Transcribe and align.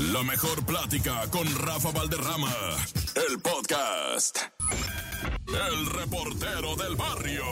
La 0.00 0.22
mejor 0.22 0.64
plática 0.64 1.28
con 1.30 1.46
Rafa 1.58 1.90
Valderrama. 1.90 2.50
El 3.14 3.38
podcast. 3.40 4.38
El 5.46 5.86
reportero 5.90 6.74
del 6.76 6.96
barrio. 6.96 7.44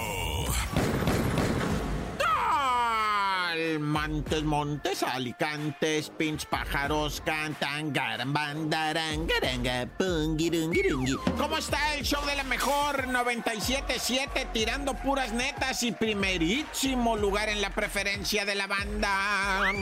Montes, 3.80 4.44
montes, 4.44 5.02
alicantes, 5.02 6.10
pinch 6.10 6.46
pájaros 6.46 7.20
cantan, 7.24 7.92
garambandarangaranga, 7.92 9.88
pungirungirungi. 9.98 11.16
¿Cómo 11.36 11.58
está 11.58 11.94
el 11.94 12.04
show 12.04 12.24
de 12.24 12.36
la 12.36 12.44
mejor 12.44 13.08
97.7 13.08 14.52
tirando 14.52 14.94
puras 14.94 15.32
netas 15.32 15.82
y 15.82 15.90
primerísimo 15.90 17.16
lugar 17.16 17.48
en 17.48 17.60
la 17.60 17.70
preferencia 17.70 18.44
de 18.44 18.54
la 18.54 18.68
banda? 18.68 19.72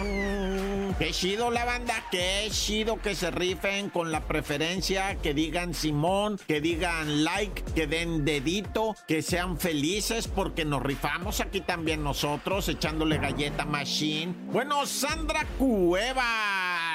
Qué 0.99 1.11
chido 1.13 1.51
la 1.51 1.67
banda, 1.67 2.03
qué 2.11 2.49
chido 2.51 2.97
que 3.03 3.15
se 3.15 3.31
rifen 3.31 3.91
con 3.91 4.11
la 4.11 4.23
preferencia, 4.23 5.17
que 5.17 5.35
digan 5.35 5.75
Simón, 5.75 6.41
que 6.47 6.63
digan 6.63 7.25
like, 7.25 7.63
que 7.75 7.87
den 7.87 8.25
dedito, 8.25 8.97
que 9.07 9.21
sean 9.21 9.59
felices 9.59 10.29
porque 10.29 10.65
nos 10.65 10.83
rifamos 10.83 11.41
aquí 11.41 11.61
también 11.61 12.03
nosotros 12.03 12.69
echándole 12.71 13.19
galleta 13.19 13.66
machine. 13.67 14.35
Bueno, 14.53 14.87
Sandra 14.87 15.45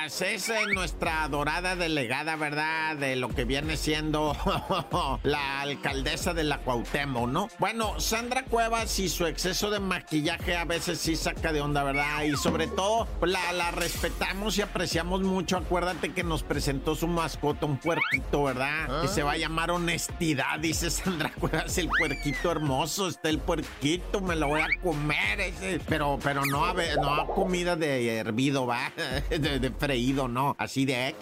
Cuevas 0.01 0.21
es 0.23 0.51
nuestra 0.73 1.23
adorada 1.23 1.75
delegada, 1.75 2.35
¿verdad? 2.35 2.95
De 2.95 3.15
lo 3.15 3.29
que 3.29 3.45
viene 3.45 3.77
siendo 3.77 4.35
la 5.23 5.61
alcaldesa 5.61 6.33
de 6.33 6.43
la 6.43 6.57
Cuauhtémoc, 6.57 7.29
¿no? 7.29 7.49
Bueno, 7.59 7.99
Sandra 7.99 8.43
Cuevas 8.45 8.97
y 8.97 9.09
su 9.09 9.27
exceso 9.27 9.69
de 9.69 9.79
maquillaje 9.79 10.55
a 10.55 10.65
veces 10.65 10.99
sí 10.99 11.15
saca 11.15 11.53
de 11.53 11.61
onda, 11.61 11.83
¿verdad? 11.83 12.23
Y 12.23 12.35
sobre 12.35 12.65
todo 12.65 13.07
la, 13.21 13.51
la 13.51 13.69
respetamos 13.69 14.57
y 14.57 14.63
apreciamos 14.63 15.21
mucho. 15.21 15.57
Acuérdate 15.57 16.13
que 16.13 16.23
nos 16.23 16.41
presentó 16.41 16.95
su 16.95 17.07
mascota, 17.07 17.67
un 17.67 17.77
puerquito, 17.77 18.45
¿verdad? 18.45 19.03
Que 19.03 19.07
se 19.07 19.21
va 19.21 19.33
a 19.33 19.37
llamar 19.37 19.69
honestidad, 19.69 20.57
dice 20.59 20.89
Sandra 20.89 21.31
Cuevas, 21.31 21.77
el 21.77 21.89
puerquito 21.89 22.49
hermoso, 22.49 23.07
está 23.07 23.29
el 23.29 23.37
puerquito, 23.37 24.19
me 24.19 24.35
lo 24.35 24.47
voy 24.47 24.61
a 24.61 24.67
comer 24.81 25.41
ese. 25.41 25.79
Pero, 25.87 26.17
pero 26.23 26.43
no 26.43 26.65
a, 26.65 26.73
no 26.73 27.13
a 27.13 27.27
comida 27.27 27.75
de 27.75 28.17
hervido, 28.17 28.65
va, 28.65 28.91
de, 29.29 29.59
de 29.59 29.69
freído, 29.91 30.29
no, 30.29 30.55
así 30.57 30.85
de... 30.85 31.13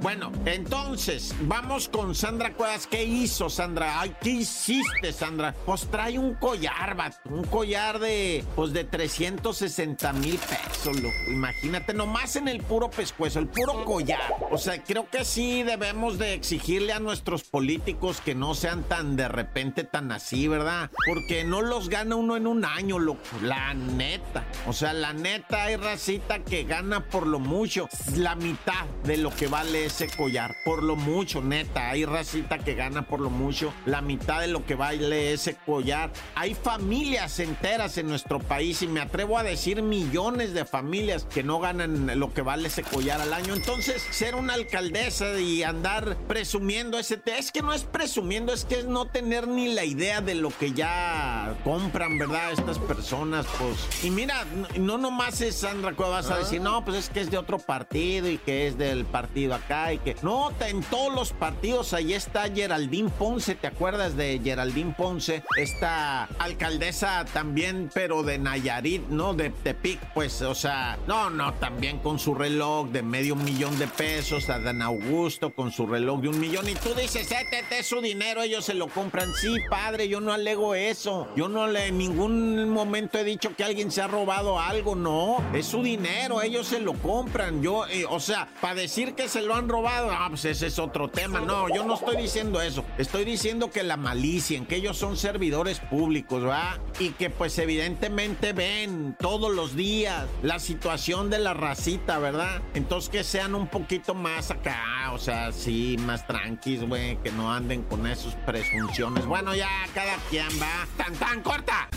Bueno, 0.00 0.30
entonces, 0.44 1.34
vamos 1.40 1.88
con 1.88 2.14
Sandra 2.14 2.52
Cuevas. 2.52 2.86
¿Qué 2.86 3.02
hizo, 3.02 3.50
Sandra? 3.50 4.00
Ay, 4.00 4.14
¿qué 4.20 4.30
hiciste, 4.30 5.12
Sandra? 5.12 5.52
Pues 5.66 5.88
trae 5.90 6.16
un 6.16 6.34
collar, 6.34 6.96
va, 6.96 7.10
un 7.24 7.42
collar 7.42 7.98
de, 7.98 8.44
pues 8.54 8.72
de 8.72 8.84
360 8.84 10.12
mil 10.12 10.38
pesos, 10.38 10.94
loco. 11.02 11.16
Imagínate, 11.32 11.94
nomás 11.94 12.36
en 12.36 12.46
el 12.46 12.62
puro 12.62 12.90
pescuezo, 12.90 13.40
el 13.40 13.48
puro 13.48 13.84
collar. 13.84 14.36
O 14.52 14.58
sea, 14.58 14.80
creo 14.84 15.10
que 15.10 15.24
sí 15.24 15.64
debemos 15.64 16.16
de 16.18 16.34
exigirle 16.34 16.92
a 16.92 17.00
nuestros 17.00 17.42
políticos 17.42 18.20
que 18.24 18.36
no 18.36 18.54
sean 18.54 18.84
tan 18.84 19.16
de 19.16 19.26
repente 19.26 19.82
tan 19.82 20.12
así, 20.12 20.46
¿verdad? 20.46 20.92
Porque 21.08 21.42
no 21.42 21.60
los 21.60 21.88
gana 21.88 22.14
uno 22.14 22.36
en 22.36 22.46
un 22.46 22.64
año, 22.64 23.00
loco. 23.00 23.20
La 23.42 23.74
neta. 23.74 24.46
O 24.68 24.72
sea, 24.72 24.92
la 24.92 25.12
neta 25.12 25.64
hay 25.64 25.76
racita 25.90 26.40
que 26.40 26.64
gana 26.64 27.08
por 27.08 27.26
lo 27.26 27.38
mucho 27.38 27.88
la 28.14 28.34
mitad 28.34 28.84
de 29.04 29.16
lo 29.16 29.34
que 29.34 29.46
vale 29.46 29.86
ese 29.86 30.06
collar. 30.06 30.54
Por 30.62 30.82
lo 30.82 30.96
mucho, 30.96 31.40
neta. 31.40 31.88
Hay 31.88 32.04
racita 32.04 32.58
que 32.58 32.74
gana 32.74 33.06
por 33.06 33.20
lo 33.20 33.30
mucho 33.30 33.72
la 33.86 34.02
mitad 34.02 34.42
de 34.42 34.48
lo 34.48 34.66
que 34.66 34.74
vale 34.74 35.32
ese 35.32 35.54
collar. 35.54 36.10
Hay 36.34 36.54
familias 36.54 37.40
enteras 37.40 37.96
en 37.96 38.06
nuestro 38.06 38.38
país 38.38 38.82
y 38.82 38.86
me 38.86 39.00
atrevo 39.00 39.38
a 39.38 39.42
decir 39.42 39.80
millones 39.80 40.52
de 40.52 40.66
familias 40.66 41.24
que 41.24 41.42
no 41.42 41.58
ganan 41.58 42.18
lo 42.20 42.34
que 42.34 42.42
vale 42.42 42.68
ese 42.68 42.82
collar 42.82 43.22
al 43.22 43.32
año. 43.32 43.54
Entonces, 43.54 44.06
ser 44.10 44.34
una 44.34 44.52
alcaldesa 44.52 45.40
y 45.40 45.62
andar 45.62 46.18
presumiendo 46.28 46.98
ese... 46.98 47.18
Es 47.24 47.50
que 47.50 47.62
no 47.62 47.72
es 47.72 47.84
presumiendo, 47.84 48.52
es 48.52 48.66
que 48.66 48.80
es 48.80 48.84
no 48.84 49.06
tener 49.06 49.48
ni 49.48 49.72
la 49.72 49.86
idea 49.86 50.20
de 50.20 50.34
lo 50.34 50.50
que 50.50 50.72
ya 50.72 51.56
compran, 51.64 52.18
¿verdad? 52.18 52.52
Estas 52.52 52.78
personas, 52.78 53.46
pues. 53.58 54.04
Y 54.04 54.10
mira, 54.10 54.44
no 54.78 54.98
nomás 54.98 55.40
es 55.40 55.64
Sandra 55.78 55.94
Cuevas 55.94 56.28
a 56.32 56.38
decir, 56.38 56.60
no, 56.60 56.84
pues 56.84 56.96
es 56.96 57.08
que 57.08 57.20
es 57.20 57.30
de 57.30 57.38
otro 57.38 57.60
partido 57.60 58.28
y 58.28 58.36
que 58.36 58.66
es 58.66 58.76
del 58.76 59.04
partido 59.04 59.54
acá 59.54 59.92
y 59.92 59.98
que. 59.98 60.16
No, 60.22 60.50
en 60.58 60.82
todos 60.82 61.14
los 61.14 61.32
partidos 61.32 61.92
ahí 61.92 62.14
está 62.14 62.50
Geraldine 62.52 63.10
Ponce, 63.10 63.54
¿te 63.54 63.68
acuerdas 63.68 64.16
de 64.16 64.40
Geraldine 64.42 64.92
Ponce? 64.98 65.44
Esta 65.56 66.24
alcaldesa 66.40 67.24
también, 67.32 67.92
pero 67.94 68.24
de 68.24 68.38
Nayarit, 68.38 69.06
¿no? 69.06 69.34
De 69.34 69.50
Tepic, 69.50 70.00
pues, 70.14 70.42
o 70.42 70.56
sea, 70.56 70.98
no, 71.06 71.30
no, 71.30 71.54
también 71.54 72.00
con 72.00 72.18
su 72.18 72.34
reloj 72.34 72.88
de 72.88 73.04
medio 73.04 73.36
millón 73.36 73.78
de 73.78 73.86
pesos, 73.86 74.50
a 74.50 74.58
Dan 74.58 74.82
Augusto 74.82 75.54
con 75.54 75.70
su 75.70 75.86
reloj 75.86 76.22
de 76.22 76.28
un 76.30 76.40
millón. 76.40 76.68
Y 76.68 76.74
tú 76.74 76.92
dices, 76.94 77.30
este 77.30 77.78
es 77.78 77.86
su 77.86 78.00
dinero, 78.00 78.42
ellos 78.42 78.64
se 78.64 78.74
lo 78.74 78.88
compran. 78.88 79.32
Sí, 79.40 79.54
padre, 79.70 80.08
yo 80.08 80.20
no 80.20 80.32
alego 80.32 80.74
eso. 80.74 81.28
Yo 81.36 81.48
no 81.48 81.68
le 81.68 81.86
en 81.86 81.98
ningún 81.98 82.68
momento 82.68 83.16
he 83.18 83.22
dicho 83.22 83.54
que 83.54 83.62
alguien 83.62 83.92
se 83.92 84.02
ha 84.02 84.08
robado 84.08 84.58
algo, 84.58 84.96
no. 84.96 85.36
Es 85.54 85.67
su 85.68 85.82
dinero, 85.82 86.42
ellos 86.42 86.66
se 86.66 86.80
lo 86.80 86.94
compran. 86.94 87.62
Yo, 87.62 87.86
eh, 87.86 88.04
o 88.08 88.20
sea, 88.20 88.48
para 88.60 88.74
decir 88.74 89.14
que 89.14 89.28
se 89.28 89.42
lo 89.42 89.54
han 89.54 89.68
robado, 89.68 90.10
ah, 90.10 90.26
pues 90.30 90.44
ese 90.46 90.66
es 90.66 90.78
otro 90.78 91.08
tema. 91.08 91.40
No, 91.40 91.68
yo 91.68 91.84
no 91.84 91.94
estoy 91.94 92.16
diciendo 92.16 92.60
eso. 92.60 92.84
Estoy 92.96 93.24
diciendo 93.24 93.70
que 93.70 93.82
la 93.82 93.96
malicia, 93.96 94.56
en 94.56 94.66
que 94.66 94.76
ellos 94.76 94.96
son 94.96 95.16
servidores 95.16 95.80
públicos, 95.80 96.42
¿verdad? 96.42 96.80
Y 96.98 97.10
que 97.10 97.30
pues 97.30 97.58
evidentemente 97.58 98.52
ven 98.52 99.14
todos 99.18 99.54
los 99.54 99.76
días 99.76 100.26
la 100.42 100.58
situación 100.58 101.30
de 101.30 101.38
la 101.38 101.54
racita, 101.54 102.18
¿verdad? 102.18 102.62
Entonces 102.74 103.10
que 103.10 103.24
sean 103.24 103.54
un 103.54 103.68
poquito 103.68 104.14
más 104.14 104.50
acá, 104.50 105.12
o 105.12 105.18
sea, 105.18 105.52
sí, 105.52 105.96
más 106.00 106.26
tranquis, 106.26 106.82
güey, 106.82 107.16
que 107.22 107.30
no 107.30 107.52
anden 107.52 107.82
con 107.82 108.06
esas 108.06 108.34
presunciones. 108.46 109.26
Bueno, 109.26 109.54
ya 109.54 109.68
cada 109.94 110.16
quien 110.30 110.48
va. 110.60 110.86
¡Tan, 110.96 111.14
tan 111.14 111.42
corta! 111.42 111.88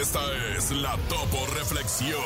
Esta 0.00 0.20
es 0.56 0.70
la 0.70 0.96
Topo 1.08 1.46
Reflexión. 1.54 2.20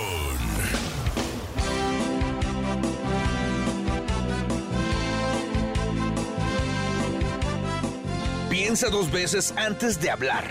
Piensa 8.51 8.89
dos 8.89 9.11
veces 9.11 9.55
antes 9.57 10.01
de 10.01 10.11
hablar. 10.11 10.45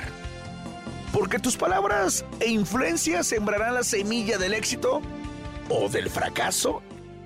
Porque 1.12 1.40
tus 1.40 1.58
palabras 1.58 2.24
e 2.40 2.50
influencias 2.50 3.28
sembrarán 3.28 3.74
la 3.74 3.84
semilla 3.84 4.38
del 4.38 4.54
éxito 4.54 5.02
o 5.70 5.90
del 5.90 6.10
fracaso 6.10 6.82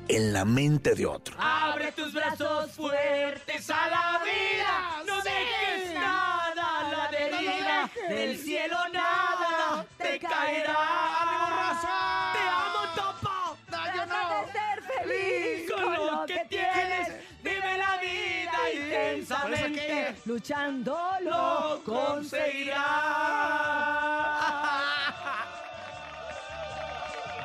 en 0.07 0.33
la 0.33 0.45
mente 0.45 0.95
de 0.95 1.05
otro. 1.05 1.35
Abre 1.39 1.91
tus 1.91 2.13
brazos 2.13 2.71
fuertes 2.71 3.69
a 3.69 3.89
la 3.89 4.21
vida. 4.23 5.03
No 5.05 5.21
dejes 5.21 5.93
nada 5.93 6.79
a 6.79 6.91
la 6.91 7.11
deriva. 7.11 7.91
Del 8.09 8.37
cielo 8.37 8.77
nada 8.93 9.85
te 9.97 10.19
caerá. 10.19 11.26
Trata 14.17 14.45
de 14.45 14.51
ser 14.51 14.78
feliz 14.83 15.72
Con 15.72 15.94
lo 15.94 16.25
que 16.25 16.45
tienes, 16.50 17.07
vive 17.44 17.78
la 17.78 17.97
vida 17.97 18.73
intensamente. 18.73 20.16
Luchando 20.25 20.97
Lo 21.22 21.81
conseguirás. 21.83 22.88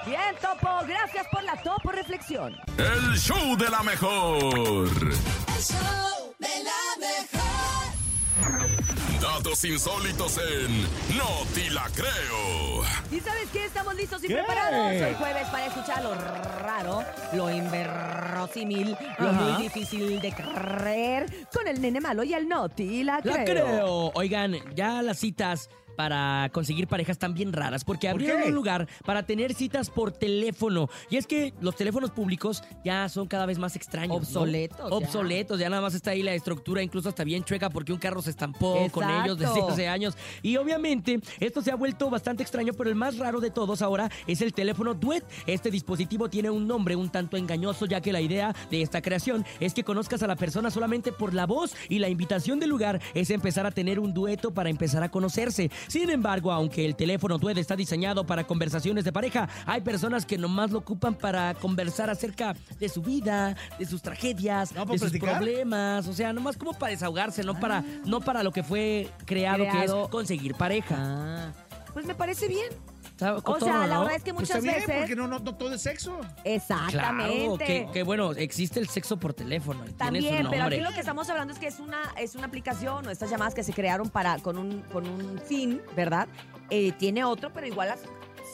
Bien, 0.06 0.34
Topo. 0.40 0.84
Gracias 0.86 1.26
por 1.30 1.42
la 1.44 1.56
Topo 1.62 1.92
Reflexión. 1.92 2.54
El 2.76 3.16
show 3.16 3.56
de 3.56 3.70
la 3.70 3.82
mejor. 3.82 4.90
Datos 9.22 9.64
insólitos 9.64 10.36
en 10.38 10.82
No 11.16 11.46
Te 11.54 11.70
La 11.70 11.88
Creo. 11.94 12.82
¿Y 13.12 13.20
sabes 13.20 13.48
qué? 13.52 13.66
Estamos 13.66 13.94
listos 13.94 14.24
y 14.24 14.26
preparados 14.26 15.00
hoy 15.00 15.14
jueves 15.14 15.46
para 15.48 15.66
escuchar 15.66 16.02
lo 16.02 16.12
raro, 16.12 17.04
lo 17.32 17.48
inverosímil, 17.48 18.96
lo 19.20 19.32
muy 19.32 19.62
difícil 19.62 20.20
de 20.20 20.32
creer 20.32 21.46
con 21.54 21.68
el 21.68 21.80
nene 21.80 22.00
malo 22.00 22.24
y 22.24 22.34
el 22.34 22.48
noti. 22.48 23.04
La 23.04 23.22
creo. 23.22 23.36
La 23.36 23.44
creo. 23.44 24.10
Oigan, 24.14 24.56
ya 24.74 25.00
las 25.02 25.20
citas 25.20 25.70
para 25.96 26.50
conseguir 26.52 26.86
parejas 26.86 27.18
tan 27.18 27.34
bien 27.34 27.52
raras, 27.52 27.84
porque 27.84 28.08
abrieron 28.08 28.42
un 28.42 28.54
lugar 28.54 28.88
para 29.04 29.24
tener 29.24 29.54
citas 29.54 29.90
por 29.90 30.12
teléfono. 30.12 30.88
Y 31.10 31.16
es 31.16 31.26
que 31.26 31.52
los 31.60 31.76
teléfonos 31.76 32.10
públicos 32.10 32.62
ya 32.84 33.08
son 33.08 33.26
cada 33.26 33.46
vez 33.46 33.58
más 33.58 33.76
extraños. 33.76 34.10
¿no? 34.10 34.16
Obsoletos, 34.16 34.90
ya. 34.90 34.96
Obsoletos, 34.96 35.58
ya. 35.58 35.68
nada 35.68 35.82
más 35.82 35.94
está 35.94 36.12
ahí 36.12 36.22
la 36.22 36.34
estructura, 36.34 36.82
incluso 36.82 37.08
está 37.08 37.24
bien 37.24 37.44
chueca 37.44 37.70
porque 37.70 37.92
un 37.92 37.98
carro 37.98 38.22
se 38.22 38.30
estampó 38.30 38.88
con 38.90 39.08
ellos 39.08 39.38
desde 39.38 39.62
hace 39.62 39.88
años. 39.88 40.16
Y 40.42 40.56
obviamente 40.56 41.20
esto 41.40 41.62
se 41.62 41.70
ha 41.70 41.76
vuelto 41.76 42.10
bastante 42.10 42.42
extraño, 42.42 42.72
pero 42.72 42.90
el 42.90 42.96
más 42.96 43.18
raro 43.18 43.40
de 43.40 43.50
todos 43.50 43.82
ahora 43.82 44.10
es 44.26 44.40
el 44.42 44.52
teléfono 44.52 44.94
Duet. 44.94 45.24
Este 45.46 45.70
dispositivo 45.70 46.28
tiene 46.28 46.50
un 46.50 46.66
nombre 46.66 46.96
un 46.96 47.10
tanto 47.10 47.36
engañoso, 47.36 47.86
ya 47.86 48.00
que 48.00 48.12
la 48.12 48.20
idea 48.20 48.54
de 48.70 48.82
esta 48.82 49.02
creación 49.02 49.44
es 49.60 49.74
que 49.74 49.84
conozcas 49.84 50.22
a 50.22 50.26
la 50.26 50.36
persona 50.36 50.70
solamente 50.70 51.12
por 51.12 51.34
la 51.34 51.46
voz 51.46 51.74
y 51.88 51.98
la 51.98 52.08
invitación 52.08 52.60
del 52.60 52.70
lugar 52.70 53.00
es 53.14 53.30
empezar 53.30 53.66
a 53.66 53.70
tener 53.70 53.98
un 53.98 54.14
dueto 54.14 54.52
para 54.52 54.70
empezar 54.70 55.02
a 55.02 55.10
conocerse. 55.10 55.70
Sin 55.88 56.10
embargo, 56.10 56.52
aunque 56.52 56.84
el 56.84 56.96
teléfono 56.96 57.38
Duet 57.38 57.58
está 57.58 57.76
diseñado 57.76 58.24
para 58.24 58.44
conversaciones 58.44 59.04
de 59.04 59.12
pareja, 59.12 59.48
hay 59.66 59.80
personas 59.80 60.26
que 60.26 60.38
nomás 60.38 60.70
lo 60.70 60.78
ocupan 60.78 61.14
para 61.14 61.54
conversar 61.54 62.10
acerca 62.10 62.54
de 62.78 62.88
su 62.88 63.02
vida, 63.02 63.56
de 63.78 63.86
sus 63.86 64.02
tragedias, 64.02 64.72
¿No, 64.72 64.82
para 64.82 64.92
de 64.92 64.98
sus 64.98 65.10
platicar? 65.10 65.36
problemas, 65.38 66.06
o 66.08 66.12
sea, 66.12 66.32
nomás 66.32 66.56
como 66.56 66.72
para 66.72 66.90
desahogarse, 66.90 67.42
no 67.42 67.58
para 67.58 67.82
no 68.04 68.20
para 68.20 68.42
lo 68.42 68.52
que 68.52 68.62
fue 68.62 69.08
creado, 69.26 69.64
que 69.70 69.84
es 69.84 69.92
conseguir 70.10 70.54
pareja. 70.54 70.96
Ah, 70.98 71.52
pues 71.92 72.06
me 72.06 72.14
parece 72.14 72.48
bien. 72.48 72.68
Está 73.22 73.36
O 73.36 73.42
cotorro, 73.42 73.66
sea, 73.66 73.86
la 73.86 73.94
¿no? 73.94 74.00
verdad 74.02 74.16
es 74.16 74.22
que 74.24 74.34
Pues 74.34 74.48
muchas 74.48 74.56
está 74.64 74.70
bien, 74.78 74.86
veces. 74.86 75.00
porque 75.00 75.16
no, 75.16 75.26
no, 75.28 75.38
no 75.38 75.54
todo 75.56 75.72
es 75.74 75.82
sexo. 75.82 76.18
Claro, 76.18 76.32
Exactamente. 76.44 77.64
que, 77.64 77.88
que 77.92 78.02
bueno, 78.02 78.32
existe 78.32 78.80
el 78.80 78.88
sexo 78.88 79.16
por 79.18 79.34
teléfono. 79.34 79.80
y 79.80 79.92
tiene 79.92 79.92
su 79.92 79.98
También, 79.98 80.34
pero 80.50 80.58
nombre. 80.60 80.76
aquí 80.76 80.80
lo 80.84 80.92
que 80.92 81.00
estamos 81.00 81.28
hablando 81.30 81.52
es 81.52 81.58
que 81.58 81.66
es 81.68 81.80
una, 81.80 81.98
es 82.18 82.34
una 82.34 82.46
aplicación 82.46 83.06
o 83.06 83.10
estas 83.10 83.30
llamadas 83.30 83.54
que 83.54 83.62
se 83.64 83.72
crearon 83.72 84.08
para 84.10 84.38
con 84.38 84.58
un, 84.58 84.82
con 84.92 85.06
un 85.08 85.40
fin, 85.46 85.80
¿verdad? 85.96 86.28
Eh, 86.70 86.92
tiene 86.92 87.24
otro, 87.24 87.52
pero 87.52 87.66
igual 87.66 87.88
las- 87.88 88.00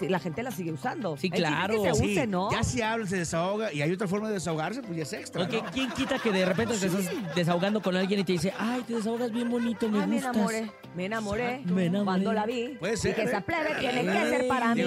la 0.02 0.18
gente 0.18 0.42
la 0.42 0.50
sigue 0.50 0.72
usando. 0.72 1.16
Sí, 1.16 1.30
claro. 1.30 1.82
Que 1.82 1.94
se 1.94 1.98
Sí, 1.98 2.12
use, 2.12 2.26
¿no? 2.26 2.50
Ya 2.50 2.62
si 2.62 2.82
habla, 2.82 3.06
se 3.06 3.16
desahoga 3.16 3.72
y 3.72 3.82
hay 3.82 3.90
otra 3.92 4.06
forma 4.06 4.28
de 4.28 4.34
desahogarse, 4.34 4.82
pues 4.82 4.96
ya 4.96 5.02
es 5.02 5.12
extra. 5.12 5.42
Porque 5.42 5.62
¿no? 5.62 5.70
quién 5.72 5.90
quita 5.92 6.18
que 6.18 6.30
de 6.30 6.44
repente 6.44 6.76
te 6.76 6.86
estás 6.86 7.06
desahogando 7.34 7.80
con 7.82 7.96
alguien 7.96 8.20
y 8.20 8.24
te 8.24 8.32
dice, 8.32 8.52
ay, 8.58 8.82
te 8.86 8.94
desahogas 8.94 9.32
bien 9.32 9.50
bonito, 9.50 9.88
me 9.88 10.00
Ay, 10.02 10.06
me 10.06 10.18
enamoré, 10.18 10.70
me 10.94 11.04
enamoré. 11.06 11.62
Me 11.64 11.86
enamoré. 11.86 12.04
Cuando 12.04 12.32
la 12.32 12.46
vi. 12.46 12.76
Puede 12.78 12.96
ser, 12.96 13.14
Dije, 13.14 13.26
¿eh? 13.26 13.30
esa 13.30 13.40
plebe 13.40 13.74
tiene 13.80 14.04
que 14.04 14.28
ser 14.28 14.48
para 14.48 14.74
mí. 14.74 14.82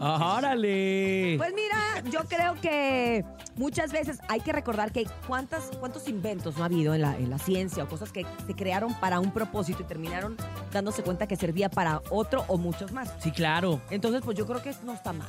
Órale. 0.00 1.34
Pues 1.38 1.52
mira, 1.54 2.02
yo 2.10 2.20
creo 2.28 2.54
que 2.60 3.24
muchas 3.56 3.92
veces 3.92 4.18
hay 4.28 4.40
que 4.40 4.52
recordar 4.52 4.92
que 4.92 5.06
cuántas, 5.26 5.64
cuántos 5.78 6.08
inventos 6.08 6.56
no 6.56 6.62
ha 6.62 6.66
habido 6.66 6.94
en 6.94 7.02
la, 7.02 7.16
en 7.16 7.30
la 7.30 7.38
ciencia 7.38 7.84
o 7.84 7.88
cosas 7.88 8.12
que 8.12 8.26
se 8.46 8.54
crearon 8.54 8.94
para 9.00 9.20
un 9.20 9.32
propósito 9.32 9.82
y 9.82 9.86
terminaron 9.86 10.36
dándose 10.72 11.02
cuenta 11.02 11.26
que 11.26 11.36
servía 11.36 11.68
para 11.70 12.00
otro 12.10 12.44
o 12.48 12.56
muchos 12.58 12.92
más. 12.92 13.12
sí, 13.20 13.30
claro. 13.30 13.80
Entonces, 13.90 14.09
pues 14.20 14.36
yo 14.36 14.46
creo 14.46 14.62
que 14.62 14.74
no 14.82 14.94
está 14.94 15.12
mal. 15.12 15.28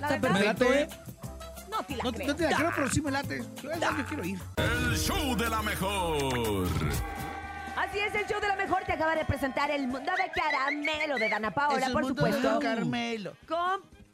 La 0.00 0.08
Está 0.14 0.18
verdad, 0.28 0.56
perfecto, 0.56 0.72
¿eh? 0.74 0.88
no 1.70 1.82
te 1.82 1.96
la 1.96 2.04
No, 2.04 2.12
creo. 2.12 2.26
no 2.28 2.36
te 2.36 2.50
la 2.50 2.56
creo, 2.56 2.72
pero 2.74 2.90
sí 2.90 3.00
me 3.00 3.10
late. 3.10 3.42
Yo, 3.62 3.70
yo 3.74 4.06
quiero 4.06 4.24
ir. 4.24 4.38
El 4.56 4.96
show 4.98 5.36
de 5.36 5.48
la 5.48 5.62
mejor. 5.62 6.68
Así 7.76 7.98
es, 8.00 8.14
el 8.14 8.26
show 8.26 8.40
de 8.40 8.48
la 8.48 8.56
mejor 8.56 8.82
te 8.84 8.92
acaba 8.92 9.14
de 9.14 9.24
presentar 9.24 9.70
el 9.70 9.86
mundo 9.86 10.10
de 10.12 10.30
caramelo 10.40 11.16
de 11.16 11.28
Dana 11.28 11.50
Paola, 11.52 11.78
Es 11.78 11.86
un 11.86 11.92
por 11.92 12.02
mundo 12.02 12.24
de 12.24 12.32
supuesto. 12.32 12.58
Carmelo. 12.60 13.32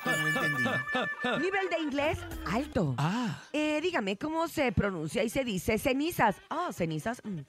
No 0.05 0.29
entendí. 0.29 0.65
Nivel 1.45 1.69
de 1.71 1.81
inglés 1.83 2.19
alto. 2.47 2.95
Ah. 2.99 3.41
Eh, 3.53 3.81
dígame, 3.83 4.17
¿cómo 4.17 4.47
se 4.49 4.71
pronuncia 4.73 5.23
y 5.25 5.29
se 5.29 5.45
dice 5.45 5.79
cenizas? 5.79 6.37
Ah, 6.51 6.71
cenizas. 6.73 7.21
mm, 7.25 7.41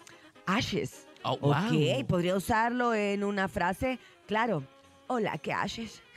Ashes. 0.47 1.07
Oh, 1.23 1.33
Ok, 1.41 1.41
wow. 1.71 2.05
podría 2.07 2.35
usarlo 2.35 2.93
en 2.93 3.23
una 3.23 3.47
frase. 3.47 3.99
Claro. 4.27 4.63
Hola, 5.07 5.38
¿qué 5.38 5.54
haces? 5.54 6.02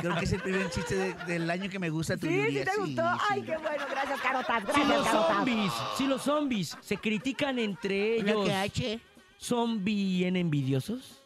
Creo 0.00 0.14
que 0.16 0.24
es 0.24 0.32
el 0.32 0.40
primer 0.42 0.68
chiste 0.70 0.94
de- 0.96 1.14
del 1.26 1.50
año 1.50 1.70
que 1.70 1.78
me 1.78 1.88
gusta 1.88 2.16
tu 2.16 2.26
Sí, 2.26 2.42
sí 2.50 2.64
te 2.64 2.76
gustó. 2.78 3.02
sí. 3.02 3.18
Ay, 3.30 3.42
qué 3.42 3.56
bueno. 3.56 3.84
Gracias, 3.90 4.20
Carotas. 4.20 4.58
Si 4.60 4.64
Gracias, 4.66 4.88
los 4.88 5.06
Carotas. 5.06 5.36
zombies, 5.36 5.72
si 5.96 6.06
los 6.06 6.22
zombies 6.22 6.76
se 6.80 6.96
critican 6.98 7.58
entre 7.58 8.20
Hola, 8.20 8.30
ellos, 8.32 8.44
¿qué 8.46 8.54
hace? 8.54 9.00
¿son 9.38 9.82
bien 9.82 10.36
envidiosos? 10.36 11.22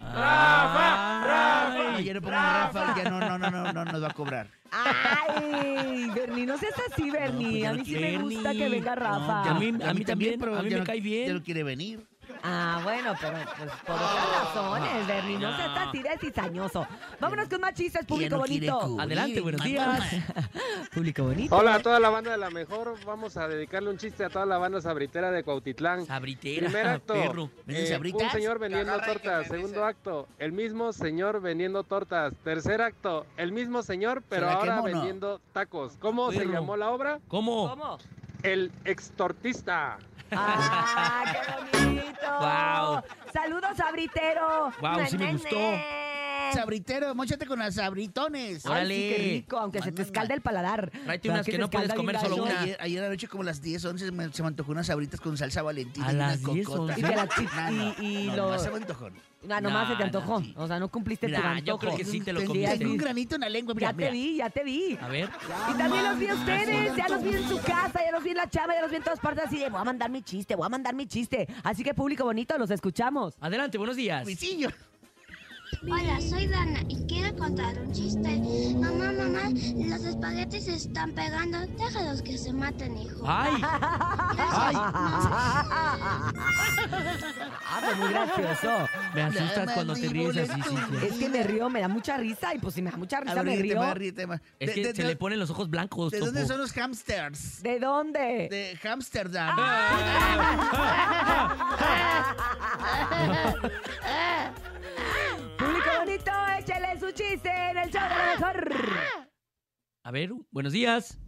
No, 0.00 2.00
ya 2.00 2.14
no 2.14 2.20
pongo 2.20 2.36
a 2.36 2.70
Rafa, 2.72 2.94
ya 2.96 3.10
no, 3.10 3.20
no, 3.20 3.38
no, 3.38 3.50
no, 3.50 3.72
no 3.72 3.84
nos 3.84 4.02
va 4.02 4.08
a 4.08 4.14
cobrar. 4.14 4.48
Ay, 4.70 6.08
Bernie, 6.14 6.46
no 6.46 6.56
seas 6.58 6.74
así, 6.92 7.10
Bernie. 7.10 7.48
pues 7.50 7.62
ya 7.62 7.70
a 7.70 7.72
no 7.72 7.78
mí 7.78 7.84
sí 7.84 7.96
me 7.96 8.18
gusta 8.18 8.52
que 8.52 8.68
venga 8.68 8.94
Rafa. 8.94 9.44
No, 9.44 9.50
a 9.50 9.54
mí- 9.54 9.74
ya- 9.78 9.90
a 9.90 9.94
mí 9.94 10.04
también, 10.04 10.42
a 10.42 10.46
mí 10.62 10.70
ya 10.70 10.76
me 10.76 10.80
no- 10.80 10.84
cae 10.84 11.00
bien. 11.00 11.28
Ya 11.28 11.34
no 11.34 11.42
quiere 11.42 11.62
venir. 11.64 12.06
Ah, 12.42 12.80
bueno, 12.82 13.14
pero 13.20 13.32
pues 13.56 13.70
por 13.86 13.94
otras 13.96 14.38
razones, 14.40 15.06
Bernie. 15.06 15.38
No 15.38 15.56
seas 15.56 15.70
así 15.76 16.02
de 16.02 16.18
cizañoso. 16.18 16.86
Vámonos 17.20 17.48
con 17.48 17.60
más 17.60 17.74
chistes, 17.74 18.04
público 18.06 18.38
bonito. 18.38 18.96
Adelante, 19.00 19.40
buenos 19.40 19.62
días. 19.62 20.00
Público 20.94 21.24
bonito. 21.24 21.56
Hola 21.56 21.74
a 21.74 21.82
toda 21.82 22.00
la 22.00 22.10
banda 22.10 22.32
de 22.32 22.38
la 22.38 22.50
mejor. 22.50 22.96
Vamos 23.04 23.36
a 23.36 23.48
dedicarle 23.48 23.90
un 23.90 23.98
chiste 23.98 24.24
a 24.24 24.30
toda 24.30 24.46
la 24.46 24.58
banda 24.58 24.80
sabritera 24.80 25.30
de 25.30 25.42
Cuautitlán. 25.42 26.06
Sabritera, 26.06 26.66
Primer 26.66 26.86
acto, 26.88 27.14
perro. 27.14 27.50
¿Venden 27.66 28.04
eh, 28.04 28.12
un 28.14 28.30
señor 28.30 28.58
vendiendo 28.58 28.98
tortas. 29.00 29.46
Segundo 29.48 29.84
acto, 29.84 30.28
el 30.38 30.52
mismo 30.52 30.92
señor 30.92 31.40
vendiendo 31.40 31.82
tortas. 31.84 32.34
Tercer 32.44 32.80
acto, 32.82 33.26
el 33.36 33.52
mismo 33.52 33.82
señor, 33.82 34.22
pero 34.28 34.48
¿Será 34.48 34.60
que 34.60 34.70
ahora 34.70 34.82
vendiendo 34.82 35.40
tacos. 35.52 35.96
¿Cómo 36.00 36.32
se 36.32 36.46
llamó 36.46 36.76
la 36.76 36.90
obra? 36.90 37.18
¿Cómo? 37.28 37.68
¿Cómo? 37.68 37.98
El 38.42 38.70
extortista. 38.84 39.98
¡Ah, 40.32 41.24
qué 41.72 41.78
bonito! 41.78 42.38
Guau. 42.38 43.02
¡Saludos, 43.32 43.76
sabritero! 43.76 44.72
Guau, 44.80 45.06
sí 45.06 45.18
me 45.18 45.32
gustó. 45.32 45.56
Sabritero, 46.52 47.14
móchate 47.14 47.46
con 47.46 47.58
las 47.58 47.74
sabritones. 47.74 48.64
Ay, 48.66 48.70
Órale. 48.70 48.94
sí, 48.94 49.14
qué 49.16 49.22
rico, 49.34 49.58
aunque 49.58 49.82
se 49.82 49.92
te 49.92 50.02
escalda 50.02 50.34
el 50.34 50.40
paladar. 50.40 50.90
Tráete 50.90 51.28
¿Verdad 51.28 51.42
unas 51.42 51.46
que 51.46 51.58
no 51.58 51.70
puedes 51.70 51.94
comer 51.94 52.18
solo 52.20 52.42
una. 52.44 52.60
Ayer, 52.62 52.76
ayer 52.80 53.04
anoche 53.04 53.28
como 53.28 53.42
a 53.42 53.46
las 53.46 53.60
10, 53.62 53.84
11 53.84 54.10
me- 54.12 54.32
se 54.32 54.42
me 54.42 54.48
antojó 54.48 54.72
unas 54.72 54.86
sabritas 54.86 55.20
con 55.20 55.36
salsa 55.36 55.62
valentina 55.62 56.06
A 56.08 56.12
y 56.12 56.16
las 56.16 56.40
una 56.42 56.52
10, 56.54 56.66
cocota. 56.66 56.94
11. 56.94 57.00
Y 57.38 57.70
No, 57.70 57.70
no, 57.70 57.94
y- 58.00 58.06
y 58.24 58.26
no, 58.28 58.36
lo- 58.52 58.58
se 58.58 58.70
me 58.70 58.76
antojó. 58.76 59.08
Ah, 59.48 59.60
nomás 59.60 59.86
se 59.88 59.94
te 59.94 59.98
Nah, 60.00 60.04
antojó. 60.06 60.40
sí. 60.40 60.52
O 60.56 60.66
sea, 60.66 60.80
no 60.80 60.88
cumpliste 60.88 61.28
tu 61.28 61.32
Nah, 61.32 61.52
antojo. 61.52 61.64
yo 61.66 61.78
creo 61.78 61.96
que 61.96 62.04
sí 62.04 62.20
te 62.20 62.32
lo 62.32 62.44
comiste. 62.44 62.78
Tengo 62.78 62.90
un 62.92 62.96
granito 62.98 63.36
en 63.36 63.40
la 63.42 63.48
lengua, 63.48 63.72
mira, 63.74 63.88
Ya 63.90 63.92
te 63.92 63.98
mira. 64.02 64.10
vi, 64.10 64.36
ya 64.36 64.50
te 64.50 64.64
vi. 64.64 64.98
A 65.00 65.08
ver. 65.08 65.30
Y 65.72 65.78
también 65.78 66.04
los 66.04 66.18
vi 66.18 66.26
a 66.28 66.34
ustedes, 66.34 66.96
ya 66.96 67.08
los 67.08 67.22
vi 67.22 67.30
en 67.36 67.48
su 67.48 67.56
casa, 67.60 68.00
ya 68.04 68.10
los 68.12 68.24
vi 68.24 68.30
en 68.30 68.36
la 68.36 68.50
chava, 68.50 68.74
ya 68.74 68.82
los 68.82 68.90
vi 68.90 68.96
en 68.96 69.02
todas 69.04 69.20
partes 69.20 69.44
así 69.46 69.58
de 69.58 69.68
voy 69.70 69.80
a 69.80 69.84
mandar 69.84 70.10
mi 70.10 70.22
chiste, 70.22 70.56
voy 70.56 70.66
a 70.66 70.68
mandar 70.68 70.94
mi 70.94 71.06
chiste. 71.06 71.46
Así 71.62 71.84
que 71.84 71.94
público 71.94 72.24
bonito, 72.24 72.58
los 72.58 72.70
escuchamos. 72.70 73.34
Adelante, 73.40 73.78
buenos 73.78 73.94
días. 73.96 74.24
Luisillo. 74.24 74.70
Hola, 75.82 76.20
soy 76.20 76.46
Dana 76.48 76.80
y 76.88 76.96
quiero 77.06 77.34
contar 77.36 77.78
un 77.78 77.92
chiste. 77.92 78.40
Mamá, 78.76 79.12
mamá, 79.12 79.48
los 79.50 80.04
espaguetis 80.04 80.64
se 80.64 80.74
están 80.74 81.12
pegando. 81.12 81.58
Déjalos 81.78 82.20
que 82.22 82.36
se 82.36 82.52
maten, 82.52 82.96
hijo. 82.98 83.22
¡Ay! 83.26 83.52
Ah, 87.70 87.80
pues 87.84 87.98
muy 87.98 88.08
gracioso. 88.10 88.88
Me 89.14 89.22
asustas 89.22 89.72
cuando 89.72 89.94
te 89.94 90.08
ríes 90.08 90.36
así. 90.50 90.62
Cintia. 90.62 91.02
Es 91.04 91.12
que 91.14 91.28
me 91.28 91.42
río, 91.44 91.70
me 91.70 91.80
da 91.80 91.88
mucha 91.88 92.16
risa 92.16 92.54
y 92.54 92.58
pues 92.58 92.74
si 92.74 92.82
me 92.82 92.90
da 92.90 92.96
mucha 92.96 93.18
A 93.18 93.20
risa 93.20 93.42
me 93.42 93.56
río. 93.56 93.78
más, 93.78 93.94
ríete 93.94 94.26
más. 94.26 94.40
Es 94.58 94.68
De- 94.68 94.74
que 94.74 94.80
de- 94.88 94.94
se 94.94 95.02
de- 95.02 95.08
le 95.08 95.16
ponen 95.16 95.38
los 95.38 95.50
ojos 95.50 95.70
blancos, 95.70 96.10
¿De 96.10 96.18
dónde 96.20 96.46
son 96.46 96.58
los 96.58 96.72
hamsters? 96.72 97.62
¿De 97.62 97.78
dónde? 97.78 98.48
De 98.50 98.78
Amsterdam. 98.88 99.56
Público 105.88 106.04
bonito, 106.04 106.30
échale 106.58 106.98
su 107.00 107.10
chiste 107.12 107.50
en 107.70 107.78
el 107.78 107.90
show 107.90 108.02
de 108.02 108.08
la 108.08 108.26
mejor. 108.36 108.68
A 110.04 110.10
ver, 110.10 110.30
buenos 110.50 110.72
días. 110.72 111.18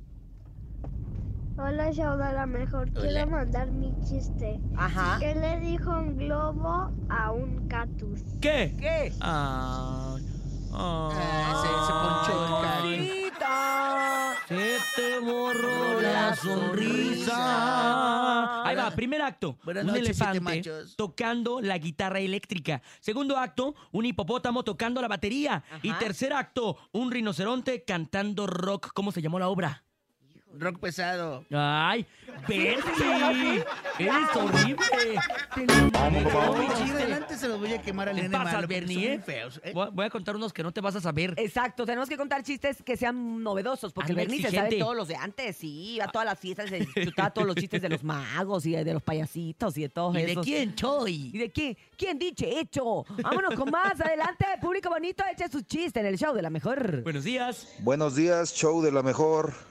Hola, 1.59 1.91
show 1.93 2.17
de 2.17 2.33
la 2.33 2.47
mejor. 2.47 2.91
Quiero 2.93 3.27
mandar 3.31 3.71
mi 3.71 3.93
chiste. 4.03 4.59
Ajá. 4.77 5.19
¿Qué 5.21 5.35
le 5.35 5.61
dijo 5.61 5.91
un 5.91 6.17
globo 6.17 6.91
a 7.11 7.33
un 7.33 7.69
cactus? 7.69 8.23
¿Qué? 8.41 8.75
¿Qué? 8.79 9.13
Ay, 9.21 10.27
Ah, 10.73 11.11
se- 11.61 11.81
se 11.87 11.93
ponchó 11.93 12.33
el. 12.85 12.99
Bonita. 13.01 14.35
Se 14.49 14.79
te 14.97 15.19
borró 15.19 16.01
la 16.01 16.35
sonrisa. 16.37 17.41
Ahí 18.71 18.77
va, 18.77 18.91
primer 18.91 19.23
acto. 19.23 19.59
Buenas 19.65 19.85
un 19.85 19.89
noches, 19.89 20.17
siete 20.17 20.39
elefante 20.39 20.41
machos. 20.41 20.97
tocando 20.97 21.61
la 21.61 21.79
guitarra 21.79 22.21
eléctrica. 22.21 22.83
Segundo 23.01 23.37
acto, 23.37 23.75
un 23.93 24.07
hipopótamo 24.07 24.63
tocando 24.63 25.01
la 25.01 25.09
batería. 25.09 25.63
Y 25.83 25.93
tercer 25.95 26.33
acto, 26.33 26.77
un 26.93 27.11
rinoceronte 27.11 27.85
cantando 27.85 28.47
rock. 28.47 28.93
¿Cómo 28.95 29.13
se 29.13 29.23
llamó 29.23 29.39
la 29.39 29.49
obra? 29.49 29.85
Rock 30.59 30.79
pesado. 30.81 31.45
Ay, 31.53 32.07
Bernie. 32.49 33.63
Eres 33.99 34.37
horrible. 34.37 35.21
Adelante 36.93 37.37
se 37.37 37.49
los 37.49 37.59
voy 37.61 37.73
a 37.73 37.81
quemar 37.83 38.09
al 38.09 38.17
Te 38.17 38.23
nene 38.23 38.33
pasas, 38.37 38.53
malo, 38.55 38.67
porque 38.67 38.81
Bernie, 38.81 38.95
son 38.95 39.05
muy 39.05 39.17
¿eh? 39.17 39.21
feos. 39.21 39.61
¿eh? 39.65 39.73
Voy 39.73 39.89
voy 39.93 40.07
a 40.07 40.11
contar 40.11 40.37
unos 40.37 40.53
que 40.53 40.63
no 40.63 40.73
te 40.73 40.81
vas 40.81 40.97
a 40.97 41.01
saber. 41.01 41.35
Exacto, 41.37 41.85
tenemos 41.85 42.09
que 42.09 42.17
contar 42.17 42.43
chistes 42.43 42.83
que 42.83 42.97
sean 42.97 43.43
novedosos, 43.43 43.93
porque 43.93 44.13
Anda 44.13 44.23
el 44.23 44.29
Bernie 44.29 44.41
se 44.43 44.49
exigente. 44.49 44.71
sabe 44.71 44.81
todos 44.83 44.97
los 44.97 45.09
de 45.09 45.17
antes, 45.17 45.57
sí, 45.57 46.01
a 46.01 46.09
todas 46.09 46.27
las 46.27 46.39
fiestas, 46.39 46.69
se 46.69 46.79
disfrutaba 46.81 47.31
todos 47.31 47.47
los 47.47 47.57
chistes 47.57 47.81
de 47.83 47.89
los 47.89 48.03
magos 48.03 48.67
y 48.67 48.73
de 48.73 48.93
los 48.93 49.03
payasitos 49.03 49.77
y 49.79 49.83
de 49.83 49.89
todos 49.89 50.17
¿Y 50.17 50.23
de 50.23 50.33
esos. 50.33 50.45
quién, 50.45 50.71
¿Y 50.71 50.75
Choy? 50.75 51.31
de 51.31 51.51
quién? 51.51 51.77
¿Quién 51.97 52.19
diche 52.19 52.59
hecho? 52.61 53.05
Vámonos 53.23 53.55
con 53.55 53.71
más, 53.71 54.01
adelante, 54.01 54.47
público 54.61 54.89
bonito, 54.89 55.23
eche 55.33 55.49
sus 55.49 55.65
chistes 55.65 56.01
en 56.01 56.07
el 56.07 56.19
show 56.19 56.35
de 56.35 56.43
la 56.43 56.51
mejor. 56.51 57.03
Buenos 57.03 57.25
días. 57.25 57.69
Buenos 57.81 58.17
días, 58.17 58.55
show 58.55 58.83
de 58.83 58.93
la 58.93 59.03
mejor. 59.03 59.70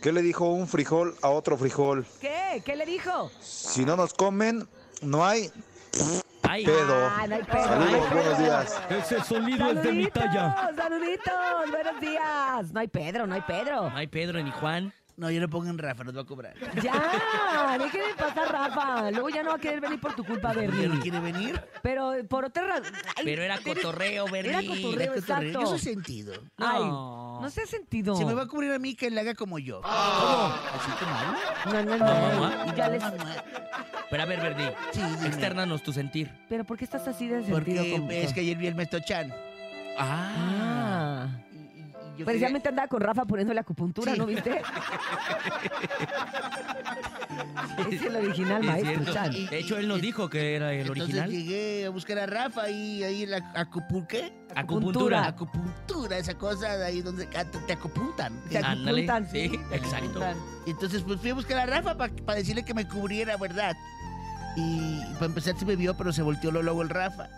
¿Qué 0.00 0.12
le 0.12 0.22
dijo 0.22 0.46
un 0.46 0.66
frijol 0.66 1.14
a 1.22 1.28
otro 1.28 1.56
frijol? 1.58 2.06
¿Qué? 2.20 2.62
¿Qué 2.64 2.74
le 2.76 2.86
dijo? 2.86 3.30
Si 3.40 3.84
no 3.84 3.96
nos 3.96 4.14
comen, 4.14 4.66
no 5.02 5.26
hay 5.26 5.50
Ay, 6.42 6.64
pedo. 6.64 6.94
Ah, 7.10 7.26
no 7.28 7.34
hay 7.36 7.42
pedo, 7.42 7.64
Saludos, 7.64 7.90
pedo. 8.08 8.14
buenos 8.22 8.38
días. 8.38 8.80
ese 8.90 9.22
sonido 9.22 9.70
es 9.70 9.82
de 9.82 9.92
mi 9.92 10.06
talla. 10.06 10.70
saluditos, 10.74 11.34
buenos 11.70 12.00
días. 12.00 12.72
No 12.72 12.80
hay 12.80 12.88
Pedro, 12.88 13.26
no 13.26 13.34
hay 13.34 13.42
Pedro. 13.42 13.90
No 13.90 13.96
hay 13.96 14.06
Pedro 14.06 14.42
ni 14.42 14.50
Juan. 14.50 14.92
No, 15.20 15.30
yo 15.30 15.38
no 15.38 15.50
pongo 15.50 15.68
en 15.68 15.76
Rafa, 15.76 16.02
nos 16.02 16.16
va 16.16 16.22
a 16.22 16.24
cobrar. 16.24 16.54
Ya, 16.82 17.76
deje 17.78 17.98
de 17.98 18.14
pasar, 18.16 18.50
Rafa. 18.50 19.10
Luego 19.10 19.28
ya 19.28 19.42
no 19.42 19.50
va 19.50 19.56
a 19.56 19.58
querer 19.58 19.78
venir 19.78 20.00
por 20.00 20.14
tu 20.14 20.24
culpa, 20.24 20.54
¿Ya 20.54 20.62
no 20.62 20.72
Bernie. 20.72 21.00
quiere 21.02 21.20
venir? 21.20 21.62
Pero 21.82 22.12
por 22.26 22.46
otra 22.46 22.66
razón. 22.66 22.94
Pero 23.22 23.42
era 23.42 23.58
cotorreo, 23.58 24.24
Bernie. 24.30 24.50
Era 24.50 24.60
cotorreo, 24.62 25.02
Era 25.02 25.12
cotorreo. 25.12 25.14
exacto. 25.16 25.60
Yo 25.60 25.66
soy 25.66 25.78
sentido. 25.78 26.32
Ay, 26.56 26.80
No. 26.84 27.38
no 27.42 27.50
se 27.50 27.60
ha 27.62 27.66
sentido. 27.66 28.16
Si 28.16 28.24
me 28.24 28.32
va 28.32 28.44
a 28.44 28.46
cubrir 28.46 28.72
a 28.72 28.78
mí, 28.78 28.94
que 28.94 29.10
le 29.10 29.20
haga 29.20 29.34
como 29.34 29.58
yo. 29.58 29.82
¿Cómo? 29.82 29.92
Así 29.92 30.90
como. 30.98 31.74
No, 31.74 31.82
no, 31.84 31.96
No, 31.98 32.64
no. 32.64 32.72
Y 32.72 32.76
ya 32.76 32.88
les... 32.88 33.02
Pero 34.10 34.22
a 34.22 34.26
ver, 34.26 34.40
Bernie. 34.40 34.72
Sí, 34.92 35.02
dime. 35.02 35.26
Externanos 35.26 35.82
tu 35.82 35.92
sentir. 35.92 36.30
Pero 36.48 36.64
¿por 36.64 36.78
qué 36.78 36.84
estás 36.84 37.06
así 37.06 37.28
de 37.28 37.44
sentido? 37.44 37.58
Porque 37.58 38.22
es 38.24 38.32
que 38.32 38.40
ayer 38.40 38.56
vi 38.56 38.68
el 38.68 38.74
Mesto-chan. 38.74 39.34
Ah. 39.98 40.32
Ah. 40.38 41.28
Yo 42.20 42.26
Precisamente 42.26 42.68
andaba 42.68 42.86
con 42.88 43.00
Rafa 43.00 43.24
poniéndole 43.24 43.60
acupuntura, 43.60 44.12
Sí. 44.12 44.18
¿no 44.18 44.26
viste? 44.26 44.60
es 47.90 48.02
el 48.02 48.16
original, 48.16 48.60
Es 48.60 48.66
maestro. 48.66 49.12
Chan. 49.14 49.32
De 49.48 49.58
hecho, 49.58 49.78
él 49.78 49.88
nos 49.88 50.00
dijo 50.02 50.28
que 50.28 50.54
era 50.54 50.72
el 50.72 50.80
Entonces 50.82 51.04
original. 51.04 51.30
llegué 51.30 51.86
a 51.86 51.90
buscar 51.90 52.18
a 52.18 52.26
Rafa 52.26 52.68
y 52.70 53.02
ahí 53.02 53.24
la 53.26 53.38
acupu 53.54 54.06
¿qué? 54.06 54.32
Acupuntura. 54.54 55.26
Acupuntura, 55.26 56.18
esa 56.18 56.34
cosa 56.34 56.76
de 56.76 56.84
ahí 56.84 57.00
donde 57.00 57.26
ah, 57.36 57.44
te, 57.44 57.58
te 57.58 57.72
acupuntan. 57.72 58.38
Te 58.50 58.58
Ándale, 58.58 59.04
acupuntan, 59.04 59.30
sí, 59.30 59.58
exacto. 59.72 60.20
Entonces 60.66 61.02
pues 61.02 61.20
fui 61.20 61.30
a 61.30 61.34
buscar 61.34 61.58
a 61.58 61.66
Rafa 61.66 61.96
para 61.96 62.34
decirle 62.38 62.64
que 62.64 62.74
me 62.74 62.86
cubriera, 62.86 63.36
¿verdad? 63.38 63.74
Y 64.56 65.00
para 65.14 65.26
empezar 65.26 65.56
se 65.58 65.64
me 65.64 65.74
vio, 65.76 65.96
pero 65.96 66.12
se 66.12 66.20
volteó 66.22 66.50
luego 66.50 66.82
el 66.82 66.90
Rafa. 66.90 67.28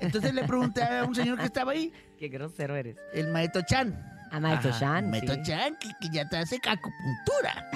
Entonces 0.00 0.32
le 0.34 0.44
pregunté 0.44 0.82
a 0.82 1.04
un 1.04 1.14
señor 1.14 1.38
que 1.38 1.44
estaba 1.44 1.72
ahí, 1.72 1.92
Qué 2.18 2.28
grosero 2.28 2.74
eres. 2.76 2.96
el 3.12 3.28
maestro 3.28 3.62
Chan. 3.62 4.11
A 4.32 4.38
Ajá, 4.38 4.78
Chan. 4.78 5.12
Sí. 5.12 5.42
Chan, 5.42 5.76
que, 5.76 5.90
que 6.00 6.08
ya 6.10 6.26
te 6.26 6.38
hace 6.38 6.56
acupuntura. 6.56 7.70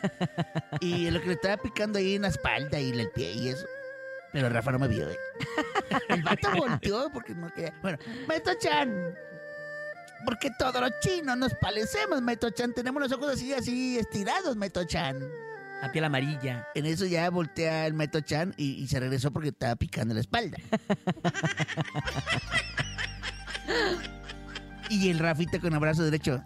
y 0.80 1.10
lo 1.10 1.20
que 1.20 1.26
le 1.26 1.32
estaba 1.32 1.56
picando 1.56 1.98
ahí 1.98 2.14
en 2.14 2.22
la 2.22 2.28
espalda 2.28 2.78
y 2.78 2.90
en 2.90 3.00
el 3.00 3.10
pie 3.10 3.32
y 3.32 3.48
eso. 3.48 3.66
Pero 4.32 4.48
Rafa 4.48 4.70
no 4.70 4.78
me 4.78 4.86
vio, 4.86 5.10
¿eh? 5.10 5.16
El 6.08 6.22
vato 6.22 6.48
volteó 6.56 7.10
porque 7.12 7.34
no 7.34 7.52
quería. 7.52 7.74
Bueno, 7.82 7.98
Maestro 8.28 8.54
Chan. 8.60 9.16
Porque 10.24 10.50
todos 10.58 10.80
los 10.80 10.92
chinos 11.00 11.36
nos 11.36 11.54
parecemos, 11.54 12.22
Maestro 12.22 12.50
Chan. 12.50 12.72
Tenemos 12.72 13.02
los 13.02 13.10
ojos 13.10 13.32
así, 13.32 13.52
así 13.52 13.98
estirados, 13.98 14.54
Maestro 14.54 14.84
Chan. 14.84 15.18
La 15.82 15.90
piel 15.90 16.04
amarilla. 16.04 16.68
En 16.76 16.86
eso 16.86 17.04
ya 17.04 17.28
voltea 17.30 17.86
el 17.86 17.94
Maestro 17.94 18.20
Chan 18.20 18.54
y, 18.56 18.74
y 18.74 18.86
se 18.86 19.00
regresó 19.00 19.32
porque 19.32 19.48
estaba 19.48 19.74
picando 19.74 20.14
la 20.14 20.20
espalda. 20.20 20.56
y 24.90 25.10
el 25.10 25.18
Rafita 25.18 25.58
con 25.58 25.72
el 25.72 25.78
brazo 25.78 26.04
derecho 26.04 26.42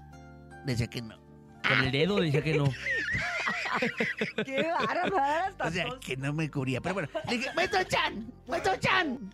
decía 0.64 0.86
que 0.88 1.02
no. 1.02 1.18
Con 1.66 1.84
el 1.84 1.92
dedo 1.92 2.20
decía 2.20 2.42
que 2.42 2.56
no. 2.58 2.64
Qué 4.44 4.62
bárbaro, 4.62 5.54
O 5.64 5.70
sea, 5.70 5.86
que 6.00 6.16
no 6.16 6.32
me 6.32 6.50
cubría. 6.50 6.80
Pero 6.80 6.94
bueno, 6.94 7.08
le 7.28 7.38
dije, 7.38 7.50
Maestro 7.54 7.84
Chan, 7.84 8.32
Maestro 8.48 8.76
Chan. 8.78 9.32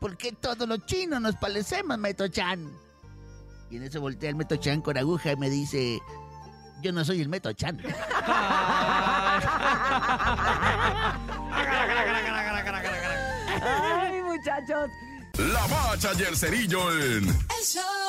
¿Por 0.00 0.16
qué 0.16 0.32
todos 0.32 0.66
los 0.68 0.86
chinos 0.86 1.20
nos 1.20 1.36
parecemos, 1.36 1.98
Maestro 1.98 2.28
Chan? 2.28 2.70
Y 3.70 3.76
en 3.76 3.82
eso 3.82 4.00
voltea 4.00 4.30
el 4.30 4.36
Maestro 4.36 4.56
Chan 4.56 4.80
con 4.80 4.96
aguja 4.96 5.32
y 5.32 5.36
me 5.36 5.50
dice, 5.50 6.00
yo 6.82 6.92
no 6.92 7.04
soy 7.04 7.20
el 7.20 7.28
Maestro 7.28 7.52
Chan. 7.52 7.80
Ay, 13.60 14.22
muchachos. 14.22 14.90
La 15.38 15.66
bacha 15.66 16.10
y 16.18 16.22
el 16.22 16.36
cerillo 16.36 16.92
en 16.92 17.24
El 17.28 17.64
show 17.64 18.07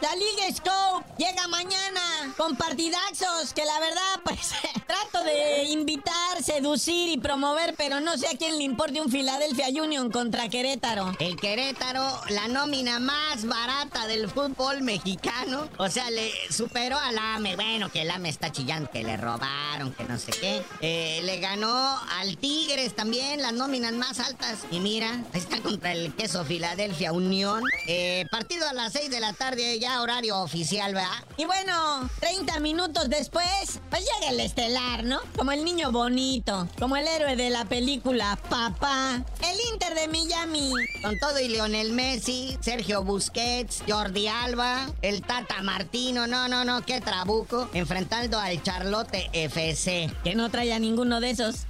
La 0.00 0.14
Liga 0.14 0.54
Scope 0.54 1.04
llega 1.18 1.48
mañana 1.48 2.32
con 2.36 2.56
partidaxos 2.56 3.52
que 3.52 3.64
la 3.64 3.78
verdad, 3.80 4.20
pues, 4.24 4.52
trato 4.88 5.22
de 5.22 5.64
invitar, 5.64 6.42
seducir 6.42 7.08
y 7.10 7.18
promover, 7.18 7.74
pero 7.76 8.00
no 8.00 8.16
sé 8.16 8.26
a 8.26 8.38
quién 8.38 8.56
le 8.56 8.64
importe 8.64 9.00
un 9.00 9.10
Philadelphia 9.10 9.66
Union 9.68 10.10
contra 10.10 10.48
Querétaro. 10.48 11.14
El 11.18 11.36
Querétaro, 11.36 12.02
la 12.30 12.48
nómina 12.48 12.98
más 12.98 13.44
barata 13.44 14.06
del 14.06 14.30
fútbol 14.30 14.82
mexicano. 14.82 15.68
O 15.76 15.88
sea, 15.88 16.10
le 16.10 16.32
superó 16.50 16.98
al 16.98 17.18
AME. 17.18 17.54
Bueno, 17.56 17.90
que 17.90 18.02
el 18.02 18.10
AME 18.10 18.30
está 18.30 18.50
chillando, 18.50 18.90
que 18.90 19.04
le 19.04 19.18
robaron, 19.18 19.92
que 19.92 20.04
no 20.04 20.18
sé 20.18 20.32
qué. 20.32 20.62
Eh, 20.80 21.20
le 21.22 21.38
ganó 21.38 22.00
al 22.18 22.38
Tigres 22.38 22.96
también, 22.96 23.42
las 23.42 23.52
nóminas 23.52 23.92
más 23.92 24.20
altas. 24.20 24.60
Y 24.70 24.80
mira, 24.80 25.10
ahí 25.32 25.40
está 25.40 25.60
contra 25.60 25.92
el 25.92 26.14
queso 26.14 26.44
Philadelphia 26.44 27.12
Unión. 27.12 27.62
Eh, 27.86 28.24
partido 28.30 28.66
a 28.66 28.72
las 28.72 28.94
6 28.94 29.10
de 29.10 29.20
la 29.20 29.34
tarde, 29.34 29.78
ya 29.78 30.00
horario 30.00 30.38
oficial, 30.38 30.94
¿verdad? 30.94 31.24
Y 31.36 31.44
bueno, 31.44 32.08
30 32.20 32.58
minutos 32.60 33.10
después, 33.10 33.80
pues 33.90 34.02
llega 34.02 34.32
el 34.32 34.40
estelar, 34.40 34.77
¿no? 35.02 35.20
Como 35.36 35.52
el 35.52 35.64
niño 35.64 35.90
bonito, 35.90 36.68
como 36.78 36.96
el 36.96 37.06
héroe 37.06 37.36
de 37.36 37.50
la 37.50 37.64
película 37.64 38.38
Papá. 38.48 39.24
El 39.40 39.72
Inter 39.72 39.94
de 39.94 40.08
Miami, 40.08 40.72
con 41.02 41.18
todo 41.18 41.38
y 41.40 41.48
Lionel 41.48 41.92
Messi, 41.92 42.56
Sergio 42.60 43.02
Busquets, 43.02 43.82
Jordi 43.88 44.28
Alba, 44.28 44.86
el 45.02 45.22
Tata 45.22 45.62
Martino, 45.62 46.26
no, 46.26 46.48
no, 46.48 46.64
no, 46.64 46.82
qué 46.84 47.00
trabuco, 47.00 47.68
enfrentando 47.72 48.38
al 48.38 48.62
Charlotte 48.62 49.28
FC, 49.32 50.10
que 50.22 50.34
no 50.34 50.50
trae 50.50 50.72
a 50.72 50.78
ninguno 50.78 51.20
de 51.20 51.30
esos. 51.30 51.66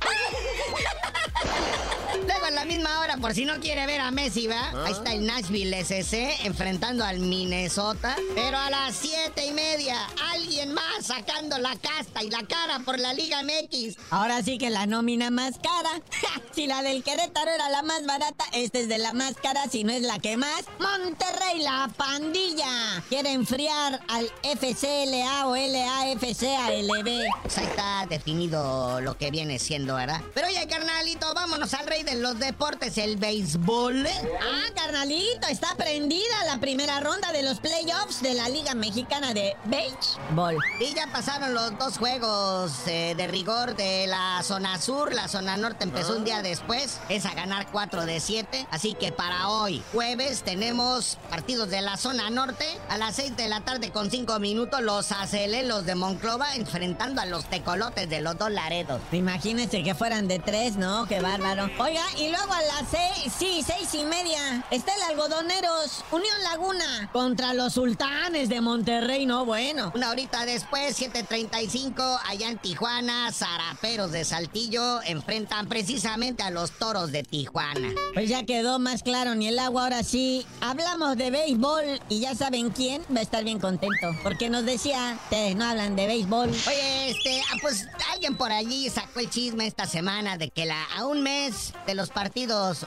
Misma 2.68 3.00
hora, 3.00 3.16
por 3.16 3.34
si 3.34 3.46
no 3.46 3.58
quiere 3.60 3.86
ver 3.86 4.00
a 4.00 4.10
Messi, 4.10 4.46
¿va? 4.46 4.84
Ahí 4.84 4.92
está 4.92 5.14
el 5.14 5.24
Nashville 5.24 5.74
SC 5.82 6.44
enfrentando 6.44 7.02
al 7.02 7.18
Minnesota. 7.18 8.14
Pero 8.34 8.58
a 8.58 8.68
las 8.68 8.94
siete 8.94 9.46
y 9.46 9.52
media, 9.52 9.96
alguien 10.34 10.74
más 10.74 11.06
sacando 11.06 11.56
la 11.58 11.74
casta 11.76 12.22
y 12.22 12.30
la 12.30 12.42
cara 12.46 12.80
por 12.80 12.98
la 12.98 13.14
Liga 13.14 13.42
MX. 13.42 13.96
Ahora 14.10 14.42
sí 14.42 14.58
que 14.58 14.68
la 14.68 14.84
nómina 14.86 15.30
más 15.30 15.54
cara. 15.58 16.02
Si 16.58 16.66
la 16.66 16.82
del 16.82 17.04
Querétaro 17.04 17.52
era 17.52 17.68
la 17.70 17.82
más 17.84 18.04
barata, 18.04 18.44
esta 18.52 18.80
es 18.80 18.88
de 18.88 18.98
la 18.98 19.12
más 19.12 19.34
cara, 19.40 19.68
si 19.70 19.84
no 19.84 19.92
es 19.92 20.02
la 20.02 20.18
que 20.18 20.36
más. 20.36 20.64
Monterrey, 20.80 21.60
la 21.60 21.88
pandilla. 21.96 23.00
Quiere 23.08 23.30
enfriar 23.30 24.00
al 24.08 24.26
FCLA 24.42 25.46
o 25.46 25.54
LAFCALB. 25.54 27.26
Pues 27.42 27.58
ahí 27.58 27.66
está 27.66 28.06
definido 28.08 29.00
lo 29.00 29.16
que 29.16 29.30
viene 29.30 29.60
siendo, 29.60 29.94
¿verdad? 29.94 30.20
Pero 30.34 30.48
oye, 30.48 30.66
carnalito, 30.66 31.32
vámonos 31.32 31.72
al 31.74 31.86
rey 31.86 32.02
de 32.02 32.16
los 32.16 32.40
deportes, 32.40 32.57
el 32.96 33.16
béisbol. 33.16 34.06
Ah, 34.06 34.72
carnalito, 34.74 35.46
está 35.48 35.74
prendida 35.76 36.44
la 36.46 36.58
primera 36.58 36.98
ronda 37.00 37.30
de 37.32 37.42
los 37.42 37.60
playoffs 37.60 38.20
de 38.20 38.34
la 38.34 38.48
Liga 38.48 38.74
Mexicana 38.74 39.32
de 39.32 39.56
Béisbol. 39.66 40.56
Y 40.80 40.94
ya 40.94 41.06
pasaron 41.12 41.54
los 41.54 41.78
dos 41.78 41.98
juegos 41.98 42.72
eh, 42.86 43.14
de 43.16 43.26
rigor 43.28 43.76
de 43.76 44.06
la 44.08 44.42
zona 44.42 44.80
sur. 44.80 45.14
La 45.14 45.28
zona 45.28 45.56
norte 45.56 45.84
empezó 45.84 46.16
un 46.16 46.24
día 46.24 46.42
después. 46.42 46.98
Es 47.08 47.26
a 47.26 47.34
ganar 47.34 47.68
4 47.70 48.06
de 48.06 48.18
7. 48.18 48.66
Así 48.70 48.94
que 48.94 49.12
para 49.12 49.48
hoy, 49.48 49.82
jueves, 49.92 50.42
tenemos 50.42 51.18
partidos 51.30 51.70
de 51.70 51.80
la 51.80 51.96
zona 51.96 52.28
norte. 52.30 52.66
A 52.88 52.98
las 52.98 53.16
6 53.16 53.36
de 53.36 53.48
la 53.48 53.60
tarde 53.60 53.92
con 53.92 54.10
5 54.10 54.40
minutos, 54.40 54.82
los 54.82 55.12
aceleros 55.12 55.86
de 55.86 55.94
Monclova 55.94 56.56
enfrentando 56.56 57.20
a 57.20 57.26
los 57.26 57.44
tecolotes 57.44 58.10
de 58.10 58.20
los 58.20 58.36
dos 58.36 58.50
Laredos. 58.50 59.00
Imagínense 59.12 59.82
que 59.82 59.94
fueran 59.94 60.26
de 60.26 60.38
tres. 60.38 60.76
No, 60.76 61.06
qué 61.06 61.20
bárbaro. 61.20 61.70
Oiga, 61.78 62.04
y 62.16 62.30
luego 62.30 62.47
a 62.52 62.62
las 62.62 62.88
seis, 62.90 63.32
sí, 63.36 63.62
seis 63.66 63.92
y 63.94 64.04
media, 64.04 64.64
está 64.70 64.94
el 64.94 65.02
Algodoneros, 65.02 66.04
Unión 66.10 66.34
Laguna, 66.44 67.10
contra 67.12 67.52
los 67.52 67.74
Sultanes 67.74 68.48
de 68.48 68.60
Monterrey, 68.60 69.26
no 69.26 69.44
bueno. 69.44 69.92
Una 69.94 70.10
horita 70.10 70.46
después, 70.46 70.98
7.35, 70.98 72.20
allá 72.26 72.48
en 72.48 72.58
Tijuana, 72.58 73.30
Zaraperos 73.32 74.12
de 74.12 74.24
Saltillo 74.24 75.02
enfrentan 75.02 75.68
precisamente 75.68 76.42
a 76.42 76.50
los 76.50 76.72
Toros 76.72 77.12
de 77.12 77.22
Tijuana. 77.22 77.92
Pues 78.14 78.30
ya 78.30 78.44
quedó 78.44 78.78
más 78.78 79.02
claro, 79.02 79.34
ni 79.34 79.48
el 79.48 79.58
agua 79.58 79.84
ahora 79.84 80.02
sí. 80.02 80.46
Hablamos 80.60 81.16
de 81.16 81.30
béisbol 81.30 82.00
y 82.08 82.20
ya 82.20 82.34
saben 82.34 82.70
quién 82.70 83.02
va 83.14 83.20
a 83.20 83.22
estar 83.22 83.44
bien 83.44 83.58
contento. 83.58 84.16
Porque 84.22 84.48
nos 84.48 84.64
decía, 84.64 85.18
ustedes 85.24 85.54
no 85.54 85.64
hablan 85.64 85.96
de 85.96 86.06
béisbol. 86.06 86.48
Oye, 86.48 87.10
este, 87.10 87.42
ah, 87.42 87.56
pues 87.60 87.86
alguien 88.12 88.36
por 88.36 88.52
allí 88.52 88.88
sacó 88.88 89.20
el 89.20 89.28
chisme 89.28 89.66
esta 89.66 89.86
semana 89.86 90.38
de 90.38 90.48
que 90.48 90.64
la, 90.64 90.82
a 90.96 91.06
un 91.06 91.22
mes 91.22 91.74
de 91.86 91.94
los 91.94 92.08
partidos 92.08 92.37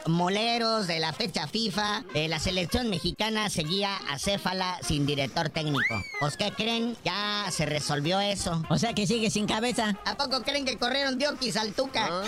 moleros 0.06 0.88
de 0.88 1.00
la 1.00 1.12
fecha 1.14 1.48
FIFA, 1.48 2.04
eh, 2.14 2.28
la 2.30 2.40
selección 2.40 2.90
mexicana 2.90 3.50
seguía 3.50 3.98
acéfala 4.10 4.80
sin 4.82 5.06
director 5.06 5.50
técnico. 5.50 6.02
Pues, 6.20 6.38
¿qué 6.38 6.52
creen? 6.52 6.96
Ya 7.04 7.46
se 7.52 7.66
resolvió 7.66 8.20
eso. 8.22 8.64
O 8.70 8.78
sea 8.78 8.94
que 8.94 9.08
sigue 9.08 9.30
sin 9.30 9.48
cabeza. 9.48 9.98
¿A 10.06 10.16
poco 10.16 10.42
creen 10.44 10.66
que 10.66 10.78
corrieron 10.78 11.18
Diokis 11.18 11.58
al 11.58 11.74
Tuca? 11.74 12.08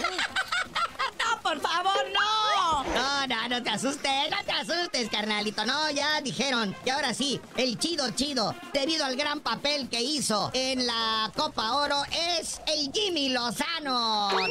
¡No, 1.24 1.42
por 1.42 1.60
favor, 1.62 2.04
no! 2.14 2.84
No, 2.94 3.28
no, 3.28 3.50
no 3.50 3.64
te 3.64 3.70
asustes, 3.70 4.30
no 4.30 4.38
te 4.46 4.52
asustes, 4.52 5.10
carnalito. 5.10 5.66
No, 5.66 5.90
ya 5.92 6.20
dijeron. 6.22 6.76
Y 6.86 6.90
ahora 6.90 7.14
sí, 7.14 7.40
el 7.56 7.78
chido 7.78 8.10
chido, 8.12 8.54
debido 8.74 9.06
al 9.06 9.16
gran 9.16 9.40
papel 9.40 9.88
que 9.90 10.02
hizo 10.02 10.52
en 10.54 10.86
la 10.86 11.32
Copa 11.36 11.74
Oro, 11.74 12.04
es 12.40 12.60
el 12.68 12.92
Jimmy 12.92 13.30
Lozano. 13.30 14.30
Taca, 14.30 14.48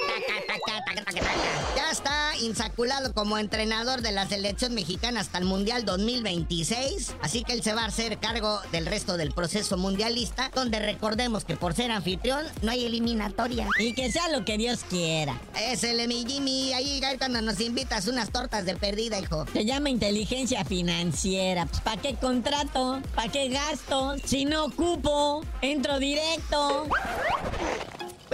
taca, 0.46 0.84
taca, 0.84 1.04
taca, 1.04 1.20
taca. 1.20 1.76
Ya 1.76 1.90
está 1.90 2.11
insaculado 2.42 3.14
como 3.14 3.38
entrenador 3.38 4.02
de 4.02 4.12
la 4.12 4.28
selección 4.28 4.74
mexicana 4.74 5.20
hasta 5.20 5.38
el 5.38 5.44
Mundial 5.44 5.84
2026. 5.84 7.14
Así 7.22 7.44
que 7.44 7.52
él 7.52 7.62
se 7.62 7.74
va 7.74 7.84
a 7.84 7.86
hacer 7.86 8.18
cargo 8.18 8.60
del 8.70 8.86
resto 8.86 9.16
del 9.16 9.32
proceso 9.32 9.76
mundialista, 9.76 10.50
donde 10.54 10.78
recordemos 10.80 11.44
que 11.44 11.56
por 11.56 11.74
ser 11.74 11.90
anfitrión 11.90 12.44
no 12.62 12.70
hay 12.70 12.84
eliminatoria. 12.84 13.66
Y 13.78 13.94
que 13.94 14.10
sea 14.10 14.28
lo 14.28 14.44
que 14.44 14.58
Dios 14.58 14.80
quiera. 14.88 15.40
Es 15.60 15.84
el 15.84 16.06
mi 16.08 16.24
Jimmy, 16.26 16.72
ahí 16.72 17.00
cuando 17.18 17.40
nos 17.42 17.60
invitas 17.60 18.06
unas 18.06 18.30
tortas 18.30 18.64
de 18.64 18.76
perdida, 18.76 19.18
hijo. 19.18 19.46
Se 19.52 19.64
llama 19.64 19.90
inteligencia 19.90 20.64
financiera. 20.64 21.66
Pues, 21.66 21.80
¿Para 21.80 22.00
qué 22.00 22.14
contrato? 22.14 23.00
¿Para 23.14 23.30
qué 23.30 23.48
gasto? 23.48 24.16
Si 24.24 24.44
no 24.44 24.66
ocupo, 24.66 25.44
entro 25.60 25.98
directo. 25.98 26.88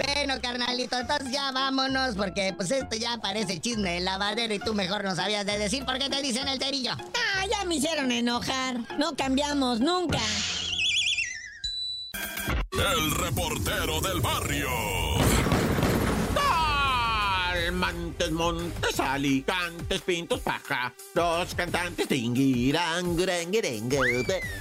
Bueno, 0.01 0.35
carnalito, 0.41 0.97
entonces 0.97 1.31
ya 1.31 1.51
vámonos, 1.51 2.15
porque 2.15 2.53
pues 2.55 2.71
esto 2.71 2.95
ya 2.95 3.17
parece 3.17 3.59
chisme 3.59 3.95
de 3.95 3.99
lavadero 3.99 4.53
y 4.53 4.59
tú 4.59 4.73
mejor 4.73 5.03
no 5.03 5.13
sabías 5.13 5.45
de 5.45 5.57
decir 5.57 5.83
por 5.83 5.97
qué 5.97 6.09
te 6.09 6.21
dicen 6.21 6.47
el 6.47 6.57
cerillo. 6.57 6.91
Ah, 6.93 7.45
ya 7.49 7.65
me 7.65 7.75
hicieron 7.75 8.11
enojar. 8.11 8.77
No 8.97 9.15
cambiamos 9.15 9.81
nunca. 9.81 10.19
El 12.71 13.11
reportero 13.11 13.99
del 13.99 14.21
barrio. 14.21 14.69
Montes, 17.79 18.31
montes, 18.31 18.99
alicantes, 18.99 20.01
pintos, 20.01 20.41
paja. 20.41 20.93
Dos 21.15 21.55
cantantes, 21.55 22.09
tinguirán. 22.09 23.15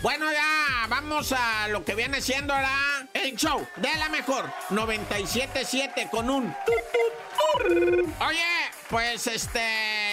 Bueno, 0.03 0.31
ya, 0.31 0.87
vamos 0.89 1.33
a 1.33 1.67
lo 1.67 1.85
que 1.85 1.97
viene 1.97 2.21
siendo 2.21 2.55
ahora 2.55 3.09
el 3.15 3.37
show 3.37 3.67
de 3.75 3.89
la 3.99 4.09
mejor. 4.09 4.49
97.7 4.71 6.11
con 6.11 6.31
un... 6.31 6.55
Oye, 8.21 8.39
pues 8.91 9.27
este, 9.27 9.61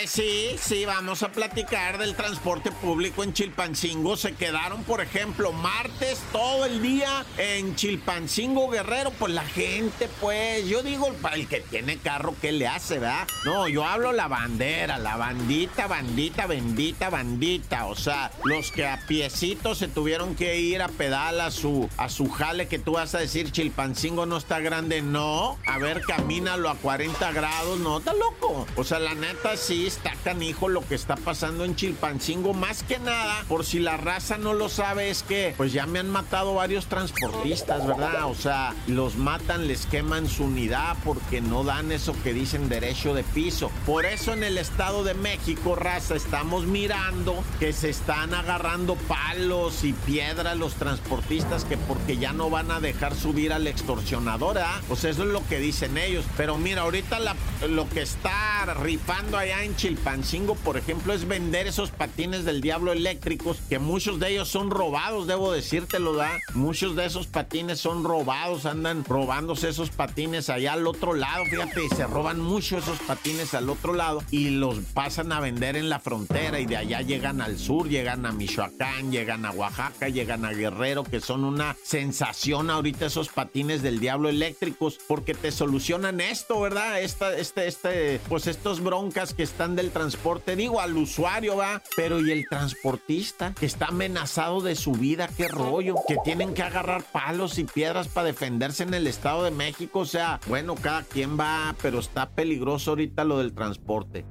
sí, 0.06 0.58
sí, 0.60 0.84
vamos 0.84 1.24
a 1.24 1.32
platicar 1.32 1.98
del 1.98 2.14
transporte 2.14 2.72
público 2.72 3.24
en 3.24 3.32
Chilpancingo. 3.32 4.18
Se 4.18 4.34
quedaron, 4.34 4.84
por 4.84 5.00
ejemplo, 5.00 5.54
martes 5.54 6.22
todo 6.34 6.66
el 6.66 6.82
día 6.82 7.26
en 7.38 7.76
Chilpancingo 7.76 8.70
Guerrero. 8.70 9.12
Pues 9.12 9.34
la 9.34 9.46
gente, 9.46 10.10
pues, 10.20 10.68
yo 10.68 10.84
digo, 10.84 11.16
el 11.34 11.48
que 11.48 11.62
tiene 11.62 11.98
carro, 12.00 12.36
¿qué 12.42 12.52
le 12.52 12.68
hace, 12.68 13.00
verdad? 13.00 13.26
No, 13.46 13.70
yo 13.70 13.86
hablo 13.86 14.12
la 14.12 14.28
bandera, 14.28 14.98
la 14.98 15.16
bandita, 15.16 15.88
bandita, 15.88 16.46
bendita, 16.46 17.10
bandita. 17.10 17.86
O 17.86 17.96
sea, 17.96 18.30
los 18.44 18.72
que 18.74 18.86
a 18.86 19.00
piecitos 19.08 19.78
se 19.78 19.88
tuvieron 19.88 20.36
que 20.36 20.60
ir 20.60 20.82
a 20.82 20.90
pedal 20.90 21.40
a 21.40 21.50
su, 21.50 21.90
a 21.96 22.10
su 22.10 22.30
jale, 22.30 22.68
que 22.68 22.78
tú 22.78 22.94
vas 22.94 23.16
a 23.16 23.20
decir, 23.20 23.54
Chilpancingo 23.54 24.26
no 24.26 24.36
está 24.36 24.60
grande. 24.60 25.02
No, 25.02 25.58
a 25.66 25.78
ver, 25.78 26.02
camínalo 26.02 26.70
a 26.70 26.76
40 26.76 27.15
grados, 27.20 27.80
no, 27.80 27.98
está 27.98 28.14
loco. 28.14 28.68
O 28.76 28.84
sea, 28.84 29.00
la 29.00 29.16
neta 29.16 29.56
sí 29.58 29.88
está 29.88 30.14
canijo 30.24 30.68
lo 30.68 30.86
que 30.86 30.96
está 30.96 31.16
pasando 31.16 31.64
en 31.64 31.76
Chilpancingo. 31.76 32.54
Más 32.54 32.84
que 32.84 33.00
nada, 33.00 33.44
por 33.48 33.66
si 33.66 33.80
la 33.80 33.98
raza 33.98 34.38
no 34.38 34.54
lo 34.54 34.70
sabe, 34.70 35.10
es 35.10 35.24
que 35.24 35.54
pues 35.58 35.72
ya 35.74 35.86
me 35.86 36.00
han 36.00 36.10
matado 36.10 36.56
varios 36.56 36.88
transportistas, 36.88 37.88
¿verdad? 37.88 38.26
O 38.26 38.36
sea, 38.36 38.76
los 38.88 39.16
matan, 39.16 39.68
les 39.68 39.86
queman 39.86 40.28
su 40.28 40.44
unidad 40.44 40.98
porque 41.04 41.42
no 41.42 41.64
dan 41.64 41.92
eso 41.92 42.16
que 42.24 42.34
dicen 42.34 42.70
derecho 42.70 43.14
de 43.14 43.24
piso. 43.24 43.72
Por 43.86 44.06
eso 44.06 44.34
en 44.34 44.44
el 44.44 44.58
Estado 44.58 45.04
de 45.04 45.14
México, 45.14 45.76
raza, 45.76 46.16
estamos 46.16 46.66
mirando 46.66 47.44
que 47.60 47.74
se 47.74 47.90
están 47.90 48.34
agarrando 48.34 48.96
palos 48.96 49.84
y 49.84 49.94
piedras 49.94 50.58
los 50.58 50.74
transportistas 50.76 51.66
que 51.66 51.78
porque 51.78 52.18
ya 52.18 52.34
no 52.34 52.50
van 52.50 52.72
a 52.72 52.80
dejar 52.80 53.16
subir 53.16 53.54
al 53.54 53.68
extorsionador, 53.68 54.60
¿ah? 54.60 54.82
Sea, 54.96 55.12
eso 55.12 55.24
es 55.24 55.30
lo 55.30 55.46
que 55.48 55.60
dicen 55.60 55.98
ellos. 55.98 56.26
Pero 56.38 56.58
mira, 56.58 56.82
ahorita 56.82 57.05
la, 57.12 57.36
lo 57.68 57.88
que 57.90 58.02
está 58.02 58.66
rifando 58.82 59.38
allá 59.38 59.64
en 59.64 59.76
Chilpancingo, 59.76 60.56
por 60.56 60.78
ejemplo, 60.78 61.14
es 61.14 61.28
vender 61.28 61.68
esos 61.68 61.92
patines 61.92 62.46
del 62.46 62.62
diablo 62.62 62.92
eléctricos, 62.92 63.58
que 63.70 63.80
muchos 63.80 64.20
de 64.20 64.32
ellos 64.32 64.50
son 64.50 64.72
robados, 64.72 65.28
debo 65.28 65.52
decírtelo, 65.52 66.16
¿da? 66.16 66.32
Muchos 66.54 66.96
de 66.96 67.06
esos 67.06 67.28
patines 67.28 67.80
son 67.80 68.04
robados, 68.04 68.66
andan 68.66 69.06
robándose 69.06 69.70
esos 69.70 69.92
patines 69.92 70.50
allá 70.50 70.74
al 70.74 70.88
otro 70.88 71.14
lado, 71.14 71.46
fíjate, 71.46 71.88
se 71.96 72.08
roban 72.08 72.40
mucho 72.40 72.78
esos 72.78 73.00
patines 73.00 73.54
al 73.54 73.70
otro 73.70 73.94
lado 73.94 74.24
y 74.32 74.50
los 74.50 74.80
pasan 74.94 75.32
a 75.32 75.40
vender 75.40 75.76
en 75.76 75.90
la 75.90 76.00
frontera 76.00 76.60
y 76.60 76.66
de 76.66 76.78
allá 76.78 77.02
llegan 77.02 77.42
al 77.42 77.58
sur, 77.58 77.88
llegan 77.88 78.26
a 78.26 78.32
Michoacán, 78.32 79.12
llegan 79.12 79.46
a 79.46 79.52
Oaxaca, 79.52 80.10
llegan 80.10 80.44
a 80.46 80.52
Guerrero, 80.52 81.04
que 81.04 81.22
son 81.22 81.44
una 81.44 81.76
sensación 81.84 82.70
ahorita 82.70 83.06
esos 83.06 83.30
patines 83.30 83.82
del 83.82 84.00
diablo 84.00 84.30
eléctricos, 84.30 84.98
porque 85.08 85.34
te 85.34 85.52
solucionan 85.52 86.22
esto, 86.22 86.60
¿verdad? 86.60 86.95
Esta, 87.00 87.36
este, 87.38 87.68
este, 87.68 88.20
pues 88.28 88.48
estos 88.48 88.82
broncas 88.82 89.34
que 89.34 89.44
están 89.44 89.76
del 89.76 89.92
transporte, 89.92 90.56
digo 90.56 90.80
al 90.80 90.96
usuario, 90.98 91.58
va, 91.58 91.82
pero 91.96 92.20
y 92.20 92.32
el 92.32 92.48
transportista 92.48 93.54
que 93.54 93.66
está 93.66 93.88
amenazado 93.88 94.62
de 94.62 94.76
su 94.76 94.94
vida, 94.94 95.30
qué 95.36 95.48
rollo, 95.48 95.96
que 96.08 96.18
tienen 96.24 96.54
que 96.54 96.64
agarrar 96.64 97.04
palos 97.04 97.58
y 97.58 97.64
piedras 97.66 98.08
para 98.08 98.28
defenderse 98.28 98.84
en 98.84 98.94
el 98.94 99.08
Estado 99.08 99.44
de 99.44 99.52
México, 99.52 100.00
o 100.00 100.06
sea, 100.06 100.40
bueno, 100.48 100.76
cada 100.76 101.04
quien 101.04 101.40
va, 101.40 101.76
pero 101.82 102.00
está 102.00 102.30
peligroso 102.30 102.92
ahorita 102.92 103.24
lo 103.24 103.40
del 103.40 103.54
transporte. 103.54 104.26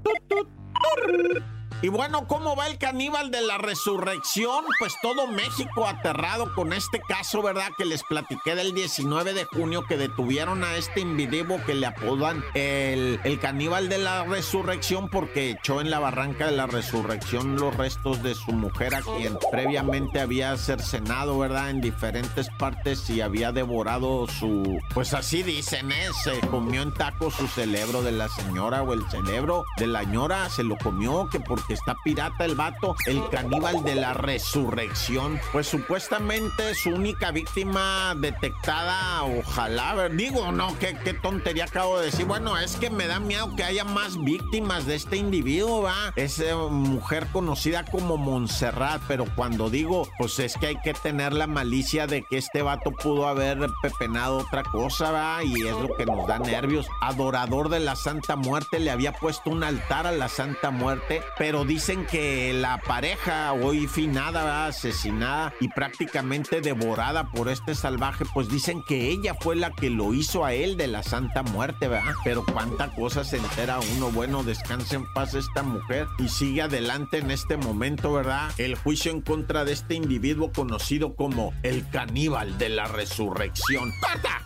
Y 1.85 1.91
bueno, 1.91 2.27
¿cómo 2.27 2.57
va 2.57 2.67
el 2.67 2.79
caníbal 2.79 3.31
de 3.31 3.43
la 3.43 3.59
resurrección? 3.59 4.65
Pues 4.79 4.95
todo 5.03 5.27
México 5.27 5.87
aterrado 5.87 6.55
con 6.55 6.73
este 6.73 6.99
caso, 7.07 7.43
¿verdad? 7.43 7.73
Que 7.77 7.85
les 7.85 8.03
platiqué 8.03 8.55
del 8.55 8.73
19 8.73 9.35
de 9.35 9.45
junio 9.45 9.85
que 9.87 9.99
detuvieron 9.99 10.65
a 10.65 10.77
este 10.77 11.01
individuo 11.01 11.61
que 11.67 11.75
le 11.75 11.85
apodan 11.85 12.43
el, 12.55 13.21
el 13.25 13.39
caníbal 13.39 13.91
de 13.91 13.99
la 13.99 14.25
resurrección 14.25 15.11
porque 15.11 15.51
echó 15.51 15.83
en 15.83 15.91
la 15.91 15.99
barranca 15.99 16.47
de 16.47 16.53
la 16.53 16.67
resurrección 16.67 17.57
los 17.57 17.77
restos 17.77 18.23
de 18.23 18.35
su 18.35 18.53
mujer 18.53 18.95
a 18.95 19.03
quien 19.03 19.37
previamente 19.51 20.21
había 20.21 20.57
cercenado, 20.57 21.39
¿verdad? 21.39 21.69
En 21.69 21.83
diferentes 21.83 22.49
partes 22.59 23.11
y 23.11 23.21
había 23.21 23.53
devorado 23.53 24.27
su... 24.27 24.81
Pues 24.95 25.13
así 25.13 25.43
dicen, 25.43 25.93
¿eh? 25.93 26.09
Se 26.23 26.41
comió 26.49 26.81
en 26.81 26.95
tacos 26.95 27.35
su 27.35 27.47
cerebro 27.47 28.01
de 28.01 28.13
la 28.13 28.31
señora 28.31 28.83
o 28.83 28.95
el 28.95 29.07
cerebro 29.11 29.67
de 29.77 29.87
la 29.87 30.05
ñora, 30.05 30.49
se 30.49 30.65
lo 30.65 30.79
comió 30.79 31.29
que 31.29 31.41
porque 31.41 31.74
está 31.75 31.97
pirata 32.05 32.45
el 32.45 32.55
vato, 32.55 32.97
el 33.07 33.29
caníbal 33.29 33.85
de 33.85 33.97
la 33.97 34.15
resurrección. 34.15 35.41
Pues 35.53 35.67
supuestamente 35.67 36.75
su 36.75 36.91
única 36.91 37.31
víctima 37.31 38.15
detectada, 38.17 39.25
ojalá, 39.25 39.95
ver, 39.95 40.17
digo, 40.17 40.53
no, 40.53 40.79
¿qué, 40.79 40.97
qué 41.05 41.15
tontería 41.15 41.65
acabo 41.65 41.99
de 41.99 42.07
decir. 42.07 42.27
Bueno, 42.27 42.57
es 42.59 42.77
que 42.77 42.91
me 42.91 43.07
da 43.07 43.21
miedo 43.21 43.55
que 43.57 43.65
haya 43.65 43.85
más 43.85 44.23
víctimas 44.23 44.87
de 44.87 44.95
este 44.95 45.17
individuo, 45.17 45.83
va. 45.83 46.13
Es 46.17 46.39
eh, 46.39 46.55
mujer 46.55 47.27
conocida 47.33 47.85
como 47.85 48.17
Montserrat, 48.17 49.03
pero 49.09 49.27
cuando 49.35 49.71
digo, 49.71 50.09
pues 50.19 50.39
es 50.39 50.57
que 50.57 50.69
hay 50.69 50.81
que 50.81 50.95
tener 50.95 51.33
la 51.33 51.47
malicia 51.47 52.07
de 52.07 52.23
que 52.23 52.39
este 52.39 52.63
vato 52.63 52.93
pudo 52.93 53.27
haber 53.29 53.59
pepenado 53.83 54.39
otra 54.39 54.63
cosa, 54.63 55.11
va, 55.11 55.43
y 55.43 55.53
es 55.67 55.73
lo 55.73 55.95
que 55.97 56.07
nos 56.07 56.27
da 56.27 56.39
nervios. 56.39 56.87
Adorador 57.01 57.69
de 57.69 57.81
la 57.81 57.97
Santa 57.97 58.37
Muerte, 58.37 58.79
le 58.79 58.91
había 58.91 59.13
puesto 59.13 59.51
un 59.51 59.65
altar 59.65 60.07
a 60.07 60.13
la 60.13 60.29
Santa 60.29 60.71
Muerte, 60.71 61.23
pero 61.39 61.64
dicen 61.67 62.07
que 62.07 62.53
la 62.53 62.79
pareja 62.79 63.53
hoy 63.53 63.87
finada, 63.87 64.67
asesinada 64.67 65.53
y 65.61 65.69
prácticamente 65.69 66.61
devorada 66.61 67.31
por 67.31 67.49
este 67.49 67.75
salvaje, 67.75 68.25
pues 68.33 68.49
dicen 68.49 68.83
que 68.87 69.09
ella 69.09 69.35
fue 69.35 69.57
la 69.57 69.71
que 69.71 69.91
lo 69.91 70.15
hizo 70.15 70.45
a 70.45 70.53
él 70.53 70.77
de 70.77 70.87
la 70.87 71.03
santa 71.03 71.43
muerte, 71.43 71.89
¿verdad? 71.89 72.15
Pero 72.25 72.45
cuánta 72.45 72.95
cosa 72.95 73.25
se 73.25 73.39
entera 73.39 73.79
uno. 73.97 74.11
Bueno, 74.11 74.43
descanse 74.43 74.97
en 74.97 75.13
paz 75.13 75.35
esta 75.35 75.63
mujer 75.63 76.07
y 76.19 76.29
sigue 76.29 76.63
adelante 76.63 77.19
en 77.19 77.31
este 77.31 77.57
momento, 77.57 78.13
¿verdad? 78.13 78.51
El 78.59 78.75
juicio 78.77 79.11
en 79.11 79.21
contra 79.21 79.65
de 79.65 79.73
este 79.73 79.95
individuo 79.95 80.53
conocido 80.53 81.15
como 81.15 81.53
el 81.63 81.89
caníbal 81.91 82.59
de 82.59 82.69
la 82.69 82.87
resurrección. 82.87 83.93
¡Corta! 84.01 84.43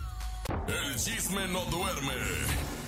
El 0.67 0.95
chisme 0.95 1.47
no 1.47 1.63
duerme 1.65 2.13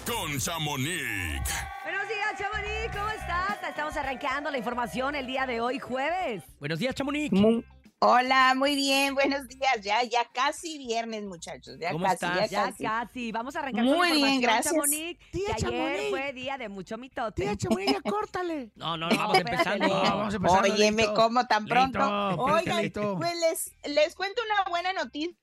con 0.05 0.37
Chamonix. 0.39 1.41
Buenos 1.83 2.07
días, 2.07 2.35
Chamonix, 2.37 2.95
¿cómo 2.95 3.09
estás? 3.09 3.57
Estamos 3.67 3.95
arrancando 3.97 4.49
la 4.51 4.57
información 4.57 5.15
el 5.15 5.27
día 5.27 5.45
de 5.45 5.61
hoy, 5.61 5.79
jueves. 5.79 6.43
Buenos 6.59 6.79
días, 6.79 6.95
Chamonix. 6.95 7.31
Hola, 8.03 8.53
muy 8.55 8.75
bien, 8.75 9.13
buenos 9.13 9.47
días. 9.47 9.79
Ya, 9.83 10.01
ya 10.03 10.25
casi 10.33 10.79
viernes, 10.79 11.23
muchachos. 11.23 11.77
Ya 11.79 11.91
¿Cómo 11.91 12.03
casi, 12.05 12.25
estás? 12.25 12.49
Ya 12.49 12.65
casi. 12.65 12.83
casi. 12.83 13.31
Vamos 13.31 13.55
a 13.55 13.59
arrancar 13.59 13.83
Muy 13.83 13.95
con 13.95 14.09
la 14.09 14.15
bien, 14.15 14.27
información, 14.35 14.41
gracias. 14.41 14.73
Chamonix, 14.73 15.31
Tía 15.31 15.45
que 15.45 15.51
ayer 15.53 15.69
Chamonix. 15.69 16.09
fue 16.09 16.33
día 16.33 16.57
de 16.57 16.69
mucho 16.69 16.97
mitote. 16.97 17.43
Tía 17.43 17.55
Chamonix, 17.55 17.91
ya 17.93 18.01
córtale. 18.01 18.71
No, 18.75 18.97
no, 18.97 19.07
no, 19.07 19.15
vamos 19.17 19.37
empezando. 19.37 19.85
Leo. 19.85 20.01
vamos 20.01 20.33
empezando. 20.33 20.73
Óyeme. 20.73 21.13
¿cómo 21.13 21.45
tan 21.45 21.65
pronto? 21.65 21.99
Oigan, 22.39 22.91
pues 22.91 23.33
les, 23.39 23.93
les 23.93 24.15
cuento 24.15 24.41
una 24.45 24.69
buena 24.71 24.93
noticia. 24.93 25.35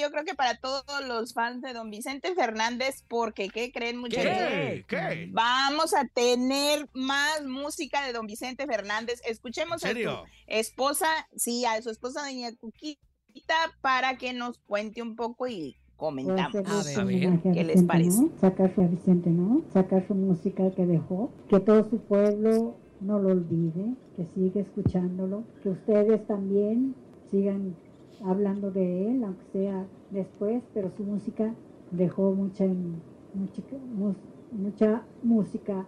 Yo 0.00 0.10
creo 0.10 0.24
que 0.24 0.34
para 0.34 0.56
todos 0.58 0.84
los 1.06 1.34
fans 1.34 1.62
de 1.62 1.72
don 1.72 1.90
Vicente 1.90 2.34
Fernández, 2.34 3.04
porque 3.08 3.48
¿qué 3.48 3.72
creen, 3.72 3.98
muchachos? 3.98 4.32
¿Qué? 4.32 4.84
¿Qué? 4.88 5.28
Vamos 5.32 5.94
a 5.94 6.06
tener 6.06 6.88
más 6.92 7.44
música 7.44 8.06
de 8.06 8.12
don 8.12 8.26
Vicente 8.26 8.66
Fernández. 8.66 9.20
Escuchemos 9.24 9.82
¿En 9.84 10.06
a 10.06 10.10
su 10.10 10.24
esposa, 10.46 11.06
sí, 11.36 11.64
a 11.64 11.80
su 11.82 11.90
esposa 11.90 12.22
doña 12.22 12.54
Cuquita, 12.56 13.54
para 13.80 14.16
que 14.16 14.32
nos 14.32 14.58
cuente 14.58 15.02
un 15.02 15.16
poco 15.16 15.48
y 15.48 15.76
comentamos. 15.96 16.54
A 16.54 16.60
ver, 16.60 16.68
a 16.68 16.82
ver. 16.82 16.98
homenaje 16.98 17.48
a 17.48 17.52
¿Qué 17.52 17.64
les 17.64 17.82
Vicente, 17.82 17.86
parece? 17.86 18.22
¿no? 18.22 18.32
Sacarse 18.40 18.82
a 18.82 18.86
Vicente, 18.86 19.30
¿no? 19.30 19.64
Sacar 19.72 20.06
su 20.06 20.14
música 20.14 20.70
que 20.72 20.86
dejó, 20.86 21.32
que 21.48 21.60
todo 21.60 21.88
su 21.88 21.98
pueblo 21.98 22.76
no 23.00 23.18
lo 23.18 23.30
olvide, 23.30 23.94
que 24.16 24.26
siga 24.34 24.60
escuchándolo, 24.60 25.44
que 25.62 25.70
ustedes 25.70 26.26
también 26.26 26.94
sigan 27.30 27.76
hablando 28.24 28.70
de 28.70 29.10
él, 29.10 29.24
aunque 29.24 29.44
sea 29.52 29.86
después, 30.10 30.62
pero 30.74 30.90
su 30.96 31.02
música 31.04 31.54
dejó 31.90 32.32
mucha, 32.32 32.64
mucha, 33.34 33.62
mus- 33.94 34.16
mucha 34.50 35.02
música 35.22 35.86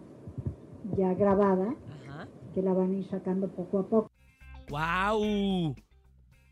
ya 0.96 1.14
grabada, 1.14 1.74
Ajá. 2.06 2.28
que 2.54 2.62
la 2.62 2.72
van 2.72 2.90
a 2.90 2.94
ir 2.94 3.04
sacando 3.06 3.48
poco 3.48 3.78
a 3.78 3.82
poco. 3.86 4.10
¡Wow! 4.70 5.74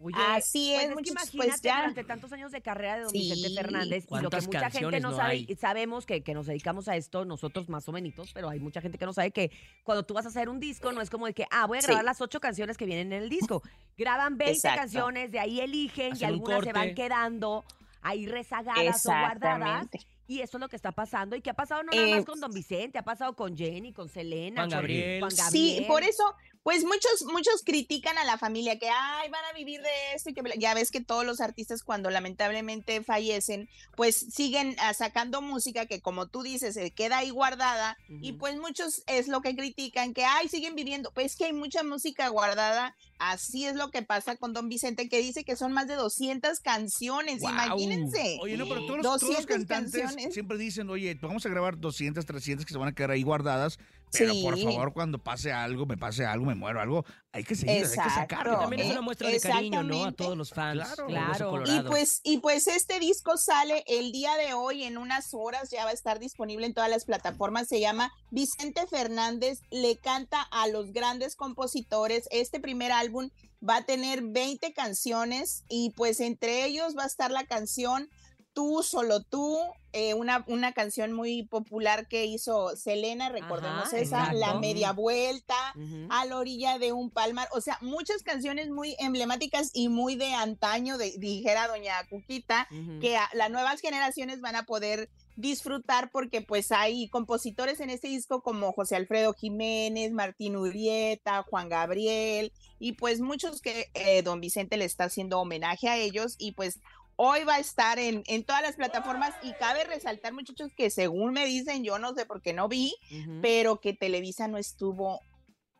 Oye, 0.02 0.16
Así 0.18 0.72
pues 0.74 0.82
es, 0.82 0.88
que 0.88 0.94
muchachos, 0.94 1.34
imagínate 1.34 1.48
pues 1.50 1.62
ya. 1.62 1.76
durante 1.76 2.04
tantos 2.04 2.32
años 2.32 2.52
de 2.52 2.60
carrera 2.60 2.96
de 2.96 3.00
don 3.02 3.10
Sí. 3.10 3.18
Vicente 3.30 3.54
Fernández 3.62 3.88
y 3.88 3.96
lo 4.00 4.00
que 4.00 4.06
¿Cuántas 4.08 4.46
mucha 4.46 4.70
gente 4.70 5.00
no, 5.00 5.10
no 5.10 5.16
sabe, 5.16 5.30
hay? 5.32 5.46
y 5.48 5.54
sabemos 5.56 6.06
que, 6.06 6.22
que 6.22 6.34
nos 6.34 6.46
dedicamos 6.46 6.88
a 6.88 6.96
esto, 6.96 7.24
nosotros 7.24 7.68
más 7.68 7.88
o 7.88 7.92
menos, 7.92 8.32
pero 8.34 8.48
hay 8.48 8.58
mucha 8.60 8.80
gente 8.80 8.98
que 8.98 9.06
no 9.06 9.12
sabe 9.12 9.30
que 9.30 9.50
cuando 9.84 10.02
tú 10.02 10.14
vas 10.14 10.26
a 10.26 10.28
hacer 10.30 10.48
un 10.48 10.58
disco 10.60 10.90
no 10.92 11.00
es 11.00 11.08
como 11.10 11.26
de 11.26 11.34
que, 11.34 11.46
ah, 11.50 11.66
voy 11.66 11.78
a 11.78 11.80
Sí. 11.82 11.86
grabar 11.86 12.04
las 12.04 12.20
ocho 12.20 12.40
canciones 12.40 12.76
que 12.76 12.84
vienen 12.86 13.12
en 13.12 13.22
el 13.22 13.28
disco. 13.28 13.62
Graban 13.96 14.36
20 14.38 14.54
Exacto. 14.56 14.80
canciones, 14.80 15.30
de 15.30 15.38
ahí 15.38 15.60
eligen 15.60 16.08
y 16.08 16.12
Hacen 16.12 16.28
algunas 16.28 16.64
se 16.64 16.72
van 16.72 16.94
quedando 16.94 17.64
ahí 18.02 18.26
rezagadas 18.26 19.06
o 19.06 19.10
guardadas. 19.10 19.86
Y 20.26 20.40
eso 20.40 20.56
es 20.56 20.60
lo 20.60 20.68
que 20.68 20.76
está 20.76 20.92
pasando. 20.92 21.36
¿Y 21.36 21.42
qué 21.42 21.50
ha 21.50 21.54
pasado 21.54 21.82
no 21.82 21.92
nada 21.92 22.06
más 22.08 22.20
Eh, 22.20 22.24
con 22.24 22.40
Don 22.40 22.52
Vicente? 22.52 22.98
Ha 22.98 23.02
pasado 23.02 23.34
con 23.34 23.56
Jenny, 23.56 23.92
con 23.92 24.08
Selena, 24.08 24.62
Juan 24.62 24.70
con 24.70 24.78
Gabriel. 24.78 25.20
Juan 25.20 25.30
Sí, 25.30 25.68
Gabriel. 25.72 25.86
por 25.86 26.02
eso, 26.02 26.34
pues 26.62 26.84
muchos, 26.84 27.24
muchos 27.32 27.62
critican 27.64 28.18
a 28.18 28.24
la 28.24 28.38
familia 28.38 28.78
que, 28.78 28.88
ay, 28.88 29.28
van 29.30 29.44
a 29.44 29.52
vivir 29.52 29.80
de 29.80 30.14
esto 30.14 30.30
y 30.30 30.34
que 30.34 30.42
bla-". 30.42 30.54
ya 30.56 30.74
ves 30.74 30.90
que 30.90 31.00
todos 31.00 31.24
los 31.24 31.40
artistas 31.40 31.82
cuando 31.82 32.10
lamentablemente 32.10 33.02
fallecen, 33.02 33.68
pues 33.96 34.14
siguen 34.16 34.76
ah, 34.78 34.94
sacando 34.94 35.42
música 35.42 35.86
que 35.86 36.00
como 36.00 36.26
tú 36.26 36.42
dices, 36.42 36.74
se 36.74 36.90
queda 36.90 37.18
ahí 37.18 37.30
guardada 37.30 37.96
y 38.08 38.32
pues 38.32 38.56
muchos 38.56 39.02
es 39.06 39.28
lo 39.28 39.40
que 39.40 39.56
critican, 39.56 40.14
que, 40.14 40.24
ay, 40.24 40.48
siguen 40.48 40.74
viviendo, 40.74 41.10
pues 41.12 41.36
que 41.36 41.46
hay 41.46 41.52
mucha 41.52 41.82
música 41.82 42.28
guardada, 42.28 42.94
así 43.18 43.66
es 43.66 43.74
lo 43.74 43.90
que 43.90 44.02
pasa 44.02 44.36
con 44.36 44.52
Don 44.52 44.68
Vicente, 44.68 45.08
que 45.08 45.18
dice 45.18 45.44
que 45.44 45.56
son 45.56 45.72
más 45.72 45.88
de 45.88 45.94
200 45.94 46.60
canciones, 46.60 47.40
Guau. 47.40 47.52
imagínense. 47.52 48.38
Oye, 48.40 48.56
no, 48.56 48.68
pero 48.68 48.86
todos 48.86 48.96
los, 48.98 49.02
todos 49.02 49.22
los 49.22 49.46
200 49.46 49.46
cantantes 49.46 50.00
canciones. 50.00 50.34
siempre 50.34 50.58
dicen, 50.58 50.88
oye, 50.90 51.16
vamos 51.20 51.44
a 51.44 51.48
grabar 51.48 51.78
200, 51.78 52.24
300 52.24 52.66
que 52.66 52.72
se 52.72 52.78
van 52.78 52.88
a 52.88 52.94
quedar 52.94 53.10
ahí 53.10 53.22
guardadas, 53.22 53.78
pero 54.12 54.32
por 54.42 54.56
Sí. 54.56 54.64
favor, 54.64 54.92
cuando 54.92 55.18
pase 55.18 55.52
algo, 55.52 55.86
me 55.86 55.96
pase 55.96 56.24
algo, 56.26 56.44
me 56.44 56.54
muero 56.54 56.80
algo, 56.80 57.04
hay 57.32 57.44
que 57.44 57.54
seguir, 57.54 57.76
hay 57.76 57.82
que 57.82 57.88
sacarlo. 57.88 58.58
También 58.58 58.82
es 58.82 58.92
una 58.92 59.00
muestra 59.00 59.28
de 59.28 59.40
cariño, 59.40 59.82
¿no? 59.82 60.04
A 60.04 60.12
todos 60.12 60.36
los 60.36 60.50
fans. 60.50 60.82
Claro. 61.06 61.06
Claro. 61.06 61.64
Y 61.66 61.80
pues, 61.82 62.20
y 62.22 62.38
pues 62.38 62.66
este 62.68 63.00
disco 63.00 63.36
sale 63.36 63.84
el 63.86 64.12
día 64.12 64.34
de 64.36 64.54
hoy 64.54 64.84
en 64.84 64.98
unas 64.98 65.32
horas, 65.32 65.70
ya 65.70 65.84
va 65.84 65.90
a 65.90 65.94
estar 65.94 66.18
disponible 66.18 66.66
en 66.66 66.74
todas 66.74 66.90
las 66.90 67.04
plataformas. 67.04 67.68
Se 67.68 67.80
llama 67.80 68.12
Vicente 68.30 68.86
Fernández 68.86 69.60
le 69.70 69.96
canta 69.96 70.42
a 70.42 70.68
los 70.68 70.92
grandes 70.92 71.34
compositores. 71.36 72.28
Este 72.30 72.60
primer 72.60 72.92
álbum 72.92 73.30
va 73.66 73.76
a 73.76 73.84
tener 73.84 74.22
20 74.22 74.72
canciones 74.74 75.64
y 75.68 75.90
pues 75.96 76.20
entre 76.20 76.64
ellos 76.64 76.96
va 76.98 77.04
a 77.04 77.06
estar 77.06 77.30
la 77.30 77.44
canción 77.46 78.10
Tú, 78.54 78.82
solo 78.82 79.22
tú, 79.22 79.58
eh, 79.92 80.12
una, 80.14 80.44
una 80.46 80.72
canción 80.72 81.12
muy 81.12 81.42
popular 81.44 82.06
que 82.06 82.26
hizo 82.26 82.76
Selena, 82.76 83.30
recordemos 83.30 83.88
Ajá, 83.88 83.98
esa, 83.98 84.32
La. 84.34 84.54
Media 84.58 84.92
Vuelta, 84.92 85.74
a 86.10 86.24
la 86.26 86.36
orilla 86.36 86.78
de 86.78 86.92
un 86.92 87.10
palmar, 87.10 87.48
o 87.52 87.60
sea, 87.62 87.78
muchas 87.80 88.22
canciones 88.22 88.68
muy 88.70 88.94
emblemáticas 88.98 89.70
y 89.72 89.88
muy 89.88 90.16
de 90.16 90.34
antaño, 90.34 90.98
de, 90.98 91.12
dijera 91.18 91.66
doña 91.66 91.94
Cuquita, 92.10 92.68
que 93.00 93.16
a- 93.16 93.30
las 93.32 93.50
nuevas 93.50 93.80
generaciones 93.80 94.40
van 94.42 94.56
a 94.56 94.64
poder 94.64 95.08
disfrutar 95.36 96.10
porque 96.10 96.42
pues 96.42 96.72
hay 96.72 97.08
compositores 97.08 97.80
en 97.80 97.88
este 97.88 98.08
disco 98.08 98.42
como 98.42 98.72
José 98.72 98.96
Alfredo 98.96 99.32
Jiménez, 99.32 100.12
Martín 100.12 100.56
Urieta, 100.56 101.42
Juan 101.42 101.70
Gabriel 101.70 102.52
y 102.78 102.92
pues 102.92 103.20
muchos 103.20 103.62
que 103.62 103.90
eh, 103.94 104.20
don 104.22 104.42
Vicente 104.42 104.76
le 104.76 104.84
está 104.84 105.04
haciendo 105.04 105.40
homenaje 105.40 105.88
a 105.88 105.96
ellos 105.96 106.34
y 106.38 106.52
pues 106.52 106.80
hoy 107.16 107.44
va 107.44 107.54
a 107.54 107.58
estar 107.60 107.98
en, 107.98 108.22
en 108.26 108.44
todas 108.44 108.62
las 108.62 108.76
plataformas 108.76 109.34
y 109.42 109.52
cabe 109.54 109.84
resaltar 109.84 110.32
muchachos 110.32 110.70
que 110.76 110.90
según 110.90 111.32
me 111.32 111.44
dicen, 111.46 111.84
yo 111.84 111.98
no 111.98 112.14
sé 112.14 112.26
por 112.26 112.42
qué 112.42 112.52
no 112.52 112.68
vi, 112.68 112.94
pero 113.40 113.80
que 113.80 113.92
Televisa 113.92 114.48
no 114.48 114.58
estuvo. 114.58 115.22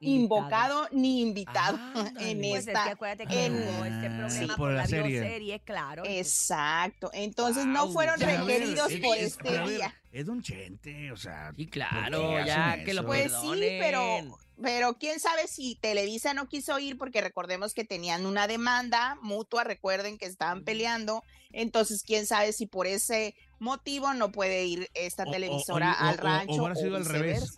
Invocado 0.03 0.89
ni 0.93 1.21
invitado 1.23 1.79
Ándale. 1.95 2.11
en 2.31 2.39
Pues 2.41 2.61
es 2.63 2.67
esta. 2.69 2.85
que 2.85 2.91
acuérdate 2.91 3.27
que 3.27 3.47
en- 3.47 3.55
hubo 3.55 3.85
este 3.85 4.07
problema 4.09 4.31
sí, 4.31 4.47
por, 4.47 4.57
por 4.57 4.71
la, 4.73 4.87
serie. 4.87 5.21
bioserie, 5.21 5.61
claro. 5.61 6.03
Exacto. 6.07 7.11
Entonces 7.13 7.67
no 7.67 7.91
fueron 7.91 8.19
ver, 8.21 8.41
requeridos 8.41 8.91
es- 8.91 9.01
por 9.01 9.17
es- 9.17 9.23
este 9.37 9.59
día. 9.69 9.95
Es 10.11 10.27
Don 10.27 10.43
Chente, 10.43 11.11
o 11.13 11.17
sea. 11.17 11.53
Sí, 11.57 11.65
¿por 11.65 11.73
claro, 11.73 12.45
ya 12.45 12.85
que 12.85 12.93
lo? 12.93 13.07
Pues 13.07 13.33
sí, 13.41 13.51
pero, 13.81 14.39
pero 14.61 14.99
quién 14.99 15.19
sabe 15.21 15.49
si 15.49 15.77
Televisa 15.77 16.35
no 16.35 16.49
quiso 16.49 16.79
ir 16.79 16.99
porque 16.99 17.21
recordemos 17.23 17.73
que 17.73 17.85
tenían 17.85 18.27
una 18.27 18.47
demanda 18.47 19.17
mutua, 19.23 19.65
recuerden 19.65 20.19
que 20.19 20.27
estaban 20.27 20.65
peleando, 20.65 21.23
entonces 21.51 22.03
quién 22.03 22.27
sabe 22.27 22.53
si 22.53 22.67
por 22.67 22.87
ese 22.87 23.35
motivo 23.59 24.13
no 24.13 24.33
puede 24.33 24.67
ir 24.67 24.91
esta 24.93 25.23
O- 25.25 25.31
televisora 25.31 25.93
o- 25.99 26.05
o- 26.05 26.09
al 26.09 26.15
o- 26.17 26.19
o 26.19 26.23
rancho. 26.25 26.61
habrá 26.61 26.75
sido 26.75 26.97
al 26.97 27.07
revés. 27.07 27.57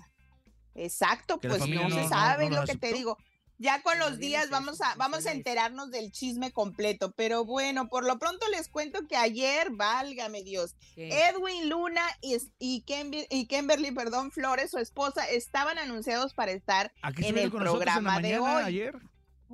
Exacto, 0.75 1.39
pues 1.39 1.67
no, 1.69 1.89
no- 1.89 1.95
se 2.03 2.09
sabe 2.09 2.45
no 2.51 2.57
lo 2.57 2.61
lo 2.63 2.67
que 2.67 2.77
te 2.77 2.93
digo. 2.93 3.17
Ya 3.57 3.83
con 3.83 3.97
los 4.01 4.19
días 4.19 4.51
vamos 4.51 4.81
a, 4.81 4.97
vamos 4.97 5.27
a 5.27 5.33
enterarnos 5.33 5.93
del 5.93 6.11
chisme 6.11 6.51
completo, 6.51 7.13
pero 7.13 7.45
bueno, 7.45 7.89
por 7.89 8.05
lo 8.05 8.19
pronto 8.19 8.49
les 8.49 8.69
cuento 8.69 9.07
que 9.07 9.17
ayer, 9.17 9.69
válgame 9.71 10.43
Dios, 10.43 10.75
¿qué? 10.97 11.29
Edwin 11.29 11.69
Luna 11.69 12.03
y, 12.21 12.37
y, 12.59 12.83
Kimber- 12.85 13.29
y 13.31 13.47
Kimberly, 13.47 13.93
perdón, 13.93 14.33
Flores, 14.33 14.73
su 14.73 14.79
esposa, 14.79 15.25
estaban 15.31 15.79
anunciados 15.79 16.35
para 16.35 16.51
estar 16.51 16.93
Aquí 17.01 17.27
en 17.27 17.39
el 17.39 17.45
en 17.45 17.53
la 17.55 17.61
programa 17.61 18.21
de 18.21 18.39
hoy. 18.41 18.63
ayer. 18.65 18.97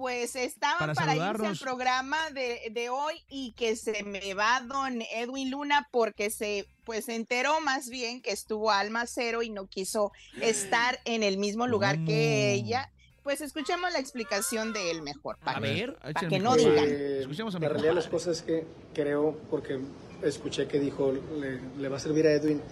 Pues 0.01 0.35
estaban 0.35 0.79
Para 0.79 0.95
para, 0.95 1.15
irse 1.15 1.47
al 1.47 1.59
programa 1.59 2.31
de, 2.31 2.71
de 2.73 2.89
hoy 2.89 3.23
y 3.29 3.53
que 3.53 3.77
se 3.77 4.03
me 4.03 4.33
va 4.33 4.63
don 4.67 5.03
Edwin 5.03 5.51
Luna 5.51 5.89
porque 5.91 6.31
se 6.31 6.67
pues 6.87 7.05
se 7.05 7.17
enteró 7.17 7.61
más 7.61 7.91
bien 7.91 8.23
que 8.23 8.31
estuvo 8.31 8.71
Alma 8.71 9.05
Cero 9.07 9.43
y 9.43 9.51
no 9.51 9.67
quiso 9.67 10.11
estar 10.41 10.99
en 11.05 11.23
el 11.23 11.37
mismo 11.37 11.67
lugar 11.67 12.03
que 12.07 12.51
ella. 12.55 12.91
Pues 13.23 13.43
escuchemos 13.43 13.93
la 13.93 13.99
explicación 13.99 14.73
de 14.73 14.91
él 14.91 15.03
mejor. 15.03 15.37
A 15.43 15.45
para 15.45 15.61
ver. 15.61 15.97
para 15.97 16.29
que 16.29 16.39
no 16.39 16.57
digan. 16.57 16.87
Eh, 16.89 17.19
Escuchemos 17.21 17.55
a 17.55 17.59
mi 17.59 17.65
la 17.65 17.69
realidad 17.69 17.91
de 17.91 17.97
las 17.97 18.09
cosas 18.09 18.39
es 18.39 18.43
que 18.43 18.67
creo, 18.95 19.39
porque 19.51 19.81
escuché 20.23 20.67
que 20.67 20.81
dijo, 20.81 21.13
le, 21.13 21.61
le 21.79 21.89
va 21.91 21.99
a 21.99 22.01
servir 22.01 22.27
a 22.27 22.33
Edwin 22.33 22.63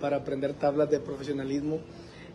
para 0.00 0.16
aprender 0.16 0.54
tablas 0.54 0.90
de 0.90 0.98
profesionalismo. 0.98 1.78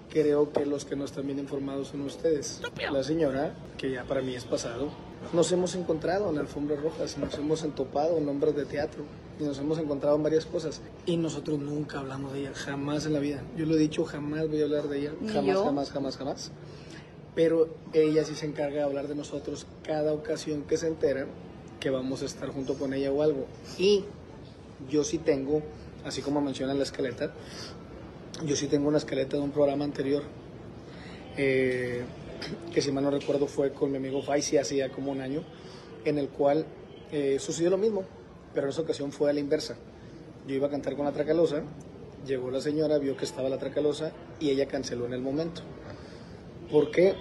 Creo 0.10 0.52
que 0.52 0.66
los 0.66 0.86
que 0.86 0.96
no 0.96 1.06
están 1.06 1.26
bien 1.26 1.40
informados 1.40 1.90
son 1.90 2.02
ustedes. 2.02 2.62
La 2.92 3.04
señora, 3.04 3.56
que 3.78 3.92
ya 3.92 4.04
para 4.06 4.22
mí 4.22 4.36
es 4.36 4.46
pasado, 4.46 4.90
nos 5.34 5.52
hemos 5.52 5.76
encontrado 5.76 6.30
en 6.30 6.38
alfombras 6.38 6.82
rojas, 6.82 7.18
nos 7.18 7.34
hemos 7.36 7.64
entopado 7.64 8.18
en 8.18 8.28
obras 8.30 8.56
de 8.56 8.66
teatro 8.66 9.04
y 9.40 9.44
nos 9.44 9.60
hemos 9.60 9.78
encontrado 9.80 10.16
en 10.16 10.24
varias 10.24 10.46
cosas. 10.46 10.82
Y 11.06 11.18
nosotros 11.18 11.60
nunca 11.60 12.00
hablamos 12.00 12.34
de 12.34 12.42
ella, 12.42 12.54
jamás 12.54 13.06
en 13.06 13.14
la 13.14 13.20
vida. 13.20 13.44
Yo 13.58 13.66
lo 13.66 13.76
he 13.76 13.78
dicho, 13.78 14.06
jamás 14.06 14.48
voy 14.48 14.62
a 14.62 14.66
hablar 14.66 14.88
de 14.88 15.00
ella, 15.00 15.12
jamás, 15.28 15.56
yo. 15.56 15.64
jamás, 15.66 15.92
jamás, 15.92 16.18
jamás. 16.18 16.52
pero 17.36 17.68
ella 17.94 18.24
sí 18.24 18.34
se 18.34 18.46
encarga 18.46 18.78
de 18.78 18.84
hablar 18.84 19.08
de 19.08 19.16
nosotros 19.16 19.68
cada 19.84 20.14
ocasión 20.14 20.64
que 20.64 20.78
se 20.78 20.88
entera 20.88 21.28
que 21.80 21.90
vamos 21.90 22.22
a 22.22 22.26
estar 22.26 22.50
junto 22.50 22.76
con 22.76 22.94
ella 22.94 23.12
o 23.12 23.22
algo. 23.22 23.46
Y 23.78 24.06
yo 24.90 25.04
sí 25.04 25.18
tengo, 25.18 25.62
así 26.06 26.22
como 26.22 26.42
menciona 26.42 26.72
en 26.72 26.80
la 26.80 26.84
escaleta, 26.84 27.34
yo 28.46 28.56
sí 28.56 28.68
tengo 28.68 28.88
una 28.88 28.98
escaleta 28.98 29.38
de 29.38 29.44
un 29.44 29.52
programa 29.52 29.84
anterior, 29.84 30.24
eh, 31.38 32.04
que 32.74 32.82
si 32.82 32.92
mal 32.92 33.04
no 33.04 33.12
recuerdo 33.12 33.48
fue 33.48 33.72
con 33.72 33.92
mi 33.92 33.98
amigo 33.98 34.22
Faisy 34.22 34.58
hacía 34.58 34.90
como 34.90 35.12
un 35.12 35.22
año, 35.22 35.44
en 36.06 36.18
el 36.18 36.30
cual 36.30 36.66
eh, 37.12 37.38
sucedió 37.40 37.70
lo 37.70 37.78
mismo, 37.78 38.04
pero 38.54 38.68
en 38.68 38.72
esa 38.72 38.82
ocasión 38.82 39.12
fue 39.12 39.30
a 39.30 39.34
la 39.34 39.40
inversa. 39.40 39.76
Yo 40.48 40.56
iba 40.56 40.68
a 40.68 40.70
cantar 40.70 40.96
con 40.96 41.06
la 41.06 41.12
Tracalosa, 41.12 41.64
llegó 42.26 42.52
la 42.52 42.62
señora, 42.62 42.98
vio 43.00 43.18
que 43.18 43.26
estaba 43.26 43.50
la 43.50 43.58
Tracalosa 43.58 44.12
y 44.40 44.50
ella 44.50 44.68
canceló 44.68 45.06
en 45.06 45.14
el 45.14 45.22
momento. 45.22 45.62
¿Por 46.72 46.92
qué? 46.92 47.16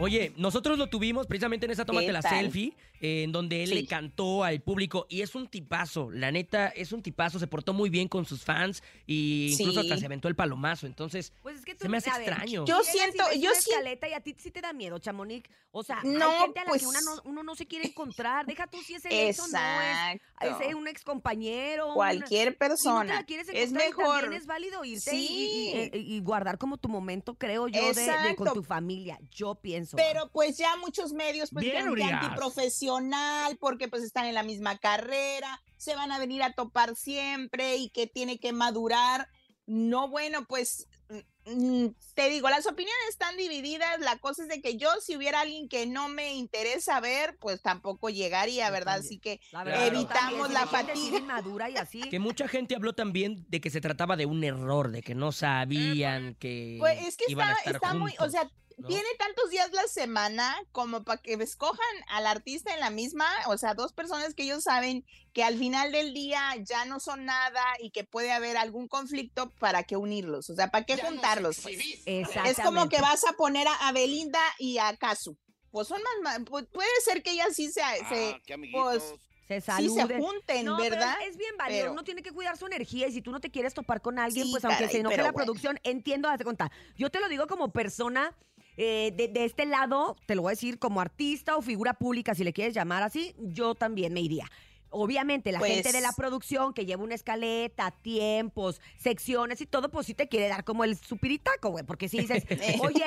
Oye, 0.00 0.32
nosotros 0.36 0.78
lo 0.78 0.86
tuvimos 0.88 1.26
precisamente 1.26 1.66
en 1.66 1.72
esa 1.72 1.84
toma 1.84 2.00
¿Qué 2.00 2.06
de 2.06 2.12
la 2.12 2.22
tal? 2.22 2.38
selfie, 2.38 2.76
eh, 3.00 3.24
en 3.24 3.32
donde 3.32 3.64
él 3.64 3.68
Sí. 3.70 3.74
le 3.74 3.86
cantó 3.86 4.44
al 4.44 4.60
público 4.60 5.06
y 5.08 5.22
es 5.22 5.34
un 5.34 5.48
tipazo, 5.48 6.08
la 6.12 6.30
neta, 6.30 6.68
es 6.68 6.92
un 6.92 7.02
tipazo, 7.02 7.40
se 7.40 7.48
portó 7.48 7.72
muy 7.72 7.90
bien 7.90 8.06
con 8.06 8.24
sus 8.24 8.44
fans 8.44 8.82
y 9.08 9.48
incluso 9.58 9.80
Sí. 9.82 9.88
hasta 9.88 9.98
se 9.98 10.06
aventó 10.06 10.28
el 10.28 10.36
palomazo, 10.36 10.86
entonces 10.86 11.32
Pues 11.42 11.56
es 11.58 11.64
que 11.64 11.74
tú, 11.74 11.82
se 11.82 11.88
me 11.88 11.96
hace 11.96 12.10
ver, 12.10 12.28
extraño. 12.28 12.64
Yo 12.64 12.80
siento- 12.84 13.24
yo 13.40 13.50
escaleta 13.50 14.08
y 14.08 14.12
a 14.12 14.20
ti 14.20 14.36
sí 14.38 14.52
te 14.52 14.60
da 14.60 14.72
miedo, 14.72 15.00
Chamonix. 15.00 15.48
O 15.72 15.82
sea, 15.82 16.00
No, 16.04 16.30
hay 16.30 16.38
gente 16.42 16.60
a 16.60 16.64
la 16.64 16.68
pues- 16.70 16.82
que 16.82 16.86
una 16.88 17.00
no- 17.00 17.20
uno 17.24 17.42
no 17.42 17.54
se 17.56 17.66
quiere 17.66 17.86
encontrar. 17.88 18.46
Deja 18.46 18.66
tú 18.68 18.78
si 18.82 18.94
ese 18.94 19.28
ex 19.28 19.38
o 19.40 19.48
no 19.48 19.58
es, 19.58 20.20
es 20.68 20.74
un 20.74 20.86
ex 20.88 21.02
compañero. 21.02 21.92
Cualquier 21.94 22.56
persona. 22.56 23.24
quieres 23.24 23.48
Es 23.48 23.70
encontrar, 23.72 23.86
mejor- 23.88 24.20
También 24.20 24.40
es 24.42 24.46
válido 24.46 24.84
irte 24.84 25.14
y- 25.14 25.26
Sí. 25.26 25.90
y, 25.92 25.96
y- 25.98 26.14
y 26.16 26.20
guardar 26.20 26.56
como 26.56 26.78
tu 26.78 26.88
momento, 26.88 27.34
creo 27.34 27.66
yo, 27.68 27.92
de, 27.92 28.02
de 28.28 28.36
con 28.36 28.52
tu 28.54 28.62
familia. 28.62 29.18
Yo 29.32 29.56
pienso. 29.56 29.87
Pero 29.96 30.30
pues 30.30 30.56
ya 30.58 30.76
muchos 30.76 31.12
medios 31.12 31.50
pues 31.52 31.64
Bien, 31.64 31.94
que 31.94 32.04
antiprofesional 32.04 33.56
porque 33.58 33.88
pues 33.88 34.02
están 34.02 34.26
en 34.26 34.34
la 34.34 34.42
misma 34.42 34.78
carrera, 34.78 35.60
se 35.76 35.94
van 35.94 36.12
a 36.12 36.18
venir 36.18 36.42
a 36.42 36.52
topar 36.52 36.94
siempre 36.96 37.76
y 37.76 37.90
que 37.90 38.06
tiene 38.06 38.38
que 38.38 38.52
madurar. 38.52 39.28
No, 39.66 40.08
bueno, 40.08 40.46
pues 40.46 40.88
mm, 41.10 41.84
mm, 41.84 41.94
te 42.14 42.30
digo, 42.30 42.48
las 42.48 42.66
opiniones 42.66 43.04
están 43.10 43.36
divididas. 43.36 44.00
La 44.00 44.16
cosa 44.16 44.42
es 44.44 44.48
de 44.48 44.62
que 44.62 44.78
yo 44.78 44.88
si 45.02 45.14
hubiera 45.14 45.40
alguien 45.42 45.68
que 45.68 45.86
no 45.86 46.08
me 46.08 46.32
interesa 46.34 47.00
ver, 47.00 47.36
pues 47.38 47.60
tampoco 47.60 48.08
llegaría, 48.08 48.70
¿verdad? 48.70 48.94
Así 49.00 49.18
que 49.18 49.40
La 49.52 49.64
verdad, 49.64 49.86
evitamos 49.88 50.48
también, 50.48 50.52
la 50.54 50.66
fatiga. 50.66 51.18
inmadura 51.18 51.68
y 51.68 51.76
así. 51.76 52.00
Que 52.08 52.18
mucha 52.18 52.48
gente 52.48 52.76
habló 52.76 52.94
también 52.94 53.44
de 53.50 53.60
que 53.60 53.68
se 53.68 53.82
trataba 53.82 54.16
de 54.16 54.24
un 54.24 54.42
error, 54.42 54.90
de 54.90 55.02
que 55.02 55.14
no 55.14 55.32
sabían 55.32 56.34
que 56.36 56.76
Pues 56.78 57.06
es 57.06 57.16
que 57.18 57.24
iban 57.28 57.48
a 57.50 57.52
está, 57.52 57.70
estar 57.70 57.74
está 57.74 57.94
muy, 57.94 58.12
o 58.12 58.16
juntos, 58.16 58.32
sea, 58.32 58.50
¿no? 58.78 58.88
tiene 58.88 59.08
tantos 59.18 59.50
días 59.50 59.70
la 59.72 59.86
semana 59.88 60.56
como 60.72 61.02
para 61.04 61.20
que 61.20 61.34
escojan 61.34 61.84
al 62.08 62.26
artista 62.26 62.72
en 62.74 62.80
la 62.80 62.90
misma, 62.90 63.26
o 63.48 63.58
sea, 63.58 63.74
dos 63.74 63.92
personas 63.92 64.34
que 64.34 64.44
ellos 64.44 64.62
saben 64.64 65.04
que 65.32 65.44
al 65.44 65.58
final 65.58 65.92
del 65.92 66.14
día 66.14 66.40
ya 66.62 66.84
no 66.84 67.00
son 67.00 67.24
nada 67.24 67.62
y 67.80 67.90
que 67.90 68.04
puede 68.04 68.32
haber 68.32 68.56
algún 68.56 68.88
conflicto 68.88 69.50
para 69.58 69.82
que 69.82 69.96
unirlos, 69.96 70.48
o 70.50 70.54
sea, 70.54 70.70
para 70.70 70.84
qué 70.84 70.96
juntarlos. 70.96 71.58
pues? 71.62 71.78
Es 72.06 72.58
como 72.62 72.88
que 72.88 73.00
vas 73.00 73.24
a 73.26 73.32
poner 73.34 73.68
a, 73.68 73.74
a 73.88 73.92
Belinda 73.92 74.40
y 74.58 74.78
a 74.78 74.96
Casu. 74.96 75.36
Pues 75.70 75.86
son 75.86 76.00
más, 76.02 76.38
ma- 76.38 76.44
pu- 76.46 76.66
puede 76.72 76.88
ser 77.04 77.22
que 77.22 77.32
ellas 77.32 77.54
sí 77.54 77.70
se, 77.70 77.82
se 78.08 78.40
pues, 78.72 79.02
se 79.48 79.60
sí 79.60 79.88
se 79.90 80.18
junten, 80.18 80.64
No, 80.64 80.78
¿verdad? 80.78 81.16
Es, 81.22 81.30
es 81.32 81.36
bien 81.36 81.56
válido, 81.58 81.80
Pero- 81.82 81.92
uno 81.92 82.04
tiene 82.04 82.22
que 82.22 82.32
cuidar 82.32 82.56
su 82.56 82.66
energía 82.66 83.06
y 83.06 83.12
si 83.12 83.20
tú 83.22 83.30
no 83.30 83.40
te 83.40 83.50
quieres 83.50 83.74
topar 83.74 84.00
con 84.00 84.18
alguien, 84.18 84.46
Sí, 84.46 84.50
pues 84.50 84.64
aunque 84.64 84.84
caray, 84.84 84.92
se 84.92 85.00
enoje 85.00 85.16
la 85.18 85.24
bueno. 85.24 85.36
producción, 85.44 85.78
entiendo, 85.84 86.28
hazte 86.28 86.44
cuenta. 86.44 86.70
Yo 86.96 87.10
te 87.10 87.20
lo 87.20 87.28
digo 87.28 87.46
como 87.46 87.70
persona 87.70 88.34
eh, 88.78 89.12
de, 89.14 89.28
de 89.28 89.44
este 89.44 89.66
lado, 89.66 90.16
te 90.26 90.34
lo 90.34 90.42
voy 90.42 90.50
a 90.50 90.52
decir 90.52 90.78
como 90.78 91.00
artista 91.00 91.56
o 91.56 91.62
figura 91.62 91.92
pública, 91.94 92.34
si 92.34 92.44
le 92.44 92.52
quieres 92.52 92.72
llamar 92.74 93.02
así, 93.02 93.34
yo 93.38 93.74
también 93.74 94.12
me 94.14 94.20
iría. 94.20 94.50
Obviamente, 94.90 95.52
la 95.52 95.58
Pues- 95.58 95.74
gente 95.74 95.92
de 95.92 96.00
la 96.00 96.12
producción 96.12 96.72
que 96.72 96.86
lleva 96.86 97.02
una 97.04 97.14
escaleta, 97.14 97.90
tiempos, 98.00 98.80
secciones 98.96 99.60
y 99.60 99.66
todo, 99.66 99.90
pues 99.90 100.06
sí 100.06 100.14
te 100.14 100.28
quiere 100.28 100.48
dar 100.48 100.64
como 100.64 100.82
el 100.82 100.96
supiritaco, 100.96 101.68
güey. 101.68 101.84
Porque 101.84 102.08
si 102.08 102.20
dices, 102.20 102.44
oye, 102.80 103.04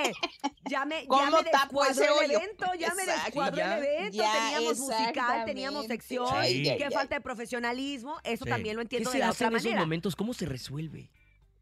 ya 0.69 0.85
me, 0.85 1.01
ya 1.01 1.07
¿Cómo 1.07 1.37
me 1.41 1.49
descuadró 1.49 2.21
el 2.21 2.31
evento, 2.31 2.65
ya 2.77 2.93
me 2.93 3.01
Exacto. 3.01 3.25
descuadró 3.25 3.57
Ya. 3.57 3.77
el 3.79 3.83
evento, 3.83 4.17
Ya, 4.17 4.31
teníamos 4.33 4.77
musical, 4.79 5.45
teníamos 5.45 5.85
sección, 5.87 6.27
qué 6.43 6.87
falta 6.93 7.15
de 7.15 7.21
profesionalismo, 7.21 8.15
eso 8.25 8.43
Sí. 8.45 8.49
también 8.51 8.75
lo 8.75 8.81
¿Qué 8.81 8.97
entiendo 8.97 9.09
se 9.09 9.17
de 9.17 9.23
la 9.23 9.29
hace 9.29 9.37
otra 9.45 9.47
en 9.47 9.55
esos 9.55 9.65
manera. 9.65 9.81
momentos? 9.81 10.15
¿Cómo 10.15 10.35
se 10.35 10.45
resuelve? 10.45 11.09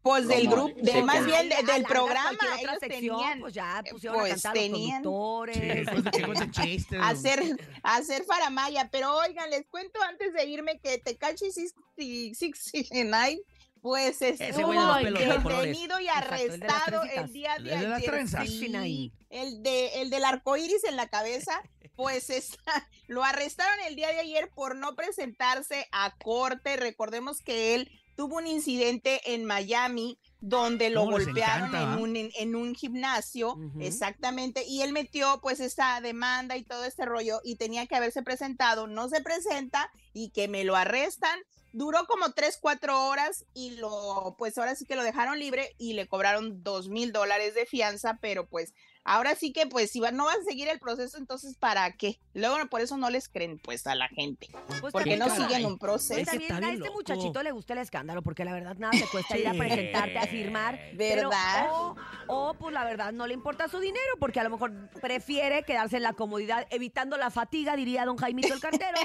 Pues 0.02 0.26
del 0.28 0.48
grupo, 0.48 0.74
de, 0.80 0.92
Sí, 0.92 1.02
más 1.02 1.26
bien 1.26 1.50
de- 1.50 1.62
del 1.72 1.82
programa, 1.84 2.30
otra 2.32 2.56
ellos 2.58 2.76
sección, 2.80 3.18
tenían, 3.18 3.40
pues 3.40 3.52
ya 3.52 3.80
eh, 3.84 3.90
pusieron 3.90 4.18
pues 4.20 4.30
a 4.32 4.34
cantar 4.34 4.52
tenían- 4.54 5.02
los 5.02 6.50
chistes. 6.52 6.98
hacer, 7.02 7.42
hacer 7.82 8.24
faramaya, 8.24 8.88
pero 8.90 9.14
oigan, 9.18 9.50
les 9.50 9.66
cuento 9.66 10.00
antes 10.02 10.32
de 10.32 10.46
irme 10.46 10.80
que 10.80 10.96
Tecachi 10.98 11.50
69, 11.52 13.42
pues 13.82 14.20
estuvo 14.22 14.72
detenido 14.72 16.00
y 16.00 16.08
Exacto, 16.08 16.34
el 16.36 16.60
de 16.60 16.66
arrestado 16.66 17.02
el 17.04 17.32
día 17.32 17.56
de 17.58 17.74
El 17.74 17.92
ayer. 17.92 18.28
sí. 18.28 18.28
69. 18.28 19.12
el 19.30 19.62
de 19.62 20.02
el 20.02 20.10
del 20.10 20.24
arco 20.24 20.56
iris 20.56 20.84
en 20.84 20.96
la 20.96 21.08
cabeza, 21.08 21.62
pues 21.94 22.30
está, 22.30 22.56
lo 23.06 23.22
arrestaron 23.24 23.78
el 23.86 23.96
día 23.96 24.08
de 24.08 24.20
ayer 24.20 24.50
por 24.54 24.76
no 24.76 24.94
presentarse 24.96 25.86
a 25.92 26.14
corte. 26.16 26.76
Recordemos 26.76 27.40
que 27.42 27.74
él 27.74 27.90
tuvo 28.16 28.36
un 28.36 28.46
incidente 28.46 29.20
en 29.34 29.44
Miami 29.44 30.18
donde 30.40 30.90
lo 30.90 31.04
¿Cómo 31.04 31.18
les 31.18 31.26
golpearon 31.26 31.68
encanta, 31.68 31.94
en 31.94 32.02
un, 32.02 32.16
en, 32.16 32.30
en 32.36 32.56
un 32.56 32.74
gimnasio, 32.74 33.56
exactamente, 33.78 34.64
y 34.66 34.82
él 34.82 34.92
metió 34.92 35.40
pues 35.42 35.60
esta 35.60 36.00
demanda 36.00 36.56
y 36.56 36.64
todo 36.64 36.84
este 36.84 37.04
rollo 37.04 37.40
y 37.44 37.56
tenía 37.56 37.86
que 37.86 37.96
haberse 37.96 38.22
presentado, 38.22 38.86
no 38.86 39.08
se 39.08 39.20
presenta 39.20 39.90
y 40.12 40.30
que 40.30 40.48
me 40.48 40.64
lo 40.64 40.76
arrestan. 40.76 41.38
Duró 41.72 42.04
como 42.06 42.32
tres, 42.32 42.58
cuatro 42.60 43.06
horas 43.06 43.44
y 43.54 43.76
lo, 43.76 44.34
pues 44.38 44.58
ahora 44.58 44.74
sí 44.74 44.86
que 44.86 44.96
lo 44.96 45.04
dejaron 45.04 45.38
libre 45.38 45.76
y 45.78 45.92
le 45.92 46.08
cobraron 46.08 46.64
dos 46.64 46.88
mil 46.88 47.12
dólares 47.12 47.54
de 47.54 47.64
fianza, 47.64 48.18
pero 48.20 48.48
pues 48.48 48.74
ahora 49.04 49.34
sí 49.34 49.52
que 49.52 49.66
pues 49.66 49.90
si 49.90 50.00
va- 50.00 50.10
no 50.12 50.26
van 50.26 50.40
a 50.40 50.44
seguir 50.44 50.68
el 50.68 50.78
proceso, 50.78 51.16
entonces 51.18 51.56
¿para 51.56 51.92
qué? 51.92 52.20
Luego 52.34 52.56
por 52.68 52.80
eso 52.80 52.96
no 52.96 53.10
les 53.10 53.28
creen 53.28 53.58
pues 53.58 53.86
a 53.86 53.94
la 53.94 54.08
gente, 54.08 54.48
Pues 54.80 54.92
porque 54.92 55.16
también, 55.16 55.18
no 55.20 55.26
caray. 55.28 55.42
siguen 55.42 55.66
un 55.66 55.78
pues 55.78 55.90
proceso. 55.90 56.24
también 56.30 56.52
está 56.52 56.66
a 56.66 56.70
este 56.72 56.84
loco. 56.86 56.92
muchachito 56.94 57.42
le 57.42 57.50
gusta 57.52 57.72
el 57.72 57.78
escándalo, 57.80 58.22
porque 58.22 58.44
la 58.44 58.52
verdad 58.52 58.76
nada 58.78 58.92
te 58.92 59.06
cuesta 59.08 59.36
ir 59.38 59.48
a 59.48 59.54
presentarte, 59.54 60.18
a 60.18 60.26
firmar. 60.26 60.78
pero- 60.96 61.30
¿Verdad? 61.30 61.68
o, 61.72 61.96
o, 62.28 62.54
pues 62.54 62.72
la 62.74 62.84
verdad 62.84 63.12
no 63.12 63.26
le 63.26 63.34
importa 63.34 63.68
su 63.68 63.80
dinero, 63.80 64.00
porque 64.18 64.38
a 64.40 64.44
lo 64.44 64.50
mejor 64.50 64.72
prefiere 65.00 65.62
quedarse 65.64 65.96
en 65.96 66.02
la 66.04 66.12
comodidad, 66.12 66.66
evitando 66.70 67.16
la 67.16 67.30
fatiga, 67.30 67.76
diría 67.76 68.04
don 68.04 68.16
Jaimito 68.16 68.52
el 68.54 68.60
cartero, 68.60 68.98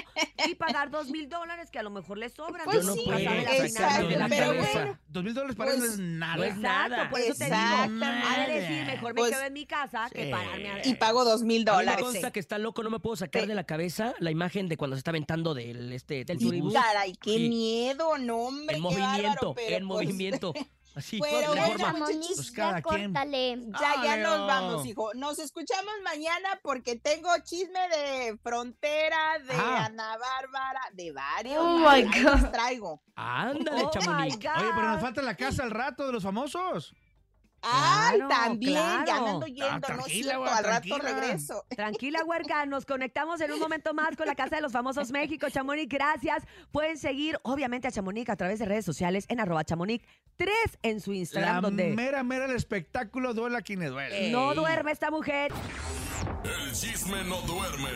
y 0.48 0.54
pagar 0.54 0.90
dos 0.90 1.08
mil 1.08 1.28
dólares 1.28 1.70
que 1.70 1.78
a 1.78 1.82
lo 1.82 1.90
mejor 1.90 2.18
le 2.18 2.28
sobran. 2.28 2.64
Pues 2.64 2.84
Uno 2.84 2.94
sí, 2.94 3.04
pero. 3.06 3.32
Dos 5.08 5.24
mil 5.24 5.34
dólares 5.34 5.56
para 5.56 5.72
él 5.72 5.78
no 5.78 5.82
Pues, 5.84 5.92
es 5.94 5.98
nada. 5.98 6.36
no 6.36 6.44
es 6.44 6.56
nada. 6.56 6.86
Exacto, 6.86 7.10
por 7.10 7.20
eso 7.20 7.34
te 7.38 7.44
digo, 7.46 7.56
Exactamente. 7.56 8.06
ha 8.26 8.46
de 8.46 8.60
decir, 8.60 8.86
mejor 8.86 9.14
me 9.14 9.20
Pues, 9.20 9.30
quedo 9.32 9.42
en 9.44 9.52
mi 9.52 9.66
casa 9.66 9.85
que 10.12 10.24
sí. 10.26 10.30
pararme 10.30 10.70
a... 10.70 10.86
Y 10.86 10.94
pago 10.94 11.24
dos 11.24 11.42
mil 11.42 11.58
mí 11.60 11.64
me 11.64 11.70
dólares. 11.76 12.04
consta 12.04 12.30
que 12.30 12.40
está 12.40 12.58
loco, 12.58 12.82
no 12.82 12.90
me 12.90 12.98
puedo 13.00 13.16
sacar 13.16 13.42
Sí. 13.42 13.48
de 13.48 13.54
la 13.54 13.64
cabeza 13.64 14.14
la 14.18 14.30
imagen 14.30 14.68
de 14.68 14.76
cuando 14.76 14.96
se 14.96 14.98
está 14.98 15.10
aventando 15.10 15.54
del, 15.54 15.92
este, 15.92 16.24
del 16.24 16.38
turibús. 16.38 16.72
Caray, 16.74 17.12
qué 17.14 17.36
Sí. 17.36 17.48
miedo, 17.48 18.18
no, 18.18 18.36
hombre. 18.38 18.76
En 18.76 18.82
qué 18.82 18.88
bárbaro, 18.88 19.10
movimiento, 19.12 19.54
pero, 19.54 19.76
en 19.76 19.88
pues, 19.88 20.06
movimiento. 20.06 20.52
Así, 20.96 21.20
Pero 21.20 21.48
bueno, 21.48 21.66
forma. 21.66 21.92
muchachos, 21.92 22.36
Pues 22.36 22.50
cada 22.52 22.80
quien. 22.80 23.12
Ya, 23.72 24.02
ya 24.02 24.12
¡Ale, 24.14 24.22
nos 24.22 24.38
oh! 24.40 24.46
vamos, 24.46 24.86
hijo. 24.86 25.12
Nos 25.12 25.38
escuchamos 25.38 25.92
mañana 26.02 26.58
porque 26.62 26.96
tengo 26.96 27.28
chisme 27.44 27.78
de 27.90 28.38
frontera, 28.42 29.38
de 29.46 29.52
Ah. 29.52 29.84
Ana 29.84 30.16
Bárbara, 30.16 30.80
de 30.94 31.12
varios. 31.12 31.58
Oh, 31.60 31.78
my 31.80 32.02
God. 32.02 32.50
traigo. 32.50 33.02
Ándale, 33.14 33.82
Oh. 33.84 33.90
Oye, 33.90 34.38
pero 34.74 34.88
nos 34.92 35.00
falta 35.02 35.20
la 35.20 35.34
casa 35.36 35.64
al 35.64 35.70
rato 35.70 36.06
de 36.06 36.12
los 36.14 36.22
famosos. 36.22 36.94
Ay, 37.62 38.18
Claro, 38.18 38.28
también, 38.28 38.74
ya 38.74 38.98
me 38.98 39.04
claro. 39.04 39.26
ando 39.26 39.46
yendo, 39.46 39.88
no 39.96 40.02
cierto, 40.04 40.38
güey, 40.38 40.52
al 40.52 40.64
rato 40.64 40.88
tranquila. 40.88 40.98
regreso. 41.20 41.64
Tranquila, 41.70 42.24
huerca, 42.24 42.66
nos 42.66 42.86
conectamos 42.86 43.40
en 43.40 43.50
un 43.52 43.58
momento 43.58 43.92
más 43.94 44.16
con 44.16 44.26
la 44.26 44.34
Casa 44.34 44.56
de 44.56 44.62
los 44.62 44.72
Famosos 44.72 45.10
México. 45.10 45.48
Chamonix, 45.50 45.88
gracias. 45.88 46.44
Pueden 46.70 46.96
seguir, 46.98 47.38
obviamente, 47.42 47.88
a 47.88 47.90
Chamonix 47.92 48.28
a 48.30 48.36
través 48.36 48.58
de 48.60 48.66
redes 48.66 48.84
sociales 48.84 49.24
en 49.28 49.40
arroba 49.40 49.64
chamonix 49.64 50.04
3 50.36 50.50
en 50.82 51.00
su 51.00 51.12
Instagram, 51.12 51.54
La 51.56 51.60
donde 51.60 51.88
mera, 51.94 52.22
mera 52.22 52.44
el 52.44 52.54
espectáculo 52.54 53.34
duela 53.34 53.62
quien 53.62 53.80
le 53.80 53.86
duele. 53.86 54.30
no 54.30 54.54
duerme 54.54 54.92
esta 54.92 55.10
mujer. 55.10 55.52
El 56.44 56.72
chisme 56.72 57.24
no 57.24 57.40
duerme 57.42 57.90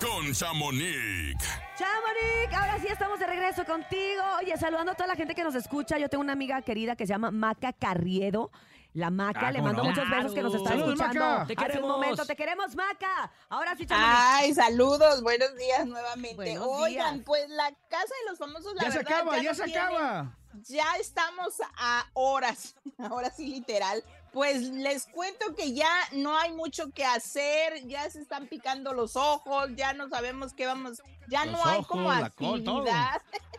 con 0.00 0.32
Chamonix. 0.32 1.36
Chamonix, 1.76 2.54
ahora 2.54 2.78
sí 2.80 2.86
estamos 2.88 3.18
de 3.18 3.26
regreso 3.26 3.64
contigo. 3.64 4.22
Oye, 4.40 4.56
saludando 4.56 4.92
a 4.92 4.94
toda 4.94 5.08
la 5.08 5.16
gente 5.16 5.34
que 5.34 5.44
nos 5.44 5.54
escucha. 5.54 5.98
Yo 5.98 6.08
tengo 6.08 6.22
una 6.22 6.32
amiga 6.32 6.60
querida 6.62 6.96
que 6.96 7.06
se 7.06 7.12
llama 7.12 7.30
Maca 7.30 7.72
Carriedo. 7.72 8.50
La 8.96 9.10
Maca, 9.10 9.48
Ah, 9.48 9.50
le 9.50 9.58
¿cómo 9.58 9.66
mando 9.68 9.82
no? 9.82 9.90
muchos 9.90 10.08
besos 10.08 10.32
que 10.32 10.42
nos 10.42 10.54
está. 10.54 10.70
Saludos, 10.70 10.94
escuchando. 10.94 11.20
Maca. 11.20 11.46
Te 11.46 11.52
Hace 11.52 11.62
un 11.64 11.66
queremos. 11.68 11.90
momento, 11.90 12.24
te 12.26 12.34
queremos, 12.36 12.74
Maca. 12.74 13.30
Ahora 13.50 13.76
sí, 13.76 13.84
Chamonix. 13.84 14.10
Ay, 14.18 14.54
saludos, 14.54 15.22
buenos 15.22 15.54
días 15.56 15.86
nuevamente. 15.86 16.34
Buenos 16.36 16.66
Oigan, 16.66 17.14
días. 17.16 17.26
pues 17.26 17.50
la 17.50 17.70
casa 17.90 18.14
de 18.24 18.30
los 18.30 18.38
famosos, 18.38 18.74
la 18.74 18.84
Ya 18.84 18.90
se 18.92 18.98
verdad, 18.98 19.14
acaba, 19.18 19.36
ya 19.42 19.50
no 19.50 19.54
se 19.54 19.64
tiene- 19.64 19.80
acaba. 19.80 20.36
ya 20.62 20.96
estamos 20.98 21.54
a 21.76 22.06
horas, 22.14 22.74
ahora 22.98 23.30
sí 23.30 23.46
literal, 23.48 24.02
Pues 24.32 24.62
les 24.62 25.06
cuento 25.06 25.54
que 25.54 25.72
ya 25.74 25.88
no 26.12 26.36
hay 26.38 26.52
mucho 26.52 26.90
que 26.92 27.04
hacer, 27.06 27.86
ya 27.86 28.08
se 28.10 28.20
están 28.20 28.46
picando 28.48 28.92
los 28.94 29.16
ojos, 29.16 29.68
ya 29.76 29.92
no 29.94 30.08
sabemos 30.10 30.52
qué 30.52 30.66
vamos, 30.66 31.02
ya 31.28 31.44
Los 31.46 31.52
no 31.54 31.64
hay 31.66 31.82
como 31.84 32.08
ojos, 32.08 32.20
la 32.20 32.30
col, 32.30 32.62
todo. 32.64 32.78
actividad. 32.82 33.22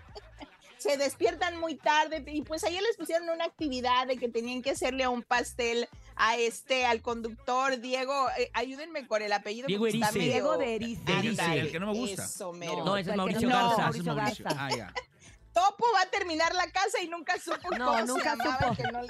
se 0.77 0.97
despiertan 0.97 1.59
muy 1.59 1.75
tarde 1.75 2.23
y 2.27 2.41
pues 2.43 2.63
ayer 2.63 2.81
les 2.81 2.97
pusieron 2.97 3.29
una 3.29 3.45
actividad 3.45 4.07
de 4.07 4.17
que 4.17 4.29
tenían 4.29 4.61
que 4.61 4.71
hacerle 4.71 5.07
un 5.07 5.23
pastel 5.23 5.87
a 6.15 6.37
este, 6.37 6.85
al 6.85 7.01
conductor 7.01 7.79
Diego, 7.79 8.27
eh, 8.37 8.49
ayúdenme 8.53 9.07
con 9.07 9.21
el 9.21 9.31
apellido. 9.33 9.67
Diego 9.67 9.83
porque 9.83 9.97
está 9.97 10.09
Erice. 10.09 10.19
medio- 10.19 10.31
Diego 10.33 10.57
de 10.57 10.75
Erice. 10.75 11.01
Erice, 11.19 11.59
el 11.59 11.71
que 11.71 11.79
no 11.79 11.87
me 11.87 11.93
gusta. 11.99 12.23
Eso, 12.25 12.53
mero. 12.53 12.83
No, 12.85 12.97
ese 12.97 13.11
es 13.11 13.15
Mauricio 13.17 13.49
no- 13.49 13.55
Garza. 13.55 13.75
Ah, 13.75 13.81
Mauricio. 13.83 14.15
Garza. 14.15 14.43
Ah, 14.57 14.69
ya. 14.75 14.93
Topo 15.53 15.85
va 15.93 16.01
a 16.01 16.05
terminar 16.11 16.53
la 16.53 16.69
casa 16.71 17.01
y 17.01 17.07
nunca 17.07 17.39
supo 17.39 17.71
No, 17.77 17.85
cómo 17.87 17.97
se 17.99 18.05
nunca 18.05 18.35
llamaba, 18.35 18.59
supo. 18.59 18.75
que 18.75 18.83
no 18.91 19.01
le- 19.01 19.07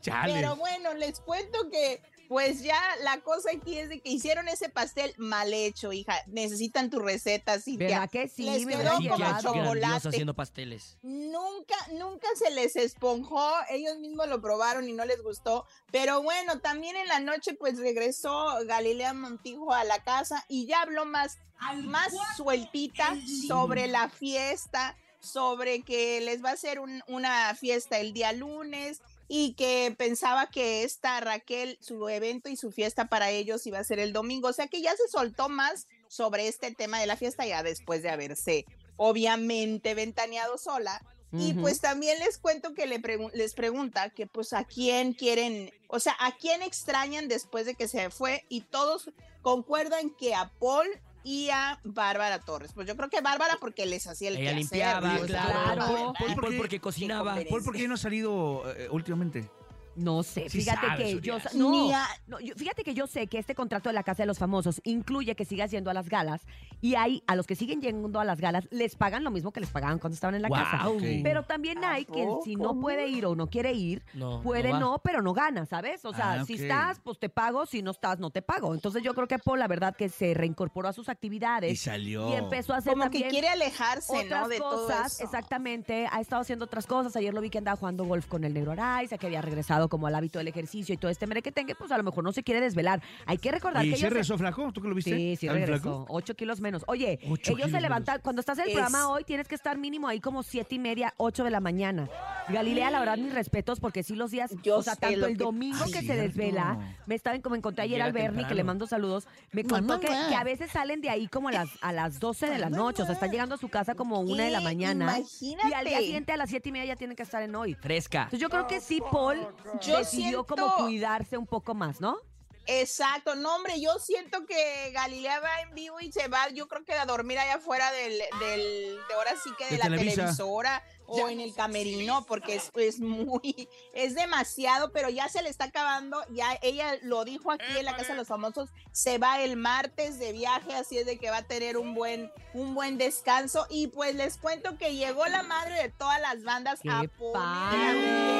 Chale. 0.00 0.34
Pero 0.34 0.56
bueno, 0.56 0.94
les 0.94 1.18
cuento 1.20 1.70
que 1.70 2.02
pues 2.28 2.62
ya 2.62 2.80
la 3.02 3.20
cosa 3.20 3.50
aquí 3.56 3.78
es 3.78 3.88
de 3.88 4.00
que 4.00 4.10
hicieron 4.10 4.48
ese 4.48 4.68
pastel 4.68 5.14
mal 5.18 5.52
hecho, 5.52 5.92
hija. 5.92 6.14
Necesitan 6.26 6.90
tu 6.90 6.98
receta, 7.00 7.60
Cintia. 7.60 7.88
¿Verdad 7.88 8.10
que 8.10 8.28
sí? 8.28 8.44
Les 8.44 8.66
quedó 8.66 8.92
como 9.08 9.40
chocolate. 9.40 10.08
haciendo 10.08 10.34
pasteles. 10.34 10.96
Nunca, 11.02 11.76
nunca 11.92 12.26
se 12.36 12.50
les 12.50 12.76
esponjó, 12.76 13.50
ellos 13.70 13.98
mismos 13.98 14.28
lo 14.28 14.40
probaron 14.40 14.88
y 14.88 14.92
no 14.92 15.04
les 15.04 15.22
gustó, 15.22 15.66
pero 15.90 16.22
bueno, 16.22 16.60
también 16.60 16.96
en 16.96 17.08
la 17.08 17.20
noche 17.20 17.54
pues 17.54 17.78
regresó 17.78 18.46
Galilea 18.66 19.12
Montijo 19.14 19.72
a 19.72 19.84
la 19.84 20.02
casa 20.02 20.44
y 20.48 20.66
ya 20.66 20.82
habló 20.82 21.04
más, 21.04 21.38
más 21.84 22.12
sueltita 22.36 23.16
sobre 23.48 23.86
la 23.86 24.08
fiesta, 24.08 24.96
sobre 25.20 25.82
que 25.82 26.20
les 26.20 26.44
va 26.44 26.50
a 26.50 26.54
hacer 26.54 26.80
un- 26.80 27.02
una 27.08 27.54
fiesta 27.54 27.98
el 27.98 28.12
día 28.12 28.32
lunes 28.32 29.00
y 29.28 29.54
que 29.54 29.94
pensaba 29.96 30.48
que 30.50 30.82
esta 30.82 31.18
Raquel, 31.20 31.78
su 31.80 32.08
evento 32.08 32.48
y 32.48 32.56
su 32.56 32.70
fiesta 32.70 33.06
para 33.08 33.30
ellos 33.30 33.66
iba 33.66 33.78
a 33.78 33.84
ser 33.84 33.98
el 33.98 34.12
domingo, 34.12 34.48
o 34.48 34.52
sea 34.52 34.66
que 34.66 34.82
ya 34.82 34.94
se 34.96 35.08
soltó 35.08 35.48
más 35.48 35.86
sobre 36.08 36.48
este 36.48 36.72
tema 36.74 37.00
de 37.00 37.06
la 37.06 37.16
fiesta 37.16 37.46
ya 37.46 37.62
después 37.62 38.02
de 38.02 38.10
haberse 38.10 38.66
obviamente 38.96 39.94
ventaneado 39.94 40.58
sola. 40.58 41.02
Y 41.36 41.52
pues 41.54 41.80
también 41.80 42.20
les 42.20 42.38
cuento 42.38 42.74
que 42.74 42.86
le 42.86 43.00
pregun- 43.02 43.32
les 43.32 43.54
pregunta 43.54 44.08
que 44.10 44.28
pues 44.28 44.52
a 44.52 44.62
quién 44.62 45.14
quieren, 45.14 45.72
o 45.88 45.98
sea, 45.98 46.14
a 46.20 46.36
quién 46.36 46.62
extrañan 46.62 47.26
después 47.26 47.66
de 47.66 47.74
que 47.74 47.88
se 47.88 48.08
fue 48.10 48.44
y 48.48 48.60
todos 48.60 49.10
concuerdan 49.42 50.10
que 50.10 50.36
a 50.36 50.52
Paul 50.60 50.86
y 51.24 51.48
a 51.50 51.80
Bárbara 51.82 52.38
Torres. 52.38 52.72
Pues 52.74 52.86
yo 52.86 52.96
creo 52.96 53.08
que 53.08 53.20
Bárbara 53.20 53.56
porque 53.58 53.86
les 53.86 54.06
hacía 54.06 54.28
el 54.28 54.36
Ella 54.36 54.52
quehacer, 54.52 54.58
limpiaba, 54.58 55.16
pues, 55.16 55.30
claro. 55.30 55.74
claro. 55.74 56.12
Paul, 56.40 56.56
porque 56.56 56.80
cocinaba. 56.80 57.36
Paul, 57.48 57.64
¿por 57.64 57.74
qué 57.74 57.88
no 57.88 57.94
ha 57.94 57.98
salido 57.98 58.62
eh, 58.76 58.88
últimamente? 58.90 59.50
No 59.96 60.22
sé, 60.22 60.48
Sí 60.48 60.58
fíjate 60.60 60.86
sabes, 60.86 61.04
que 61.06 61.20
yo 61.20 61.34
Urias. 61.36 61.54
no, 61.54 61.70
Ni 61.70 61.92
a- 61.92 62.06
no, 62.26 62.40
yo- 62.40 62.54
fíjate 62.56 62.82
que 62.84 62.94
yo 62.94 63.06
sé 63.06 63.26
que 63.26 63.38
este 63.38 63.54
contrato 63.54 63.88
de 63.88 63.92
la 63.94 64.02
Casa 64.02 64.22
de 64.22 64.26
los 64.26 64.38
Famosos 64.38 64.80
incluye 64.84 65.34
que 65.36 65.44
sigas 65.44 65.70
yendo 65.70 65.90
a 65.90 65.94
las 65.94 66.08
galas 66.08 66.42
y 66.80 66.94
hay 66.96 67.22
a 67.26 67.36
los 67.36 67.46
que 67.46 67.54
siguen 67.54 67.80
yendo 67.80 68.20
a 68.20 68.24
las 68.24 68.40
galas 68.40 68.66
les 68.70 68.96
pagan 68.96 69.24
lo 69.24 69.30
mismo 69.30 69.52
que 69.52 69.60
les 69.60 69.70
pagaban 69.70 69.98
cuando 69.98 70.14
estaban 70.14 70.34
en 70.34 70.42
la 70.42 70.48
casa. 70.48 70.86
Pero 71.22 71.42
también 71.44 71.84
¿A 71.84 71.92
hay 71.92 72.04
que 72.04 72.26
si 72.44 72.56
no 72.56 72.78
puede 72.80 73.06
ir 73.08 73.26
o 73.26 73.34
no 73.36 73.46
quiere 73.48 73.72
ir, 73.72 74.02
No, 74.14 74.40
puede 74.42 74.68
no 74.68 74.74
va. 74.74 74.80
no, 74.80 74.98
pero 75.02 75.22
no 75.22 75.32
gana, 75.32 75.66
¿sabes? 75.66 76.04
O 76.04 76.12
sea, 76.12 76.32
Ah, 76.40 76.44
si 76.44 76.54
ok. 76.54 76.60
estás, 76.60 77.00
pues 77.00 77.18
te 77.18 77.28
pago, 77.28 77.66
si 77.66 77.82
no 77.82 77.90
estás, 77.92 78.18
no 78.18 78.30
te 78.30 78.42
pago. 78.42 78.74
Entonces 78.74 79.02
yo 79.02 79.14
creo 79.14 79.26
que 79.28 79.38
Paul, 79.38 79.58
la 79.58 79.68
verdad, 79.68 79.94
que 79.96 80.08
se 80.08 80.34
reincorporó 80.34 80.88
a 80.88 80.92
sus 80.92 81.08
actividades 81.08 81.72
Y 81.72 81.76
salió. 81.76 82.30
y 82.30 82.34
empezó 82.34 82.74
a 82.74 82.78
hacer 82.78 82.92
como 82.92 83.04
que 83.04 83.10
también 83.20 83.30
quiere 83.30 83.48
alejarse, 83.48 84.24
otras 84.24 84.42
¿no? 84.42 84.48
De 84.48 84.58
todo 84.58 84.86
cosas, 84.86 85.14
eso. 85.14 85.24
exactamente. 85.24 86.06
Ha 86.10 86.20
estado 86.20 86.42
haciendo 86.42 86.64
otras 86.64 86.86
cosas. 86.86 87.14
Ayer 87.16 87.32
lo 87.34 87.40
vi 87.40 87.50
que 87.50 87.58
andaba 87.58 87.76
jugando 87.76 88.04
golf 88.04 88.26
con 88.26 88.44
el 88.44 88.54
negro 88.54 88.72
Araiza, 88.72 89.18
que 89.18 89.26
había 89.26 89.40
regresado 89.42 89.83
como 89.88 90.06
al 90.06 90.14
hábito 90.14 90.38
del 90.38 90.48
ejercicio 90.48 90.94
y 90.94 90.98
todo 90.98 91.10
este 91.10 91.26
merequetengue, 91.26 91.74
pues 91.74 91.90
a 91.92 91.96
lo 91.98 92.02
mejor 92.04 92.24
no 92.24 92.32
se 92.32 92.42
quiere 92.42 92.60
desvelar. 92.60 93.02
Hay 93.26 93.38
que 93.38 93.50
recordar 93.50 93.84
¿Y 93.84 93.88
que 93.90 93.94
ellos... 93.94 94.00
se- 94.00 94.10
regresó 94.10 94.38
flaco? 94.38 94.72
¿Tú 94.72 94.80
que 94.82 94.88
lo 94.88 94.94
viste? 94.94 95.10
Sí, 95.10 95.36
sí 95.36 95.46
¿Está 95.46 95.56
bien 95.56 95.66
regresó. 95.68 96.06
Ocho 96.08 96.34
kilos 96.34 96.60
menos. 96.60 96.82
Oye, 96.86 97.18
Ocho 97.30 97.52
ellos 97.52 97.70
se 97.70 97.80
levantan, 97.80 98.20
cuando 98.22 98.40
estás 98.40 98.58
en 98.58 98.64
el 98.64 98.68
Es- 98.70 98.74
programa 98.74 99.08
hoy, 99.08 99.24
tienes 99.24 99.48
que 99.48 99.54
estar 99.54 99.76
mínimo 99.78 100.08
ahí 100.08 100.20
como 100.20 100.42
siete 100.42 100.74
y 100.74 100.78
media, 100.78 101.14
ocho 101.16 101.44
de 101.44 101.50
la 101.50 101.60
mañana. 101.60 102.08
Galilea, 102.48 102.90
la 102.90 103.00
verdad, 103.00 103.16
mis 103.16 103.32
respetos, 103.32 103.80
porque 103.80 104.02
sí 104.02 104.14
los 104.14 104.30
días, 104.30 104.50
Yo 104.62 104.76
o 104.78 104.82
sea, 104.82 104.96
tanto 104.96 105.26
el 105.26 105.36
domingo 105.36 105.78
Ay, 105.84 105.92
que 105.92 106.02
se 106.02 106.14
desvela, 106.14 106.78
me 107.06 107.14
estaba 107.14 107.38
como 107.40 107.54
encontré 107.56 107.84
ayer 107.84 108.02
al 108.02 108.12
Bernie, 108.12 108.46
que 108.46 108.54
le 108.54 108.64
mando 108.64 108.86
saludos, 108.86 109.26
me 109.52 109.64
contó 109.64 109.98
que, 110.00 110.08
mamá. 110.10 110.28
que 110.28 110.34
a 110.34 110.44
veces 110.44 110.70
salen 110.70 111.00
de 111.00 111.08
ahí 111.10 111.26
como 111.28 111.48
a 111.48 111.52
las, 111.52 111.68
a 111.80 111.92
las 111.92 112.20
12 112.20 112.46
de 112.50 112.58
la 112.58 112.68
noche, 112.70 113.02
o 113.02 113.06
sea, 113.06 113.14
están 113.14 113.30
llegando 113.30 113.54
a 113.54 113.58
su 113.58 113.68
casa 113.68 113.94
como 113.94 114.20
una 114.20 114.44
de 114.44 114.50
la 114.50 114.60
mañana. 114.60 115.18
Y 115.40 115.52
al 115.52 115.54
día 115.54 115.70
Imagínate. 115.70 115.98
siguiente 116.04 116.32
a 116.32 116.36
las 116.36 116.50
siete 116.50 116.68
y 116.68 116.72
media 116.72 116.86
ya 116.86 116.96
tienen 116.96 117.16
que 117.16 117.22
estar 117.22 117.42
en 117.42 117.54
hoy. 117.54 117.74
Fresca. 117.74 118.18
Entonces 118.24 118.40
yo 118.40 118.50
creo 118.50 118.66
que 118.66 118.80
sí, 118.80 119.00
Paul 119.10 119.38
Yo 119.80 119.98
decidió 119.98 120.46
como 120.46 120.74
cuidarse 120.76 121.36
un 121.36 121.46
poco 121.46 121.74
más, 121.74 122.00
¿no? 122.00 122.18
Exacto, 122.66 123.34
no 123.34 123.56
hombre, 123.56 123.78
yo 123.78 123.98
siento 123.98 124.46
que 124.46 124.90
Galilea 124.92 125.38
va 125.40 125.60
en 125.60 125.74
vivo 125.74 126.00
y 126.00 126.10
se 126.10 126.28
va, 126.28 126.48
yo 126.48 126.66
creo 126.66 126.82
que 126.82 126.94
a 126.94 127.04
dormir 127.04 127.38
allá 127.38 127.56
afuera 127.56 127.92
del, 127.92 128.12
del 128.40 128.96
de 129.06 129.14
ahora 129.14 129.32
sí 129.42 129.50
que 129.58 129.64
de, 129.66 129.70
De 129.72 129.76
la 129.78 129.84
Televisa. 129.84 130.14
televisora 130.14 130.82
o 131.06 131.28
en 131.28 131.40
el 131.40 131.54
camerino, 131.54 132.24
porque 132.26 132.56
es, 132.56 132.70
es 132.74 133.00
muy, 133.00 133.68
es 133.94 134.14
demasiado, 134.14 134.92
pero 134.92 135.08
ya 135.08 135.28
se 135.28 135.42
le 135.42 135.48
está 135.48 135.64
acabando, 135.66 136.22
ya 136.30 136.58
ella 136.62 136.98
lo 137.02 137.24
dijo 137.24 137.50
aquí 137.50 137.78
en 137.78 137.84
la 137.84 137.96
Casa 137.96 138.12
de 138.12 138.18
los 138.18 138.28
Famosos, 138.28 138.70
se 138.92 139.18
va 139.18 139.40
el 139.42 139.56
martes 139.56 140.18
de 140.18 140.32
viaje, 140.32 140.74
así 140.74 140.98
es 140.98 141.06
de 141.06 141.18
que 141.18 141.30
va 141.30 141.38
a 141.38 141.42
tener 141.46 141.76
un 141.76 141.94
buen, 141.94 142.32
un 142.52 142.74
buen 142.74 142.98
descanso, 142.98 143.66
y 143.70 143.88
pues 143.88 144.14
les 144.14 144.36
cuento 144.36 144.78
que 144.78 144.94
llegó 144.94 145.26
la 145.26 145.42
madre 145.42 145.82
de 145.82 145.88
todas 145.90 146.20
las 146.20 146.42
bandas 146.44 146.80
¡Qué 146.80 146.90
a 146.90 147.04
poner. 147.18 148.34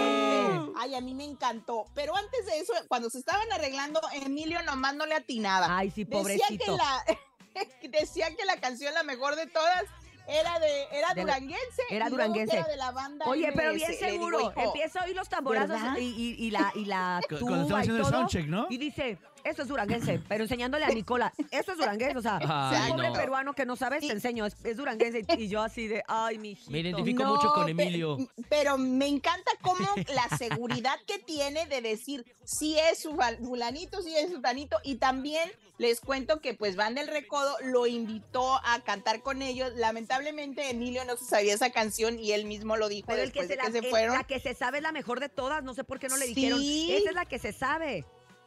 Ay, 0.76 0.94
a 0.94 1.00
mí 1.00 1.14
me 1.14 1.24
encantó. 1.24 1.86
Pero 1.94 2.16
antes 2.16 2.46
de 2.46 2.58
eso, 2.58 2.72
cuando 2.88 3.08
se 3.10 3.18
estaban 3.18 3.50
arreglando, 3.52 4.00
Emilio 4.12 4.62
nomás 4.62 4.94
no 4.94 5.06
le 5.06 5.14
atinaba. 5.14 5.66
Ay, 5.70 5.90
sí, 5.90 6.04
Decía 6.04 6.46
que 6.48 6.58
pobrecito. 6.58 6.76
la, 6.76 7.04
decía 7.88 8.34
que 8.36 8.44
la 8.44 8.60
canción 8.60 8.92
la 8.94 9.02
mejor 9.02 9.36
de 9.36 9.46
todas 9.46 9.84
era 10.26 10.58
de 10.58 10.82
era 10.92 11.14
De 11.14 11.20
duranguense. 11.22 11.82
era 11.90 12.06
y 12.06 12.10
duranguense. 12.10 12.56
Era 12.56 12.66
de 12.68 12.76
la 12.76 12.90
banda 12.92 13.26
Oye, 13.28 13.50
pero 13.54 13.72
bien 13.74 13.90
MS. 13.90 14.00
Le 14.00 14.10
digo, 14.12 14.28
seguro. 14.30 14.40
hijo, 14.40 14.60
Empieza 14.60 15.00
a 15.00 15.04
oír 15.04 15.16
los 15.16 15.28
tamborazos 15.28 15.78
y, 15.98 16.00
y- 16.02 16.46
y 16.46 16.50
la, 16.50 16.72
y 16.74 16.84
la 16.86 17.20
tuba 17.28 17.40
cuando 17.40 17.62
estaba 17.62 17.80
y 17.80 17.82
haciendo 17.82 17.98
el 18.02 18.10
todo. 18.10 18.12
soundcheck, 18.20 18.46
¿no? 18.46 18.66
Y 18.70 18.78
dice, 18.78 19.18
esto 19.44 19.62
es 19.62 19.68
duranguense, 19.68 20.20
pero 20.28 20.44
enseñándole 20.44 20.84
a 20.84 20.88
Nicola, 20.88 21.32
esto 21.50 21.72
es 21.72 21.78
duranguense, 21.78 22.16
o 22.18 22.22
sea, 22.22 22.38
Ay, 22.42 22.90
un 22.90 22.96
pobre 22.96 23.08
no. 23.08 23.14
peruano 23.14 23.52
que 23.54 23.66
no 23.66 23.76
sabes, 23.76 24.00
te 24.00 24.12
enseño, 24.12 24.46
es, 24.46 24.56
es 24.64 24.76
duranguense. 24.76 25.24
Y 25.38 25.48
yo 25.48 25.62
así 25.62 25.86
de, 25.86 26.02
ay, 26.08 26.38
mi 26.38 26.58
Me 26.68 26.80
identifico 26.80 27.24
mucho 27.24 27.52
con 27.52 27.68
Emilio. 27.68 28.16
pe- 28.16 28.28
Pero 28.48 28.78
me 28.78 29.06
encanta 29.06 29.50
cómo 29.60 29.86
la 30.14 30.36
seguridad 30.36 30.96
que 31.06 31.18
tiene 31.18 31.66
de 31.66 31.80
decir 31.82 32.24
si 32.44 32.78
es 32.78 32.98
su 33.00 33.16
fulanito, 33.42 34.02
si 34.02 34.16
es 34.16 34.28
su 34.30 34.36
fulanito. 34.36 34.78
Y 34.82 34.96
también 34.96 35.50
les 35.78 36.00
cuento 36.00 36.40
que 36.40 36.54
pues 36.54 36.76
Van 36.76 36.94
del 36.94 37.08
Recodo 37.08 37.56
lo 37.64 37.86
invitó 37.86 38.54
a 38.64 38.80
cantar 38.84 39.22
con 39.22 39.42
ellos. 39.42 39.72
Lamentablemente 39.76 40.70
Emilio 40.70 41.04
no 41.04 41.16
se 41.16 41.24
sabía 41.24 41.54
esa 41.54 41.70
canción 41.70 42.18
y 42.18 42.32
él 42.32 42.44
mismo 42.46 42.76
lo 42.76 42.88
dijo 42.88 43.06
Pero 43.08 43.22
el 43.22 43.32
que 43.32 43.42
se 43.42 43.48
de 43.48 43.56
la, 43.56 43.64
que 43.64 43.72
se 43.72 43.78
el- 43.78 43.86
fueron. 43.90 44.16
la 44.16 44.24
que 44.24 44.40
se 44.40 44.54
sabe 44.54 44.78
es 44.78 44.82
la 44.82 44.92
mejor 44.92 45.20
de 45.20 45.28
todas, 45.28 45.62
no 45.64 45.74
sé 45.74 45.84
por 45.84 45.98
qué 45.98 46.08
no 46.08 46.16
le 46.16 46.26
Sí. 46.26 46.34
dijeron. 46.34 46.60
Esa 46.62 47.08
es 47.10 47.14
la 47.14 47.24
que 47.26 47.38
se 47.38 47.52
sabe. 47.52 48.04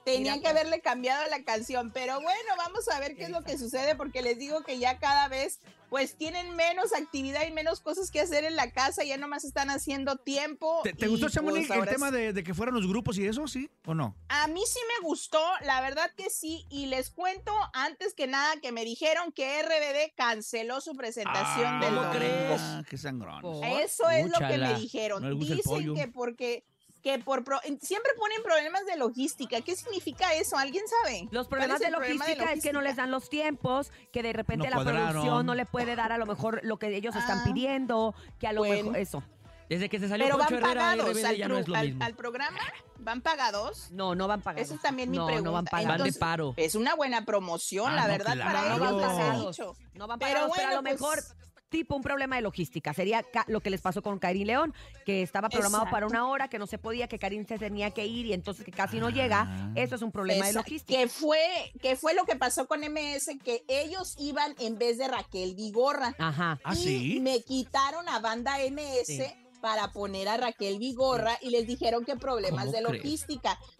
Tenían 0.08 0.38
Mira, 0.38 0.42
que 0.54 0.58
haberle 0.58 0.80
cambiado 0.80 1.30
la 1.30 1.44
canción, 1.44 1.92
pero 1.92 2.22
bueno, 2.22 2.54
vamos 2.58 2.88
a 2.88 2.98
ver 3.02 3.18
qué 3.18 3.26
es 3.26 3.30
lo 3.30 3.44
que 3.44 3.58
sucede 3.58 3.94
porque 3.96 4.22
les 4.22 4.40
digo 4.40 4.62
que 4.64 4.80
ya 4.80 5.00
cada 5.00 5.28
vez 5.28 5.60
pues 5.90 6.16
tienen 6.16 6.56
menos 6.56 6.94
actividad 6.94 7.46
y 7.46 7.52
menos 7.52 7.82
cosas 7.82 8.10
que 8.10 8.22
hacer 8.22 8.44
en 8.46 8.56
la 8.56 8.72
casa, 8.72 9.04
ya 9.04 9.18
nomás 9.18 9.44
están 9.44 9.70
haciendo 9.70 10.16
tiempo. 10.18 10.82
¿Te, 10.84 11.08
gustó, 11.08 11.30
Chamonix, 11.30 11.68
pues, 11.68 11.80
el 11.80 11.88
tema 11.88 12.10
sí- 12.10 12.16
de, 12.16 12.34
de 12.34 12.44
que 12.44 12.54
fueran 12.54 12.76
los 12.76 12.88
grupos 12.88 13.18
y 13.18 13.28
eso, 13.28 13.48
sí 13.48 13.70
o 13.86 13.94
no? 13.94 14.16
A 14.30 14.48
mí 14.48 14.62
sí 14.66 14.80
me 14.96 15.08
gustó, 15.08 15.42
la 15.64 15.82
verdad 15.82 16.10
que 16.16 16.30
sí, 16.30 16.66
y 16.70 16.86
les 16.86 17.10
cuento 17.10 17.54
antes 17.74 18.14
que 18.14 18.28
nada 18.28 18.56
que 18.62 18.72
me 18.72 18.86
dijeron 18.86 19.32
que 19.34 19.62
RBD 19.62 20.16
canceló 20.16 20.80
su 20.80 20.96
presentación 20.96 21.80
del 21.82 21.90
¿cómo 21.90 22.04
domingo. 22.04 22.20
crees? 22.20 22.62
Ah, 22.62 22.84
qué 22.90 22.98
sangrón. 22.98 23.64
Eso 23.64 24.10
es 24.10 24.30
lo 24.30 24.40
que 24.40 24.58
me 24.58 24.74
dijeron. 24.76 25.22
No 25.22 25.36
Dicen 25.36 25.96
que 25.96 26.08
porque 26.08 26.66
que 27.04 27.20
por 27.20 27.44
pro- 27.44 27.60
siempre 27.82 28.12
ponen 28.18 28.42
problemas 28.44 28.86
de 28.86 28.98
logística. 28.98 29.62
¿Qué 29.62 29.76
significa 29.76 30.34
eso? 30.34 30.58
¿Alguien 30.58 30.84
sabe? 31.04 31.28
Los 31.32 31.48
¿Cuál 31.48 31.60
problemas 31.60 31.80
de 31.80 31.86
el 31.88 31.92
problema 31.94 32.26
logística, 32.26 32.54
es 32.54 32.64
que 32.64 32.74
no 32.74 32.82
les 32.82 32.96
dan 32.96 33.12
los 33.12 33.30
tiempos, 33.30 33.92
que 34.12 34.24
de 34.24 34.34
repente 34.34 34.66
No 34.66 34.70
la 34.72 34.76
cuadraron. 34.78 35.12
producción 35.12 35.46
no 35.46 35.56
le 35.56 35.66
puede 35.66 35.96
dar 35.96 36.12
a 36.12 36.18
lo 36.18 36.26
mejor 36.26 36.60
lo 36.64 36.78
que 36.78 36.96
ellos 36.96 37.16
están 37.16 37.40
Ah. 37.40 37.44
pidiendo, 37.46 38.14
que 38.40 38.48
a 38.48 38.54
lo 38.54 38.62
Bueno. 38.62 38.76
mejor 38.86 38.98
eso. 38.98 39.24
Desde 39.70 39.90
que 39.90 40.00
se 40.00 40.08
salió 40.08 40.26
Pero 40.26 40.38
van 40.38 40.48
Poncho 40.48 40.64
Herrera, 40.66 40.82
pagados 40.82 41.24
al, 41.26 41.36
ya 41.36 41.48
no 41.50 41.58
es 41.58 41.68
lo 41.68 41.76
al- 41.76 41.88
mismo. 41.88 42.04
al 42.06 42.16
programa. 42.16 42.60
¿Van 43.00 43.22
pagados? 43.22 43.92
No, 43.92 44.16
no 44.16 44.28
van 44.28 44.42
pagados. 44.42 44.66
Esa 44.68 44.76
es 44.76 44.82
también 44.82 45.12
mi 45.12 45.18
no, 45.18 45.26
pregunta. 45.28 45.46
No 45.50 45.54
van 45.54 45.66
pagados. 45.66 45.88
Van 45.90 45.98
de 45.98 46.04
Entonces, 46.04 46.20
paro. 46.20 46.54
Es 46.58 46.76
una 46.76 46.96
buena 46.96 47.26
promoción, 47.26 47.92
Ah, 47.92 47.96
la 47.96 48.02
no, 48.04 48.08
verdad, 48.08 48.34
claro. 48.34 48.52
para 48.52 48.62
no 48.62 48.76
ellos 48.76 48.80
van 49.02 49.18
pagados. 49.18 49.58
No 49.94 50.08
van 50.08 50.20
Pero 50.20 50.32
pagados, 50.34 50.52
pero, 50.56 50.68
a 50.68 50.72
lo 50.74 50.82
bueno, 50.82 50.82
pues- 50.84 50.94
mejor 51.02 51.20
tipo 51.70 51.96
un 51.96 52.02
problema 52.02 52.36
de 52.36 52.42
logística. 52.42 52.94
Sería 52.94 53.26
lo 53.48 53.62
que 53.62 53.70
les 53.70 53.82
pasó 53.82 54.02
con 54.02 54.20
Karin 54.20 54.48
León, 54.48 54.74
que 55.06 55.22
estaba 55.22 55.50
programado 55.50 55.84
Exacto. 55.84 55.96
para 55.96 56.08
una 56.08 56.28
hora, 56.28 56.48
que 56.48 56.60
no 56.60 56.68
se 56.68 56.78
podía, 56.78 57.08
que 57.08 57.20
Karin 57.20 57.48
se 57.48 57.58
tenía 57.58 57.92
que 57.92 58.06
ir 58.06 58.26
y 58.26 58.34
entonces 58.34 58.66
que 58.66 58.72
casi 58.72 59.00
no 59.00 59.10
llega. 59.10 59.46
Ah. 59.48 59.72
Eso 59.76 59.96
es 59.96 60.02
un 60.02 60.12
problema 60.12 60.46
de 60.48 60.54
logística. 60.54 61.00
Que 61.00 61.08
fue, 61.08 61.40
que 61.82 61.96
fue 61.96 62.14
lo 62.14 62.26
que 62.26 62.36
pasó 62.36 62.68
con 62.68 62.82
MS, 62.82 63.38
que 63.44 63.64
ellos 63.68 64.16
iban 64.18 64.56
en 64.60 64.78
vez 64.78 64.98
de 64.98 65.08
Raquel 65.08 65.56
Vigorra. 65.56 66.16
Ajá. 66.18 66.60
¿Ah, 66.64 66.74
y 66.74 66.78
sí? 66.78 67.20
me 67.22 67.42
quitaron 67.42 68.08
a 68.10 68.20
banda 68.20 68.58
MS 68.70 69.06
Sí. 69.08 69.24
para 69.62 69.92
poner 69.92 70.28
a 70.28 70.38
Raquel 70.38 70.80
Vigorra 70.80 71.38
y 71.42 71.50
les 71.50 71.68
dijeron 71.68 72.06
que 72.06 72.16
problemas 72.16 72.66
¿Cómo 72.66 72.78
de 72.78 72.84
crees? 72.84 73.04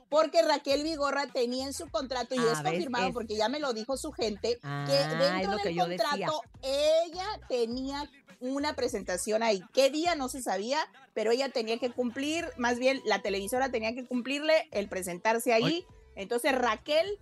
Porque 0.10 0.42
Raquel 0.42 0.84
Vigorra 0.84 1.28
tenía 1.28 1.66
en 1.66 1.74
su 1.74 1.90
contrato, 1.90 2.36
y 2.36 2.40
Ah, 2.40 2.52
es 2.54 2.62
confirmado 2.62 3.08
Es- 3.08 3.14
porque 3.14 3.36
ya 3.36 3.50
me 3.50 3.60
lo 3.60 3.74
dijo 3.74 3.98
su 3.98 4.12
gente, 4.12 4.60
Ah, 4.64 4.86
que 4.88 4.96
es 5.00 5.10
dentro 5.20 5.58
que 5.58 5.70
del 5.70 5.78
contrato 5.78 6.42
ella 6.62 7.26
tenía 7.50 8.10
una 8.40 8.74
presentación 8.76 9.42
ahí. 9.42 9.64
¿Qué 9.74 9.90
día? 9.90 10.16
No 10.16 10.30
se 10.30 10.42
sabía, 10.42 10.80
pero 11.14 11.32
ella 11.32 11.50
tenía 11.50 11.80
que 11.80 11.92
cumplir, 11.92 12.46
más 12.58 12.78
bien 12.78 13.02
la 13.06 13.22
televisora 13.22 13.72
tenía 13.72 13.94
que 13.96 14.06
cumplirle 14.06 14.68
el 14.72 14.88
presentarse 14.88 15.54
ahí. 15.54 15.86
Entonces 16.16 16.54
Raquel, 16.56 17.20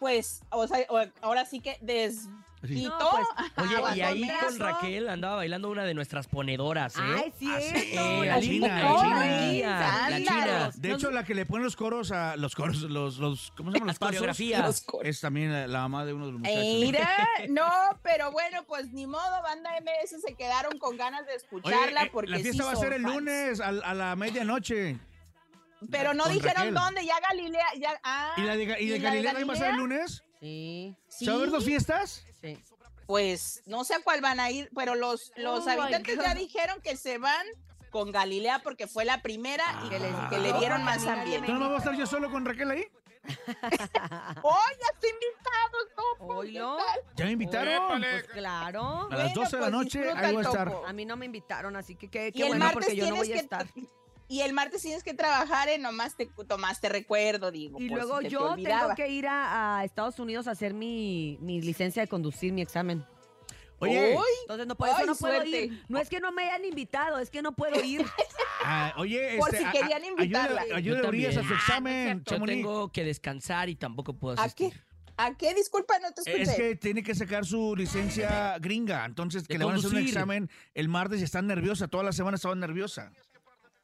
pues, 0.00 0.40
o 0.50 0.66
sea, 0.66 0.86
ahora 1.20 1.44
sí 1.44 1.60
que 1.60 1.76
desquitó. 2.62 2.98
No, 2.98 3.10
pues, 3.54 3.68
Oye, 3.68 3.98
y 3.98 4.00
ahí 4.00 4.28
con 4.40 4.54
eso. 4.54 4.64
Raquel 4.64 5.08
andaba 5.08 5.36
bailando 5.36 5.68
una 5.70 5.84
de 5.84 5.94
nuestras 5.94 6.26
ponedoras, 6.26 6.96
¿eh? 6.96 7.00
Ay, 7.00 7.32
cierto. 7.38 7.66
Eh, 7.66 8.26
la 8.26 8.34
la 8.36 8.40
china, 8.40 8.68
china, 9.00 10.10
la 10.10 10.16
china, 10.18 10.46
la. 10.46 10.70
De 10.74 10.92
hecho, 10.92 11.10
la 11.10 11.24
que 11.24 11.34
le 11.34 11.46
pone 11.46 11.64
los 11.64 11.76
coros 11.76 12.12
a 12.12 12.36
los 12.36 12.54
coros, 12.54 12.82
los, 12.82 13.18
los 13.18 13.52
¿cómo 13.56 13.70
se 13.70 13.78
llaman? 13.78 13.88
Las 13.88 14.00
Los 14.00 14.08
coreografías. 14.08 14.84
Es 15.02 15.20
también 15.20 15.52
la, 15.52 15.66
la 15.66 15.80
mamá 15.80 16.04
de 16.04 16.12
uno 16.14 16.26
de 16.26 16.32
los 16.32 16.40
muchachos. 16.40 16.64
Mira, 16.64 17.28
no, 17.48 17.68
pero 18.02 18.30
bueno, 18.32 18.64
pues 18.66 18.92
ni 18.92 19.06
modo, 19.06 19.42
banda 19.42 19.70
MS 19.80 20.20
se 20.20 20.34
quedaron 20.34 20.78
con 20.78 20.96
ganas 20.96 21.20
de 21.26 21.32
Oye, 21.32 21.36
escucharla 21.36 22.02
eh, 22.04 22.10
porque 22.12 22.30
la 22.30 22.38
fiesta 22.38 22.62
sí 22.62 22.66
va 22.66 22.72
a 22.72 22.76
ser 22.76 22.92
el 22.92 23.02
fans. 23.02 23.14
lunes 23.14 23.60
a, 23.60 23.68
a 23.68 23.94
la 23.94 24.16
medianoche. 24.16 24.98
Pero 25.90 26.14
no 26.14 26.26
dijeron 26.26 26.54
Raquel. 26.56 26.74
dónde, 26.74 27.04
ya 27.06 27.20
Galilea, 27.20 27.66
ya, 27.78 28.00
ah, 28.02 28.32
¿Y 28.38 28.40
la 28.42 28.56
de, 28.56 28.62
y 28.82 28.98
Galilea 28.98 29.32
también 29.32 29.48
va 29.48 29.52
a 29.52 29.56
ser 29.56 29.66
el 29.70 29.76
Galilea? 29.76 29.98
lunes? 29.98 30.22
Sí. 30.40 30.96
¿Se 31.08 31.26
va 31.26 31.32
a 31.32 31.36
haber 31.36 31.50
dos 31.50 31.64
fiestas? 31.64 32.25
Pues 33.06 33.62
no 33.66 33.84
sé 33.84 33.94
a 33.94 34.00
cuál 34.00 34.20
van 34.20 34.40
a 34.40 34.50
ir, 34.50 34.68
pero 34.74 34.94
los, 34.94 35.32
los 35.36 35.66
Oh 35.66 35.70
habitantes 35.70 36.18
ya 36.18 36.34
dijeron 36.34 36.80
que 36.82 36.96
se 36.96 37.18
van 37.18 37.46
con 37.90 38.10
Galilea 38.12 38.60
porque 38.62 38.86
fue 38.86 39.04
la 39.04 39.22
primera 39.22 39.64
y 39.84 39.88
que, 39.88 39.98
les- 40.00 40.12
Ah. 40.14 40.26
que 40.28 40.38
le 40.38 40.52
dieron 40.54 40.82
más 40.84 41.06
ambiente. 41.06 41.46
¿Tú 41.46 41.54
no 41.54 41.68
vas 41.70 41.74
a 41.74 41.78
estar 41.78 41.96
yo 41.96 42.06
solo 42.06 42.30
con 42.30 42.44
Raquel 42.44 42.70
ahí? 42.70 42.84
¡Oye, 44.42 44.86
estoy! 44.92 45.10
No, 45.96 46.02
pues, 46.18 46.18
¿qué 46.18 46.24
Oilo. 46.58 46.76
tal? 46.76 47.00
¿Ya 47.16 47.24
me 47.26 47.30
invitaron? 47.32 48.00
Pues 48.00 48.24
claro. 48.28 49.08
A 49.10 49.16
las 49.16 49.34
12 49.34 49.56
de 49.56 49.62
la 49.62 49.68
pues, 49.70 49.72
noche, 49.84 50.10
ahí 50.12 50.34
voy 50.34 50.44
a 50.44 50.48
estar. 50.48 50.70
topo. 50.70 50.86
A 50.86 50.92
mí 50.92 51.04
no 51.04 51.16
me 51.16 51.26
invitaron, 51.26 51.76
así 51.76 51.94
que 51.96 52.08
qué, 52.08 52.32
qué 52.32 52.44
bueno 52.44 52.68
porque 52.72 52.94
yo 52.96 53.08
no 53.08 53.16
voy 53.16 53.30
a 53.30 53.34
que 53.34 53.40
estar. 53.40 53.66
Y 54.28 54.40
el 54.40 54.52
martes 54.52 54.82
tienes 54.82 55.02
que 55.04 55.14
trabajar 55.14 55.68
en 55.68 55.82
nomás 55.82 56.16
te 56.16 56.26
tomaste 56.48 56.88
recuerdo, 56.88 57.50
digo. 57.52 57.78
Y 57.80 57.88
luego 57.88 58.18
si 58.18 58.24
se 58.24 58.28
te 58.28 58.34
yo 58.34 58.54
tengo 58.56 58.94
que 58.96 59.08
ir 59.08 59.26
a, 59.28 59.78
a 59.78 59.84
Estados 59.84 60.18
Unidos 60.18 60.48
a 60.48 60.50
hacer 60.52 60.74
mi, 60.74 61.38
mi 61.40 61.60
licencia 61.60 62.02
de 62.02 62.08
conducir, 62.08 62.52
mi 62.52 62.62
examen. 62.62 63.04
Oye, 63.78 64.16
Entonces 64.42 64.66
no, 64.66 64.74
por 64.74 64.88
eso 64.88 64.96
Ay, 65.00 65.06
no 65.06 65.14
puedo 65.14 65.44
ir. 65.44 65.84
No 65.88 65.98
es 65.98 66.08
que 66.08 66.18
no 66.18 66.32
me 66.32 66.44
hayan 66.44 66.64
invitado, 66.64 67.18
es 67.18 67.28
que 67.30 67.42
no 67.42 67.52
puedo 67.54 67.82
ir. 67.84 68.04
ah, 68.64 68.94
oye, 68.96 69.36
Por 69.38 69.50
este, 69.54 69.58
si 69.58 69.64
a- 69.64 69.68
a- 69.68 69.72
querían 69.72 70.04
invitarla. 70.04 70.62
Ayúdale, 70.62 70.82
Yo 70.82 70.94
ayúdale 70.94 71.26
a 71.26 71.28
a 71.28 71.32
su 71.32 71.38
también. 71.40 71.58
examen, 71.58 72.24
Yo 72.24 72.42
tengo 72.46 72.92
que 72.92 73.04
descansar 73.04 73.68
y 73.68 73.76
tampoco 73.76 74.14
puedo 74.14 74.40
¿A 74.40 74.44
asistir. 74.44 74.72
qué? 74.72 74.80
¿A 75.18 75.34
qué? 75.36 75.54
Disculpa, 75.54 75.98
no 75.98 76.10
te 76.12 76.22
escuché. 76.22 76.42
Es 76.42 76.54
que 76.56 76.76
tiene 76.76 77.02
que 77.02 77.14
sacar 77.14 77.44
su 77.46 77.74
licencia 77.76 78.58
gringa, 78.58 79.04
entonces 79.04 79.46
que 79.46 79.54
De 79.54 79.58
le 79.60 79.64
van 79.66 79.74
a 79.74 79.78
hacer 79.78 79.90
un 79.90 79.98
examen 79.98 80.50
el 80.74 80.88
martes 80.88 81.20
y 81.20 81.24
está 81.24 81.40
nerviosa, 81.42 81.88
toda 81.88 82.02
la 82.04 82.12
semana 82.12 82.36
estaba 82.36 82.54
nerviosa. 82.54 83.12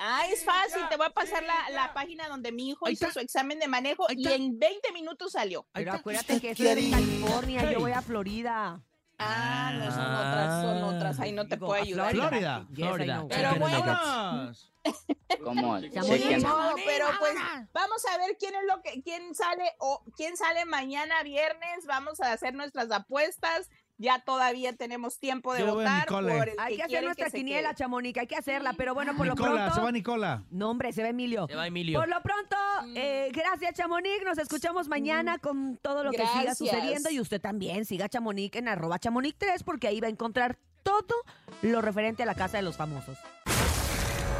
Ah, 0.04 0.24
es 0.32 0.44
fácil, 0.44 0.82
te 0.88 0.96
voy 0.96 1.06
a 1.06 1.10
pasar 1.10 1.44
la, 1.44 1.70
la 1.70 1.94
página 1.94 2.26
donde 2.26 2.50
mi 2.50 2.70
hijo 2.70 2.90
hizo 2.90 3.08
su 3.12 3.20
examen 3.20 3.60
de 3.60 3.68
manejo 3.68 4.04
y 4.10 4.26
en 4.26 4.58
20 4.58 4.90
minutos 4.92 5.30
salió. 5.30 5.64
Pero 5.72 5.92
acuérdate 5.92 6.40
que 6.40 6.50
estoy 6.50 6.66
en 6.66 6.90
California, 6.90 7.70
yo 7.70 7.78
voy 7.78 7.92
a 7.92 8.02
Florida. 8.02 8.82
Ah, 9.20 9.72
no, 9.74 9.90
son 9.92 10.14
otras, 10.14 10.62
son 10.62 10.82
otras, 10.96 11.20
ahí 11.20 11.30
no 11.30 11.46
te 11.46 11.54
Digo, 11.54 11.66
puedo 11.68 11.80
ayudar. 11.80 12.10
Florida. 12.10 12.66
Yes, 12.70 12.78
I 12.78 12.82
Florida. 12.82 13.14
know. 13.14 13.28
Pero 13.28 13.54
bueno. 13.54 14.52
¿Cómo? 15.44 15.62
Modo, 15.62 16.74
pero 16.84 17.06
pues 17.20 17.34
vamos 17.72 18.04
a 18.12 18.18
ver 18.18 18.36
quién 18.36 18.56
es 18.56 18.62
lo 18.66 18.82
que 18.82 19.00
quién 19.02 19.32
sale 19.36 19.70
o 19.78 20.02
quién 20.16 20.36
sale 20.36 20.64
mañana 20.64 21.22
viernes, 21.22 21.86
vamos 21.86 22.20
a 22.20 22.32
hacer 22.32 22.54
nuestras 22.54 22.90
apuestas. 22.90 23.70
Ya 24.02 24.18
todavía 24.18 24.72
tenemos 24.72 25.20
tiempo 25.20 25.54
de 25.54 25.60
Yo 25.60 25.66
le 25.66 25.72
voy 25.72 25.84
a 25.84 25.88
votar 25.88 26.00
Nicole. 26.00 26.36
por 26.36 26.48
el 26.48 26.54
Hay 26.58 26.76
que 26.76 26.82
hacer 26.82 27.04
nuestra 27.04 27.30
se 27.30 27.36
quiniela, 27.36 27.68
quede. 27.68 27.78
Chamonica, 27.78 28.20
hay 28.22 28.26
que 28.26 28.34
hacerla, 28.34 28.72
pero 28.76 28.94
bueno, 28.94 29.16
por 29.16 29.26
lo 29.26 29.34
Nicola, 29.34 29.54
pronto... 29.54 29.74
se 29.76 29.80
va 29.80 29.92
Nicola. 29.92 30.42
No, 30.50 30.70
hombre, 30.70 30.92
se 30.92 31.02
va 31.02 31.08
Emilio. 31.10 31.46
Se 31.46 31.54
va 31.54 31.68
Emilio. 31.68 32.00
Por 32.00 32.08
lo 32.08 32.20
pronto, 32.20 32.56
eh, 32.96 33.30
gracias 33.32 33.74
Chamonix, 33.74 34.24
nos 34.24 34.38
escuchamos 34.38 34.88
mañana 34.88 35.38
con 35.38 35.76
todo 35.80 36.02
lo 36.02 36.10
que 36.10 36.16
siga 36.16 36.42
Gracias. 36.42 36.58
sucediendo 36.58 37.10
y 37.10 37.20
usted 37.20 37.40
también 37.40 37.84
siga 37.84 38.08
Chamonix 38.08 38.56
en 38.56 38.66
arroba 38.66 38.98
Chamonix 38.98 39.36
3 39.38 39.62
porque 39.62 39.86
ahí 39.86 40.00
va 40.00 40.08
a 40.08 40.10
encontrar 40.10 40.58
todo 40.82 41.14
lo 41.62 41.80
referente 41.80 42.24
a 42.24 42.26
la 42.26 42.34
casa 42.34 42.56
de 42.56 42.64
los 42.64 42.76
famosos. 42.76 43.16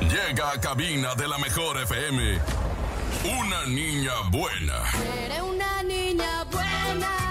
Llega 0.01 0.51
a 0.51 0.61
cabina 0.61 1.15
de 1.15 1.29
la 1.29 1.39
mejor 1.39 1.81
FM. 1.81 2.39
Una 3.39 3.65
niña 3.67 4.11
buena. 4.33 4.83
Eres 5.25 5.41
una 5.41 5.83
niña 5.85 6.43
buena. 6.51 7.22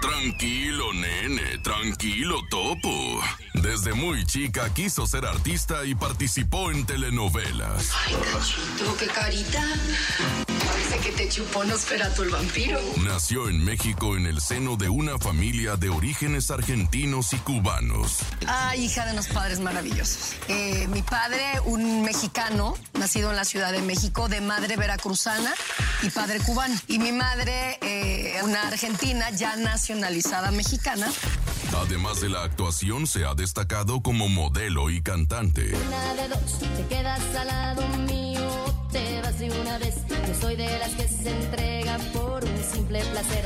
Tranquilo, 0.00 0.92
nene, 0.94 1.58
tranquilo, 1.58 2.36
topo. 2.50 3.20
Desde 3.54 3.92
muy 3.92 4.24
chica 4.24 4.72
quiso 4.72 5.06
ser 5.06 5.26
artista 5.26 5.84
y 5.84 5.94
participó 5.94 6.70
en 6.70 6.86
telenovelas. 6.86 7.90
Ay, 8.06 8.14
cachito, 8.32 8.96
qué 8.98 9.06
carita. 9.06 9.62
Parece 10.46 10.98
que 10.98 11.12
te 11.12 11.28
chupó 11.28 11.64
Nosferatu 11.64 12.22
el 12.22 12.30
vampiro. 12.30 12.80
Nació 13.04 13.48
en 13.48 13.64
México 13.64 14.16
en 14.16 14.26
el 14.26 14.40
seno 14.40 14.76
de 14.76 14.88
una 14.88 15.18
familia 15.18 15.76
de 15.76 15.90
orígenes 15.90 16.50
argentinos 16.50 17.32
y 17.32 17.36
cubanos. 17.38 18.18
Ah, 18.46 18.74
hija 18.76 19.04
de 19.04 19.12
unos 19.12 19.28
padres 19.28 19.60
maravillosos. 19.60 20.34
Eh, 20.48 20.86
mi 20.88 21.02
padre, 21.02 21.60
un 21.64 22.02
mexicano, 22.02 22.76
nacido 22.94 23.30
en 23.30 23.36
la 23.36 23.44
Ciudad 23.44 23.72
de 23.72 23.82
México, 23.82 24.28
de 24.28 24.40
madre 24.40 24.76
veracruzana 24.76 25.52
y 26.02 26.10
padre 26.10 26.38
cubano. 26.40 26.74
Y 26.86 26.98
mi 26.98 27.12
madre, 27.12 27.78
eh, 27.82 28.40
una 28.44 28.68
argentina 28.68 29.30
ya 29.30 29.56
nacionalizada 29.90 30.52
mexicana. 30.52 31.10
Además 31.76 32.20
de 32.20 32.28
la 32.28 32.44
actuación, 32.44 33.08
se 33.08 33.24
ha 33.24 33.34
destacado 33.34 34.02
como 34.02 34.28
modelo 34.28 34.88
y 34.88 35.02
cantante. 35.02 35.72
Una 35.74 36.14
de 36.14 36.28
dos, 36.28 36.58
te 36.76 36.86
quedas 36.86 37.20
al 37.34 37.46
lado 37.48 37.82
mío, 37.98 38.40
te 38.92 39.20
vas 39.20 39.38
de 39.40 39.50
una 39.50 39.78
vez. 39.78 39.96
Yo 40.08 40.34
soy 40.40 40.54
de 40.54 40.78
las 40.78 40.90
que 40.90 41.08
se 41.08 41.30
entregan 41.30 42.00
por 42.12 42.44
un 42.44 42.62
simple 42.72 43.02
placer. 43.06 43.44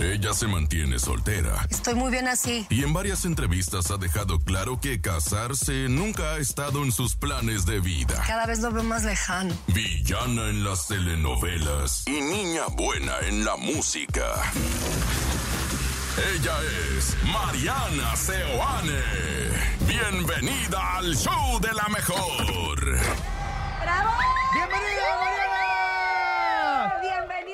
Ella 0.00 0.32
se 0.32 0.46
mantiene 0.46 0.98
soltera. 0.98 1.66
Estoy 1.68 1.94
muy 1.94 2.12
bien 2.12 2.28
así. 2.28 2.66
Y 2.70 2.84
en 2.84 2.92
varias 2.92 3.24
entrevistas 3.24 3.90
ha 3.90 3.96
dejado 3.96 4.38
claro 4.38 4.80
que 4.80 5.00
casarse 5.00 5.88
nunca 5.88 6.34
ha 6.34 6.38
estado 6.38 6.84
en 6.84 6.92
sus 6.92 7.16
planes 7.16 7.66
de 7.66 7.80
vida. 7.80 8.22
Cada 8.26 8.46
vez 8.46 8.60
lo 8.60 8.70
veo 8.70 8.84
más 8.84 9.02
lejano. 9.02 9.52
Villana 9.66 10.50
en 10.50 10.62
las 10.62 10.86
telenovelas 10.86 12.04
y 12.06 12.20
niña 12.20 12.62
buena 12.76 13.14
en 13.22 13.44
la 13.44 13.56
música. 13.56 14.24
Ella 16.34 16.54
es 16.96 17.16
Mariana 17.24 18.14
Seoane. 18.16 19.02
Bienvenida 19.80 20.96
al 20.96 21.16
show 21.16 21.60
de 21.60 21.72
la 21.74 21.88
mejor. 21.88 22.80
¡Bravo! 23.80 24.10
¡Bienvenida, 24.54 25.18
Mariana! 25.20 25.57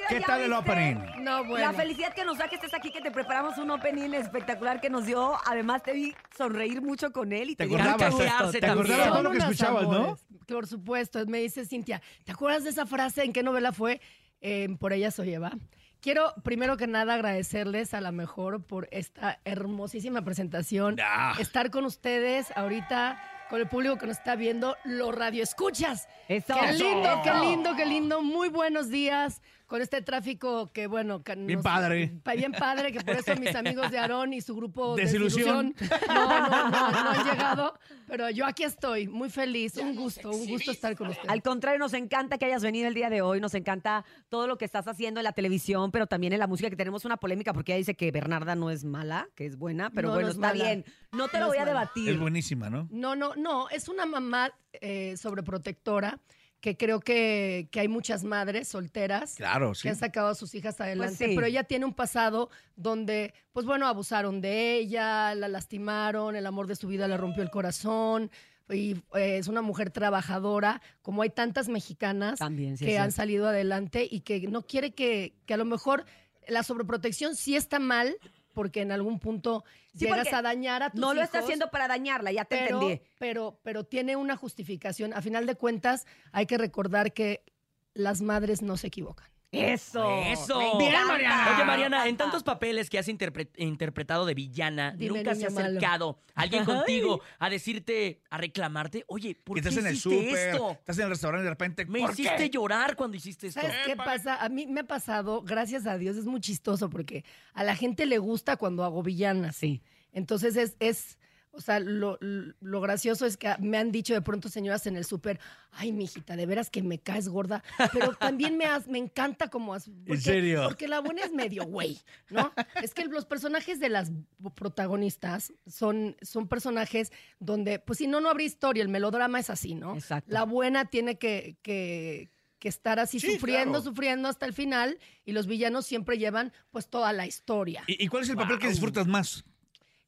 ¿Qué 0.09 0.21
¿ya 0.21 0.27
tal 0.27 0.41
el 0.43 0.53
opening? 0.53 0.97
No, 1.23 1.45
bueno. 1.45 1.67
La 1.67 1.73
felicidad 1.73 2.13
que 2.15 2.25
nos 2.25 2.39
da 2.39 2.49
que 2.49 2.57
estés 2.57 2.75
aquí, 2.75 2.91
que 2.91 3.01
te 3.01 3.11
preparamos 3.11 3.59
un 3.59 3.71
opening 3.71 4.15
espectacular 4.15 4.81
que 4.81 4.91
nos 4.91 5.07
dio. 5.07 5.35
Además, 5.47 5.83
te 5.83 5.93
vi 5.93 6.15
sonreír 6.37 6.83
mucho 6.83 7.13
con 7.13 7.33
él 7.33 7.51
y 7.51 7.57
te, 7.57 7.65
¿Te 7.65 7.69
dio 7.69 7.79
acordabas? 7.79 8.13
mucho 8.15 8.25
gusto. 8.45 8.59
¿Te 8.61 8.67
acordabas 8.67 9.09
todo 9.09 9.23
lo 9.23 9.31
que 9.31 9.37
unos 9.37 9.51
escuchabas, 9.51 9.83
no? 9.85 9.95
amores. 9.97 10.25
Por 10.47 10.67
supuesto, 10.67 11.25
me 11.27 11.39
dice 11.39 11.65
Cintia, 11.65 12.03
¿te 12.25 12.33
acuerdas 12.33 12.65
de 12.65 12.71
esa 12.71 12.87
frase? 12.87 13.25
¿En 13.25 13.33
qué 13.33 13.43
novela 13.43 13.73
fue? 13.73 14.01
Eh, 14.41 14.69
por 14.79 14.93
ella 14.93 15.11
soy 15.11 15.33
Eva. 15.35 15.53
Quiero 16.01 16.35
primero 16.43 16.77
que 16.77 16.87
nada 16.87 17.15
agradecerles 17.15 17.95
a 17.95 18.03
la 18.03 18.13
mejor 18.13 18.63
por 18.67 18.89
esta 18.91 19.41
hermosísima 19.47 20.21
presentación. 20.23 20.99
Ah. 21.03 21.35
Estar 21.39 21.71
con 21.71 21.87
ustedes 21.87 22.53
ahorita, 22.55 23.19
con 23.49 23.59
el 23.63 23.69
público 23.69 23.97
que 23.97 24.07
nos 24.07 24.19
está 24.19 24.37
viendo, 24.37 24.77
los 24.85 25.15
radioescuchas. 25.15 26.07
Eso. 26.29 26.55
Qué 26.61 26.69
Eso. 26.71 26.85
lindo, 26.85 27.09
qué 27.25 27.33
lindo, 27.33 27.75
qué 27.75 27.87
lindo. 27.87 28.23
Muy 28.23 28.51
buenos 28.51 28.91
días 28.91 29.41
con 29.67 29.81
este 29.81 30.03
tráfico 30.03 30.71
que, 30.73 30.87
bueno, 30.87 31.23
que 31.23 31.35
Bien 31.37 31.55
nos- 31.59 31.63
padre. 31.65 32.13
pa- 32.23 32.35
Bien 32.35 32.53
padre, 32.53 32.93
que 32.93 33.01
por 33.01 33.17
eso 33.17 33.35
mis 33.37 33.55
amigos 33.57 33.91
de 33.91 33.99
Aarón 33.99 34.33
y 34.35 34.41
su 34.41 34.55
grupo 34.55 34.95
Desilusión. 34.95 35.75
Desilusión 35.79 36.09
no, 36.09 36.49
no, 36.51 36.71
no, 36.71 36.91
no 36.91 37.11
han 37.11 37.25
llegado. 37.31 37.79
Pero 38.07 38.29
yo 38.31 38.45
aquí 38.47 38.63
estoy, 38.65 39.09
muy 39.09 39.31
feliz. 39.31 39.77
Un 39.79 39.97
gusto, 39.97 40.31
un 40.31 40.47
gusto 40.47 40.71
estar 40.71 40.95
con 40.97 41.09
ustedes. 41.09 41.29
Al 41.31 41.43
contrario, 41.43 41.79
nos 41.79 41.95
encanta 41.95 42.37
que 42.39 42.45
hayas 42.45 42.63
venido 42.63 42.87
el 42.89 42.95
día 42.95 43.09
de 43.11 43.23
hoy, 43.23 43.41
nos 43.41 43.55
encanta 43.55 44.05
todo 44.29 44.47
lo 44.47 44.59
que 44.59 44.65
estás 44.67 44.87
haciendo 44.87 45.21
en 45.21 45.25
la 45.25 45.33
televisión, 45.33 45.91
pero 45.91 46.07
también 46.07 46.33
en 46.35 46.39
la 46.39 46.47
música, 46.47 46.69
que 46.69 46.77
tenemos 46.77 47.05
una 47.07 47.17
polémica 47.17 47.53
porque 47.55 47.73
ella 47.73 47.79
dice 47.79 47.95
que 47.97 48.11
Bernarda 48.11 48.55
no 48.55 48.71
es 48.71 48.85
mala, 48.85 49.29
que 49.35 49.47
es 49.47 49.57
buena, 49.57 49.91
pero 49.91 50.09
No, 50.09 50.15
no 50.15 50.15
bueno, 50.17 50.29
es 50.29 50.35
está 50.37 50.49
mala. 50.49 50.65
bien. 50.65 50.85
No 51.13 51.29
te 51.29 51.39
No 51.39 51.45
lo 51.45 51.49
voy 51.51 51.59
a 51.59 51.65
debatir. 51.65 52.11
Es 52.11 52.19
buenísima, 52.19 52.69
¿no? 52.69 52.87
No, 52.91 53.17
no, 53.17 53.35
no, 53.37 53.69
es 53.71 53.89
una 53.89 54.05
mamá 54.05 54.53
eh, 54.75 55.17
sobreprotectora 55.17 56.19
que 56.65 56.79
creo 56.79 57.01
que, 57.01 57.69
que 57.71 57.81
hay 57.81 57.89
muchas 57.89 58.25
madres 58.25 58.69
solteras 58.69 59.35
Claro, 59.35 59.75
sí. 59.75 59.83
que 59.83 59.91
han 59.91 59.97
sacado 59.97 60.29
a 60.29 60.35
sus 60.35 60.55
hijas 60.55 60.81
adelante, 60.81 61.27
sí. 61.29 61.35
pero 61.35 61.47
ella 61.47 61.65
tiene 61.65 61.85
un 61.85 61.93
pasado 61.93 62.49
donde, 62.75 63.35
pues 63.53 63.67
bueno, 63.67 63.87
abusaron 63.87 64.41
de 64.41 64.77
ella, 64.77 65.35
la 65.35 65.49
lastimaron, 65.49 66.37
el 66.37 66.47
amor 66.47 66.67
de 66.67 66.77
su 66.77 66.89
vida 66.89 67.07
le 67.07 67.19
rompió 67.19 67.43
el 67.43 67.51
corazón. 67.51 68.31
Y 68.71 68.93
eh, 69.15 69.37
es 69.37 69.49
una 69.49 69.61
mujer 69.61 69.91
trabajadora, 69.91 70.81
como 71.03 71.21
hay 71.21 71.29
tantas 71.29 71.69
mexicanas 71.69 72.39
También, 72.39 72.79
sí, 72.79 72.87
que 72.87 72.99
han 72.99 73.13
salido 73.13 73.47
adelante 73.47 74.09
y 74.11 74.21
que 74.21 74.49
no 74.49 74.63
quiere 74.63 74.95
que, 74.95 75.35
que 75.45 75.53
a 75.53 75.59
lo 75.59 75.67
mejor 75.67 76.07
la 76.49 76.63
sobreprotección 76.63 77.37
sí 77.37 77.57
está 77.57 77.79
mal, 77.79 78.17
porque 78.55 78.81
en 78.81 78.93
algún 78.93 79.19
punto 79.19 79.65
Sí, 79.93 80.07
llegas 80.07 80.33
a 80.33 80.41
dañar 80.41 80.83
a 80.83 80.91
tus 80.91 81.01
No 81.01 81.13
lo 81.13 81.23
está 81.23 81.41
haciendo 81.41 81.71
para 81.71 81.87
dañarla, 81.89 82.33
ya 82.33 82.45
te 82.45 82.57
pero, 82.57 82.81
entendí. 82.81 83.05
Pero, 83.19 83.61
pero 83.63 83.85
tiene 83.85 84.17
una 84.17 84.37
justificación. 84.37 85.13
A 85.13 85.21
final 85.21 85.47
de 85.47 85.55
cuentas, 85.57 86.07
hay 86.33 86.47
que 86.47 86.57
recordar 86.57 87.13
que 87.13 87.45
las 87.93 88.23
madres 88.23 88.63
no 88.63 88.77
se 88.77 88.87
equivocan. 88.87 89.29
Eso. 89.63 90.23
Eso. 90.25 90.79
me 90.79 90.89
encanta. 90.89 91.55
Oye, 91.55 91.65
Mariana, 91.65 92.07
en 92.09 92.17
tantos 92.17 92.43
papeles 92.43 92.91
que 92.91 92.99
has 92.99 93.09
interpre- 93.09 93.51
interpretado 93.57 94.27
de 94.27 94.35
villana, 94.35 94.93
Dime, 94.93 95.19
nunca 95.19 95.35
se 95.35 95.47
ha 95.47 95.49
niño 95.49 95.61
malo. 95.61 95.69
acercado 95.79 96.19
alguien 96.35 96.65
contigo 96.65 97.21
a 97.39 97.49
decirte, 97.51 98.21
a 98.31 98.39
reclamarte, 98.39 99.05
oye, 99.09 99.35
¿por 99.35 99.57
Que 99.57 99.63
qué 99.63 99.69
estás 99.69 99.81
en 99.83 99.87
el 99.89 99.95
hiciste 99.95 100.27
súper, 100.29 100.49
esto? 100.55 100.71
estás 100.73 100.99
en 100.99 101.05
el 101.05 101.11
restaurante 101.11 101.43
y 101.43 101.45
de 101.45 101.51
repente. 101.51 101.87
Me 101.87 102.01
¿por 102.01 102.11
hiciste 102.13 102.37
qué? 102.37 102.51
llorar 102.51 102.97
cuando 102.97 103.17
hiciste 103.17 103.47
esto. 103.49 103.61
¿Sabes 103.61 103.77
qué 103.87 103.97
pasa? 103.97 104.43
A 104.43 104.49
mí 104.49 104.67
me 104.67 104.81
ha 104.81 104.85
pasado, 104.87 105.43
gracias 105.43 105.87
a 105.87 105.97
Dios, 105.99 106.17
es 106.17 106.25
muy 106.27 106.41
chistoso 106.41 106.91
porque 106.91 107.25
a 107.53 107.65
la 107.65 107.77
gente 107.77 108.07
le 108.07 108.19
gusta 108.19 108.57
cuando 108.57 108.85
hago 108.85 109.03
villanas. 109.03 109.57
Sí. 109.57 109.83
Entonces 110.13 110.57
es, 110.57 110.77
es 110.81 111.19
o 111.57 111.61
sea, 111.61 111.81
lo, 111.81 112.19
lo 112.21 112.81
gracioso 112.81 113.27
es 113.27 113.37
que 113.37 113.55
me 113.61 113.79
han 113.79 113.93
dicho 113.93 114.13
de 114.15 114.21
pronto 114.23 114.49
señoras 114.49 114.87
en 114.87 114.97
el 114.97 115.05
súper, 115.05 115.39
ay, 115.73 115.93
mijita, 115.93 116.37
de 116.37 116.47
veras 116.47 116.69
que 116.71 116.83
me 116.83 116.99
caes 116.99 117.29
gorda, 117.29 117.63
pero 117.93 118.15
también 118.15 118.57
me, 118.57 118.65
has- 118.67 118.87
me 118.89 118.99
encanta 118.99 119.49
como... 119.49 119.73
has- 119.75 119.91
porque- 120.07 120.21
serio? 120.21 120.65
Porque 120.65 120.89
la 120.89 121.01
buena 121.01 121.23
es 121.23 121.33
medio 121.33 121.65
güey, 121.65 122.01
¿no? 122.31 122.53
es 122.83 122.93
que 122.95 123.05
los 123.07 123.25
personajes 123.25 123.81
de 123.81 123.89
las 123.89 124.11
protagonistas 124.55 125.53
son, 125.67 126.17
son 126.23 126.49
personajes 126.49 127.13
donde, 127.39 127.79
pues 127.79 127.99
si 127.99 128.07
no, 128.07 128.21
no 128.21 128.29
habría 128.31 128.47
historia, 128.47 128.83
el 128.83 128.89
melodrama 128.89 129.39
es 129.39 129.51
así, 129.51 129.75
¿no? 129.75 129.95
Exacto. 129.95 130.33
La 130.33 130.45
buena 130.45 130.87
tiene 130.87 131.19
que... 131.19 131.57
que 131.63 132.31
que 132.61 132.69
estar 132.69 132.99
así 132.99 133.21
Sí, 133.21 133.35
sufriendo, 133.35 133.73
claro. 133.73 133.85
sufriendo 133.85 134.27
hasta 134.27 134.47
el 134.47 134.55
final 134.55 134.99
y 135.27 135.33
los 135.33 135.47
villanos 135.47 135.85
siempre 135.85 136.17
llevan 136.17 136.51
pues 136.71 136.89
toda 136.89 137.13
la 137.13 137.27
historia. 137.27 137.85
¿Y, 137.87 138.03
y 138.03 138.09
cuál 138.09 138.23
es 138.23 138.31
el 138.31 138.37
papel 138.37 138.59
que 138.59 138.69
disfrutas 138.69 139.07
más? 139.07 139.45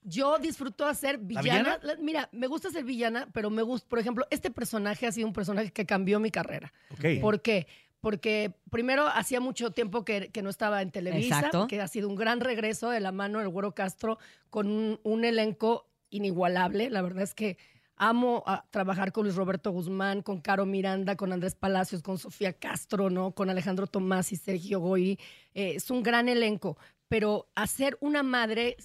Yo 0.08 0.38
disfruto 0.38 0.86
hacer 0.86 1.18
villana. 1.18 1.42
villana? 1.42 1.78
La- 1.82 1.96
Mira, 1.96 2.28
me 2.32 2.46
gusta 2.46 2.70
ser 2.70 2.84
villana, 2.84 3.28
pero 3.32 3.50
me 3.50 3.62
gusta, 3.62 3.88
por 3.88 3.98
ejemplo, 3.98 4.24
este 4.30 4.50
personaje 4.52 5.06
ha 5.06 5.10
sido 5.12 5.26
un 5.26 5.32
personaje 5.32 5.72
que 5.72 5.84
cambió 5.84 6.20
mi 6.20 6.30
carrera. 6.30 6.72
¿Por 7.20 7.42
qué? 7.42 7.66
Porque 8.00 8.54
primero 8.70 9.08
hacía 9.08 9.40
mucho 9.40 9.72
tiempo 9.72 10.04
que, 10.04 10.28
que 10.30 10.42
no 10.42 10.50
estaba 10.50 10.80
en 10.80 10.92
Televisa, 10.92 11.38
Exacto. 11.38 11.66
que 11.66 11.80
ha 11.80 11.88
sido 11.88 12.08
un 12.08 12.14
gran 12.14 12.38
regreso 12.40 12.90
de 12.90 13.00
la 13.00 13.10
mano 13.10 13.40
del 13.40 13.48
Güero 13.48 13.74
Castro 13.74 14.18
con 14.48 14.68
un, 14.68 15.00
un 15.02 15.24
elenco 15.24 15.88
inigualable. 16.10 16.88
La 16.90 17.02
verdad 17.02 17.22
es 17.24 17.34
que 17.34 17.58
amo 17.96 18.44
a 18.46 18.64
trabajar 18.70 19.10
con 19.10 19.24
Luis 19.24 19.34
Roberto 19.34 19.70
Guzmán, 19.72 20.22
con 20.22 20.40
Caro 20.40 20.66
Miranda, 20.66 21.16
con 21.16 21.32
Andrés 21.32 21.54
Palacios, 21.56 22.02
con 22.02 22.18
Sofía 22.18 22.52
Castro, 22.52 23.10
¿no? 23.10 23.32
Con 23.32 23.50
Alejandro 23.50 23.86
Tomás 23.86 24.30
y 24.32 24.36
Sergio 24.36 24.78
Goyri. 24.80 25.18
Eh, 25.54 25.72
es 25.76 25.90
un 25.90 26.02
gran 26.04 26.28
elenco. 26.28 26.76
Pero 27.08 27.48
hacer 27.54 27.96
una 28.00 28.22
madre, 28.22 28.76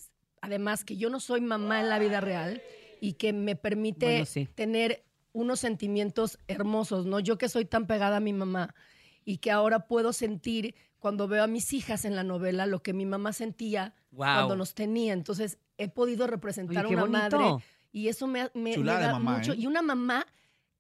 además 0.41 0.83
que 0.83 0.97
yo 0.97 1.09
no 1.09 1.19
soy 1.19 1.41
mamá 1.41 1.79
en 1.81 1.89
la 1.89 1.99
vida 1.99 2.19
real 2.21 2.61
y 2.99 3.13
que 3.13 3.33
me 3.33 3.55
permite 3.55 4.05
Bueno, 4.05 4.25
sí. 4.25 4.47
tener 4.55 5.03
unos 5.33 5.59
sentimientos 5.59 6.37
hermosos, 6.47 7.05
¿no? 7.05 7.19
Yo 7.19 7.37
que 7.37 7.47
soy 7.49 7.65
tan 7.65 7.87
pegada 7.87 8.17
a 8.17 8.19
mi 8.19 8.33
mamá 8.33 8.75
y 9.23 9.37
que 9.37 9.51
ahora 9.51 9.87
puedo 9.87 10.11
sentir 10.13 10.75
cuando 10.99 11.27
veo 11.27 11.43
a 11.43 11.47
mis 11.47 11.73
hijas 11.73 12.05
en 12.05 12.15
la 12.15 12.23
novela 12.23 12.65
lo 12.65 12.83
que 12.83 12.93
mi 12.93 13.05
mamá 13.05 13.33
sentía 13.33 13.93
cuando 14.35 14.55
nos 14.55 14.73
tenía. 14.75 15.13
Entonces 15.13 15.57
he 15.77 15.87
podido 15.87 16.27
representar 16.27 16.85
a 16.85 16.87
una 16.89 17.01
bonito. 17.01 17.39
madre 17.39 17.63
y 17.91 18.07
eso 18.09 18.27
me, 18.27 18.49
me- 18.53 18.77
me 18.77 18.83
da 18.85 19.11
mamá, 19.13 19.37
mucho. 19.37 19.53
¿eh? 19.53 19.57
Y 19.57 19.67
una 19.67 19.81
mamá, 19.81 20.27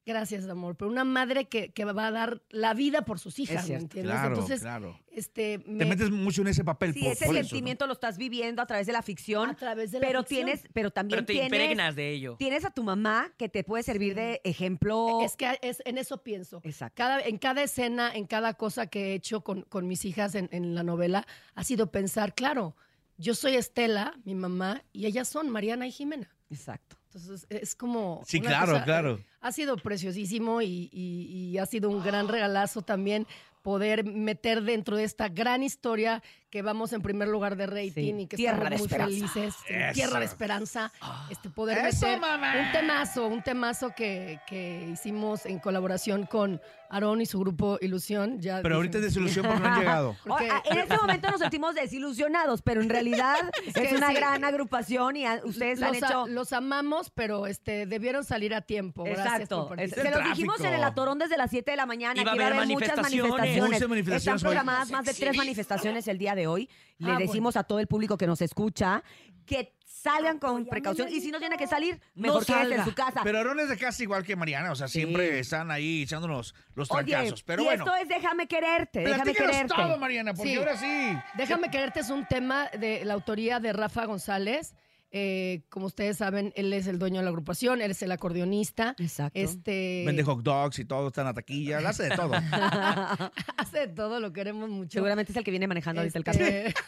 gracias 0.05 0.47
amor, 0.49 0.75
pero 0.75 0.89
una 0.89 1.03
madre 1.03 1.47
que, 1.47 1.71
que 1.71 1.85
va 1.85 2.07
a 2.07 2.11
dar 2.11 2.41
la 2.49 2.73
vida 2.73 3.03
por 3.03 3.19
sus 3.19 3.37
hijas, 3.39 3.67
¿me 3.69 3.75
entiendes? 3.75 4.11
Claro, 4.13 4.33
Entonces, 4.33 4.61
claro. 4.61 4.99
este, 5.11 5.59
Te 5.59 5.69
me- 5.69 5.85
metes 5.85 6.09
mucho 6.11 6.41
en 6.41 6.47
ese 6.49 6.63
papel. 6.63 6.93
Sí, 6.93 7.01
por- 7.03 7.11
ese 7.11 7.25
por 7.25 7.35
eso, 7.35 7.43
¿no? 7.43 7.49
sentimiento 7.49 7.87
lo 7.87 7.93
estás 7.93 8.17
viviendo 8.17 8.61
a 8.61 8.65
través 8.65 8.87
de 8.87 8.93
la 8.93 9.01
ficción. 9.01 9.49
a 9.49 9.55
través 9.55 9.91
de 9.91 9.99
la 9.99 10.07
pero 10.07 10.23
ficción. 10.23 10.45
tienes, 10.47 10.67
pero 10.73 10.91
también 10.91 11.17
Pero 11.17 11.25
te 11.27 11.33
tienes, 11.33 11.51
impregnas 11.51 11.95
de 11.95 12.09
ello. 12.11 12.35
tienes 12.37 12.65
a 12.65 12.71
tu 12.71 12.83
mamá 12.83 13.31
que 13.37 13.47
te 13.49 13.63
puede 13.63 13.83
servir 13.83 14.15
de 14.15 14.41
ejemplo. 14.43 15.19
Es 15.23 15.35
que 15.35 15.57
es, 15.61 15.81
en 15.85 15.97
eso 15.97 16.23
pienso. 16.23 16.61
Exacto. 16.63 16.95
Cada, 16.97 17.21
en 17.21 17.37
cada 17.37 17.61
escena, 17.63 18.11
en 18.13 18.25
cada 18.25 18.53
cosa 18.55 18.87
que 18.87 19.11
he 19.11 19.13
hecho 19.13 19.41
con, 19.43 19.61
con 19.63 19.87
mis 19.87 20.03
hijas 20.05 20.35
en, 20.35 20.49
en 20.51 20.75
la 20.75 20.83
novela, 20.83 21.25
ha 21.55 21.63
sido 21.63 21.91
pensar, 21.91 22.33
claro, 22.35 22.75
yo 23.17 23.35
soy 23.35 23.55
Estela, 23.55 24.19
mi 24.25 24.33
mamá, 24.35 24.83
y 24.93 25.05
ellas 25.05 25.27
son 25.27 25.49
Mariana 25.49 25.85
y 25.85 25.91
Jimena. 25.91 26.35
Exacto. 26.49 26.97
Entonces 27.13 27.45
es 27.49 27.75
como... 27.75 28.21
Sí, 28.25 28.39
una 28.39 28.49
claro, 28.49 28.71
cosa, 28.73 28.83
claro. 28.85 29.11
eh, 29.15 29.25
Ha 29.41 29.51
sido 29.51 29.75
preciosísimo 29.77 30.61
y, 30.61 30.89
y- 30.93 31.49
y 31.51 31.57
ha 31.57 31.65
sido 31.65 31.89
un 31.89 32.01
gran 32.03 32.29
regalazo 32.29 32.81
también 32.83 33.27
poder 33.61 34.03
meter 34.05 34.63
dentro 34.63 34.95
de 34.95 35.03
esta 35.03 35.27
gran 35.27 35.61
historia 35.61 36.23
que 36.49 36.61
vamos 36.63 36.93
en 36.93 37.01
primer 37.01 37.27
lugar 37.27 37.55
de 37.57 37.67
rating 37.67 38.15
Sí. 38.15 38.21
y 38.21 38.27
que 38.27 38.37
Tierra 38.37 38.69
estamos 38.75 38.79
muy 38.79 38.85
esperanza. 38.87 39.13
felices. 39.33 39.55
en 39.67 39.81
Eso. 39.83 39.93
Tierra 39.93 40.19
de 40.19 40.25
Esperanza. 40.25 40.91
Este, 41.29 41.49
poder 41.49 41.77
Eso, 41.85 42.05
meter 42.07 42.19
mamá. 42.21 42.53
un 42.65 42.71
temazo, 42.71 43.27
un 43.27 43.43
temazo 43.43 43.93
que, 43.95 44.39
que 44.47 44.89
hicimos 44.91 45.45
en 45.45 45.59
colaboración 45.59 46.25
con 46.25 46.59
Aarón 46.91 47.21
y 47.21 47.25
su 47.25 47.39
grupo 47.39 47.77
Ilusión. 47.81 48.39
Ya 48.41 48.61
Pero 48.61 48.75
ahorita 48.75 48.97
es 48.99 49.05
desilusión 49.05 49.45
porque 49.45 49.59
no 49.61 49.67
han 49.67 49.79
llegado. 49.79 50.15
Porque- 50.25 50.49
en 50.65 50.77
este 50.79 50.95
momento 50.97 51.31
nos 51.31 51.39
sentimos 51.39 51.73
desilusionados, 51.75 52.61
pero 52.61 52.81
en 52.81 52.89
realidad 52.89 53.35
es, 53.65 53.73
que 53.73 53.95
una 53.95 54.09
sí. 54.09 54.13
gran 54.15 54.43
agrupación 54.43 55.15
y 55.15 55.25
a- 55.25 55.41
ustedes 55.43 55.81
han 55.81 55.93
los, 55.93 56.03
a- 56.03 56.07
hecho... 56.07 56.27
los 56.27 56.53
amamos, 56.53 57.09
pero 57.11 57.47
este 57.47 57.85
debieron 57.85 58.23
salir 58.23 58.53
a 58.53 58.61
tiempo. 58.61 59.03
Gracias 59.03 59.25
Exacto. 59.27 59.67
por 59.69 59.79
Es- 59.79 59.91
participar. 59.93 60.13
se 60.13 60.19
los 60.19 60.29
dijimos 60.37 60.59
en 60.61 60.73
el 60.73 60.83
atorón 60.83 61.17
desde 61.19 61.37
las 61.37 61.49
7 61.49 61.71
de 61.71 61.77
la 61.77 61.85
mañana. 61.85 62.21
Y 62.21 62.23
va 62.25 62.31
que 62.31 62.31
a 62.31 62.35
iba 62.35 62.43
a 62.43 62.47
haber 62.47 62.57
haber 62.63 62.67
muchas 62.73 62.97
manifestaciones. 62.97 63.31
manifestaciones. 63.31 63.71
Muchas 63.73 63.89
manifestaciones 63.89 64.21
Están 64.21 64.35
hoy. 64.35 64.41
programadas 64.41 64.91
más 64.91 65.05
de 65.05 65.13
tres 65.13 65.37
manifestaciones 65.37 66.07
el 66.07 66.17
día 66.17 66.35
de 66.35 66.47
hoy. 66.47 66.69
Le 66.97 67.11
Ah, 67.13 67.17
decimos 67.17 67.55
a 67.57 67.63
todo 67.63 67.79
el 67.79 67.87
público 67.87 68.17
que 68.17 68.27
nos 68.27 68.41
escucha 68.41 69.03
que 69.45 69.73
salgan 70.01 70.39
con 70.39 70.65
precaución. 70.65 71.07
Y 71.09 71.21
si 71.21 71.31
no 71.31 71.39
tiene 71.39 71.57
que 71.57 71.67
salir, 71.67 71.99
mejor 72.15 72.45
quédese 72.45 72.63
en 72.63 72.69
salga. 72.69 72.85
su 72.85 72.93
casa. 72.95 73.21
Pero 73.23 73.39
Aaron 73.39 73.59
es 73.59 73.69
de 73.69 73.77
casa 73.77 74.01
igual 74.01 74.23
que 74.23 74.35
Mariana, 74.35 74.71
o 74.71 74.75
sea, 74.75 74.87
siempre 74.87 75.39
están 75.39 75.69
ahí 75.71 76.03
echándonos 76.03 76.55
los 76.75 76.89
trancazos. 76.89 77.33
Oye, 77.33 77.43
Pero 77.45 77.61
y 77.61 77.65
bueno, 77.65 77.85
esto 77.85 77.95
es 77.97 78.07
Déjame 78.09 78.47
Quererte. 78.47 78.99
Déjame 79.01 79.33
Quererte. 79.33 79.67
todo, 79.75 79.97
Mariana, 79.97 80.33
porque 80.33 80.51
Sí. 80.51 80.57
ahora 80.57 80.77
sí. 80.77 81.17
Déjame 81.35 81.69
quererte 81.69 81.99
es 81.99 82.09
un 82.09 82.25
tema 82.25 82.67
de 82.79 83.05
la 83.05 83.13
autoría 83.13 83.59
de 83.59 83.73
Rafa 83.73 84.05
González. 84.05 84.73
Eh, 85.13 85.63
como 85.69 85.87
ustedes 85.87 86.17
saben, 86.17 86.53
él 86.55 86.71
es 86.71 86.87
el 86.87 86.97
dueño 86.97 87.17
de 87.17 87.23
la 87.23 87.29
agrupación, 87.29 87.81
él 87.81 87.91
es 87.91 88.01
el 88.01 88.11
acordeonista. 88.11 88.95
Exacto. 88.97 89.37
Este 89.37 90.03
Vende 90.05 90.23
hot 90.23 90.41
dogs 90.41 90.79
y 90.79 90.85
todo, 90.85 91.07
está 91.07 91.21
en 91.21 91.27
la 91.27 91.33
taquilla, 91.33 91.81
la 91.81 91.89
hace 91.89 92.03
de 92.03 92.15
todo. 92.15 92.33
hace 93.57 93.79
de 93.79 93.87
todo, 93.89 94.19
lo 94.21 94.31
queremos 94.31 94.69
mucho. 94.69 94.93
Seguramente 94.93 95.33
es 95.33 95.37
el 95.37 95.43
que 95.43 95.51
viene 95.51 95.67
manejando 95.67 96.01
ahorita 96.01 96.17
el 96.17 96.23
café. 96.23 96.67
Este, 96.67 96.81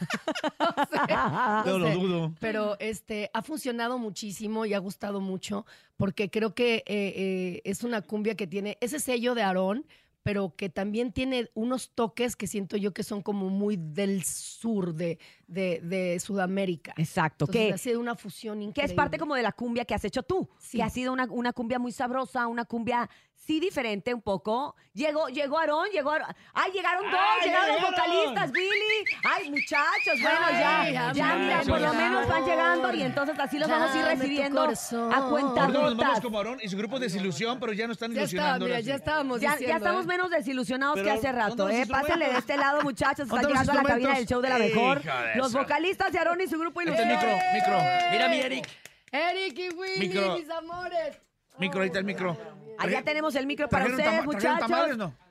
no 0.60 0.86
sé, 0.90 1.14
no 1.14 1.66
Yo 1.66 1.80
lo 1.80 1.90
dudo. 1.92 2.34
Pero 2.40 2.78
este 2.80 3.30
ha 3.34 3.42
funcionado 3.42 4.00
muchísimo 4.00 4.66
y 4.66 4.74
ha 4.74 4.80
gustado 4.80 5.20
mucho 5.20 5.66
porque 5.98 6.30
creo 6.30 6.54
que 6.54 6.76
eh, 6.76 6.84
eh, 6.88 7.62
es 7.66 7.84
una 7.84 8.02
cumbia 8.02 8.36
que 8.36 8.48
tiene 8.48 8.78
ese 8.82 9.00
sello 9.00 9.36
de 9.36 9.44
Aarón, 9.44 9.86
pero 10.24 10.56
que 10.56 10.70
también 10.70 11.12
tiene 11.12 11.50
unos 11.54 11.92
toques 11.94 12.36
que 12.36 12.48
siento 12.48 12.78
yo 12.78 12.94
que 12.94 13.04
son 13.04 13.22
como 13.22 13.50
muy 13.50 13.78
del 13.78 14.24
sur 14.24 14.96
de, 14.96 15.20
de, 15.48 15.82
de 15.82 16.20
Sudamérica. 16.20 16.94
Exacto. 16.98 17.46
Entonces, 17.46 17.68
Que, 17.68 17.74
ha 17.74 17.78
sido 17.78 18.00
una 18.00 18.16
fusión 18.16 18.60
que 18.60 18.66
increíble. 18.66 18.94
es 18.94 18.96
parte 18.96 19.20
como 19.20 19.36
de 19.36 19.44
la 19.44 19.52
cumbia 19.52 19.86
que 19.86 19.94
has 19.94 20.06
hecho 20.06 20.24
tú. 20.24 20.50
Sí. 20.60 20.78
Que 20.78 20.84
ha 20.84 20.90
sido 20.90 21.12
una, 21.14 21.26
una 21.26 21.52
cumbia 21.54 21.78
muy 21.78 21.92
sabrosa, 21.92 22.48
una 22.48 22.66
cumbia 22.66 23.10
sí 23.46 23.60
diferente 23.60 24.14
un 24.14 24.22
poco. 24.22 24.76
Llegó, 24.94 25.28
llegó 25.28 25.58
Aarón, 25.60 25.88
llegó 25.92 26.12
Aarón. 26.12 26.28
¡Ay, 26.54 26.72
llegaron 26.72 27.10
dos! 27.10 27.20
¡Ay, 27.20 27.48
¡Llegaron 27.50 27.70
los 27.82 27.92
vocalistas, 27.92 28.52
Billy! 28.52 29.06
¡Ay, 29.24 29.50
muchachos! 29.50 30.22
Bueno, 30.22 30.40
Ay, 30.46 30.94
ya, 30.94 31.12
ya, 31.14 31.36
mira, 31.36 31.62
por 31.68 31.82
lo 31.82 31.94
menos 31.94 32.28
van 32.28 32.46
llegando 32.46 32.94
y 32.94 33.02
entonces 33.02 33.40
así 33.40 33.58
los 33.60 33.70
vamos 33.70 33.92
a 33.92 34.00
ir 34.00 34.06
recibiendo 34.06 34.62
a 34.62 34.68
nos 34.68 35.98
vamos 35.98 36.22
como 36.22 36.38
Aarón 36.38 36.60
y 36.62 36.70
su 36.70 36.78
grupo 36.78 37.00
de 37.00 37.08
desilusión, 37.08 37.60
pero 37.60 37.74
ya 37.74 37.88
no 37.88 37.94
están 37.94 38.12
Ya 38.14 38.22
ilusionando. 38.22 38.66
mira, 38.66 38.78
ahora 38.78 38.86
ya 38.86 38.96
estábamos 38.96 39.42
Ya, 39.42 39.52
diciendo, 39.52 39.70
ya 39.72 39.78
estamos 39.78 40.04
¿eh? 40.06 40.08
menos 40.08 40.30
desilusionados 40.30 40.96
Pero, 40.96 41.06
que 41.06 41.12
hace 41.12 41.28
¿dónde 41.28 41.42
rato, 41.42 41.70
¿eh? 41.70 41.86
Pásenle 41.88 42.26
de 42.30 42.38
este 42.38 42.58
lado, 42.58 42.82
muchachos. 42.84 43.26
Están 43.28 43.42
¿Dónde 43.42 43.60
están 43.60 43.66
llegando 43.66 43.72
a 43.72 43.84
la 43.84 43.90
cabina 43.90 44.16
del 44.16 44.26
show 44.28 44.42
de 44.42 44.50
la 44.50 44.58
mejor. 44.58 45.02
De 45.04 45.36
Los 45.36 45.54
vocalistas 45.54 46.12
de 46.12 46.20
Aarón 46.20 46.42
y 46.42 46.48
su 46.48 46.58
grupo 46.60 46.82
Este 46.82 46.94
Ilusión. 46.94 47.10
micro, 47.10 47.30
micro. 47.54 47.78
Mira 48.12 48.28
mi 48.30 48.38
Eric. 48.40 48.68
Eric 49.12 49.58
y 49.60 49.70
Willy, 49.76 50.08
Micro. 50.08 50.38
mis 50.38 50.50
amores. 50.50 51.18
Micro, 51.60 51.80
ahorita 51.80 52.00
el 52.00 52.06
micro. 52.06 52.38
Allá 52.80 53.04
tenemos 53.04 53.36
el 53.36 53.46
micro 53.46 53.70
para 53.70 53.86
¿Trajeron 53.86 54.28
ustedes, 54.28 54.60
tamales, 54.60 54.98
muchachos. 54.98 54.98
no? 54.98 55.24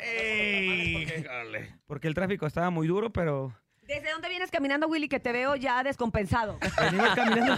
Ey, 0.00 1.06
jale. 1.26 1.74
Porque 1.86 2.08
el 2.08 2.14
tráfico 2.14 2.46
estaba 2.46 2.70
muy 2.70 2.86
duro, 2.86 3.12
pero 3.12 3.54
¿Desde 3.82 4.10
dónde 4.12 4.28
vienes 4.28 4.50
caminando, 4.50 4.86
Willy, 4.86 5.08
que 5.08 5.18
te 5.20 5.32
veo 5.32 5.56
ya 5.56 5.82
descompensado? 5.82 6.58
Venimos 6.80 7.14
caminando 7.14 7.56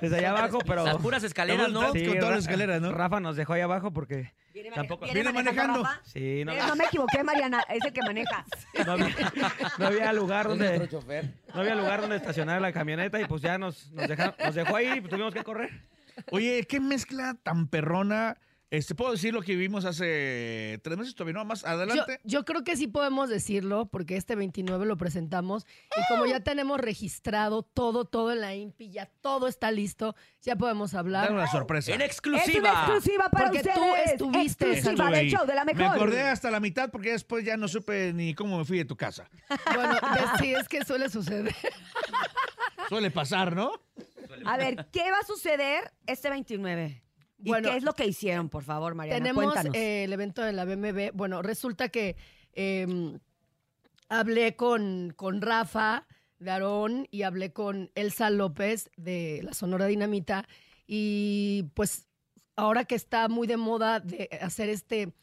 desde 0.00 0.16
allá 0.18 0.30
abajo, 0.30 0.58
pero... 0.66 0.84
Las 0.84 0.96
puras 0.96 1.22
escaleras, 1.22 1.70
¿no? 1.70 1.92
Sí, 1.92 2.04
Con 2.06 2.18
todas 2.18 2.34
las 2.34 2.44
Ra- 2.46 2.50
escaleras, 2.50 2.80
¿no? 2.82 2.90
Rafa 2.92 3.20
nos 3.20 3.36
dejó 3.36 3.52
ahí 3.52 3.60
abajo 3.60 3.92
porque 3.92 4.32
tampoco... 4.74 5.06
¿Viene 5.06 5.32
manejando? 5.32 5.84
Rafa? 5.84 6.00
Sí, 6.04 6.44
no, 6.44 6.52
no 6.54 6.76
me 6.76 6.84
equivoqué, 6.84 7.22
Mariana, 7.22 7.62
es 7.68 7.84
el 7.84 7.92
que 7.92 8.02
maneja. 8.02 8.44
no 8.84 8.92
había, 8.92 9.08
no 9.78 9.86
había 9.86 10.12
lugar 10.12 10.48
donde... 10.48 10.88
No 11.54 11.60
había 11.60 11.74
lugar 11.76 12.00
donde 12.00 12.16
estacionar 12.16 12.60
la 12.60 12.72
camioneta 12.72 13.20
y 13.20 13.26
pues 13.26 13.40
ya 13.40 13.56
nos, 13.56 13.90
nos, 13.92 14.08
deja- 14.08 14.34
nos 14.44 14.54
dejó 14.54 14.74
ahí 14.76 14.88
y 14.96 15.00
pues 15.00 15.10
tuvimos 15.10 15.32
que 15.32 15.44
correr. 15.44 15.70
Oye, 16.30 16.66
qué 16.68 16.80
mezcla 16.80 17.34
tan 17.42 17.68
perrona. 17.68 18.36
Este, 18.72 18.94
¿Puedo 18.94 19.10
decir 19.10 19.34
lo 19.34 19.42
que 19.42 19.56
vimos 19.56 19.84
hace 19.84 20.78
tres 20.84 20.96
meses 20.96 21.16
todavía? 21.16 21.34
No, 21.40 21.44
más 21.44 21.62
Yo, 21.62 21.66
adelante. 21.66 22.20
yo 22.22 22.44
creo 22.44 22.62
que 22.62 22.76
sí 22.76 22.86
podemos 22.86 23.28
decirlo, 23.28 23.86
porque 23.86 24.16
este 24.16 24.36
29 24.36 24.86
lo 24.86 24.96
presentamos. 24.96 25.66
Y 25.96 26.00
como 26.08 26.24
ya 26.26 26.38
tenemos 26.38 26.78
registrado 26.80 27.64
todo, 27.64 28.04
todo 28.04 28.30
en 28.30 28.40
la 28.40 28.54
INPI, 28.54 28.92
ya 28.92 29.06
todo 29.22 29.48
está 29.48 29.72
listo, 29.72 30.14
ya 30.40 30.54
podemos 30.54 30.94
hablar. 30.94 31.24
Dar 31.24 31.32
una 31.32 31.48
sorpresa. 31.48 31.92
En 31.92 32.00
Es 32.00 32.06
exclusiva. 32.06 32.60
una 32.70 32.80
exclusiva 32.84 33.28
para 33.28 33.46
Porque 33.50 33.64
tú 33.64 33.70
ustedes. 33.70 34.12
estuviste. 34.12 34.72
Exclusiva 34.74 35.10
del 35.10 35.28
show 35.30 35.44
de 35.46 35.54
la 35.56 35.64
Me 35.64 35.74
mejor. 35.74 35.96
acordé 35.96 36.22
hasta 36.22 36.48
la 36.52 36.60
mitad 36.60 36.92
porque 36.92 37.10
después 37.10 37.44
ya 37.44 37.56
no 37.56 37.66
supe 37.66 38.12
ni 38.12 38.34
cómo 38.34 38.56
me 38.58 38.64
fui 38.64 38.78
de 38.78 38.84
tu 38.84 38.96
casa. 38.96 39.28
Bueno, 39.74 39.96
sí, 40.38 40.54
es 40.54 40.68
que 40.68 40.84
suele 40.84 41.08
suceder. 41.10 41.52
Suele 42.90 43.12
pasar, 43.12 43.54
¿no? 43.54 43.70
A 44.44 44.56
ver, 44.56 44.88
¿qué 44.90 45.12
va 45.12 45.18
a 45.18 45.24
suceder 45.24 45.92
este 46.08 46.28
29? 46.28 47.00
¿Y 47.38 47.48
Bueno, 47.48 47.70
qué 47.70 47.76
es 47.76 47.84
lo 47.84 47.92
que 47.94 48.04
hicieron, 48.04 48.48
por 48.48 48.64
favor, 48.64 48.96
Mariana? 48.96 49.16
Tenemos 49.22 49.44
Cuéntanos. 49.44 49.76
eh, 49.76 50.02
el 50.02 50.12
evento 50.12 50.42
de 50.42 50.52
la 50.52 50.64
BMB. 50.64 51.12
Bueno, 51.14 51.40
resulta 51.40 51.88
que 51.88 52.16
eh, 52.52 53.16
hablé 54.08 54.56
con, 54.56 55.12
con 55.14 55.40
Rafa 55.40 56.08
de 56.40 56.50
Aarón 56.50 57.06
y 57.12 57.22
hablé 57.22 57.52
con 57.52 57.92
Elsa 57.94 58.28
López 58.28 58.90
de 58.96 59.40
la 59.44 59.54
Sonora 59.54 59.86
Dinamita. 59.86 60.48
Y 60.84 61.70
pues 61.74 62.08
ahora 62.56 62.86
que 62.86 62.96
está 62.96 63.28
muy 63.28 63.46
de 63.46 63.56
moda 63.56 64.00
de 64.00 64.28
hacer 64.42 64.68
este, 64.68 65.14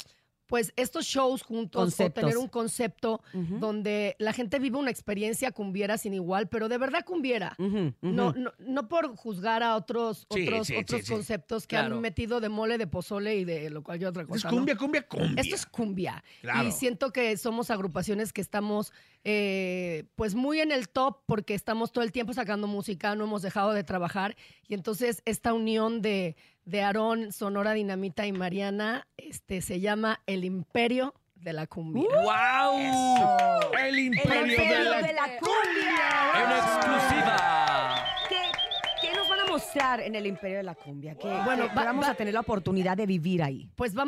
pues 0.48 0.74
estos 0.78 1.06
shows 1.06 1.44
juntos 1.44 1.82
Conceptos. 1.84 2.24
o 2.24 2.26
tener 2.28 2.38
un 2.38 2.48
concepto 2.48 3.22
donde 3.34 4.16
la 4.20 4.34
gente 4.34 4.60
vive 4.60 4.78
una 4.78 4.90
experiencia 4.92 5.52
cumbiera 5.52 5.98
sin 5.98 6.14
igual, 6.14 6.48
pero 6.48 6.70
de 6.70 6.78
verdad 6.78 7.04
cumbiera. 7.06 7.56
No, 8.02 8.32
no, 8.34 8.54
no 8.60 8.88
por 8.88 9.16
juzgar 9.16 9.62
a 9.64 9.76
otros, 9.76 10.26
Sí, 10.32 10.48
otros, 10.48 10.68
sí, 10.68 10.76
otros 10.78 11.02
sí, 11.02 11.06
sí. 11.08 11.12
conceptos 11.14 11.68
que 11.68 11.76
Claro. 11.76 11.96
han 11.96 12.02
metido 12.02 12.40
de 12.40 12.50
mole, 12.50 12.78
de 12.78 12.88
pozole 12.88 13.36
y 13.36 13.46
de 13.46 13.70
lo 13.70 13.84
cual 13.84 14.00
yo 14.00 14.10
otra 14.10 14.24
Es 14.24 14.28
cosa. 14.30 14.50
cumbia, 14.50 14.74
¿no? 14.74 14.80
cumbia, 14.80 15.02
cumbia. 15.08 15.42
Esto 15.42 15.56
es 15.56 15.66
cumbia. 15.66 16.24
Claro. 16.42 16.68
Y 16.68 16.72
siento 16.72 17.12
que 17.12 17.36
somos 17.38 17.70
agrupaciones 17.70 18.32
que 18.34 18.42
estamos 18.42 18.94
eh, 19.30 20.06
pues 20.16 20.36
muy 20.36 20.62
en 20.62 20.72
el 20.72 20.88
top 20.88 21.18
porque 21.26 21.54
estamos 21.54 21.92
todo 21.92 22.02
el 22.06 22.14
tiempo 22.14 22.34
sacando 22.34 22.66
música, 22.66 23.14
no 23.14 23.26
hemos 23.26 23.42
dejado 23.42 23.74
de 23.74 23.84
trabajar. 23.84 24.38
Y 24.70 24.74
entonces 24.74 25.22
esta 25.26 25.52
unión 25.52 26.02
de, 26.02 26.38
de 26.64 26.82
Aarón, 26.82 27.34
Sonora 27.34 27.74
Dinamita 27.74 28.26
y 28.26 28.32
Mariana 28.32 29.06
este, 29.18 29.60
se 29.60 29.82
llama 29.82 30.22
El 30.28 30.46
Imperio 30.46 31.14
de 31.36 31.52
la 31.52 31.68
Cumbia. 31.68 32.08
¡Wow! 32.08 32.80
El 33.78 33.86
El 33.86 34.00
imperio 34.00 34.44
de 34.44 34.50
imperio 34.54 34.84
la... 34.92 35.02
de 35.02 35.14
la 35.14 35.28
cumbia. 35.40 36.44
En 36.44 36.52
exclusiva. 36.52 37.67
¿Qué, 39.58 39.64
qué 39.64 39.72
nos 39.72 39.74
van 39.76 39.98
a 39.98 39.98
mostrar 39.98 40.00
en 40.02 40.16
el 40.16 40.26
Imperio 40.26 40.58
de 40.58 40.64
la 40.64 40.76
Cumbia? 40.76 41.16
¿Qué, 41.16 41.28
Bueno, 41.46 41.66
va- 41.76 41.86
vamos 41.86 42.06
va- 42.06 42.12
a 42.12 42.16
tener 42.16 42.34
la 42.34 42.40
oportunidad 42.42 42.98
de 42.98 43.06
vivir 43.06 43.42
ahí? 43.44 43.70
Pues 43.76 43.96
va, 43.98 44.06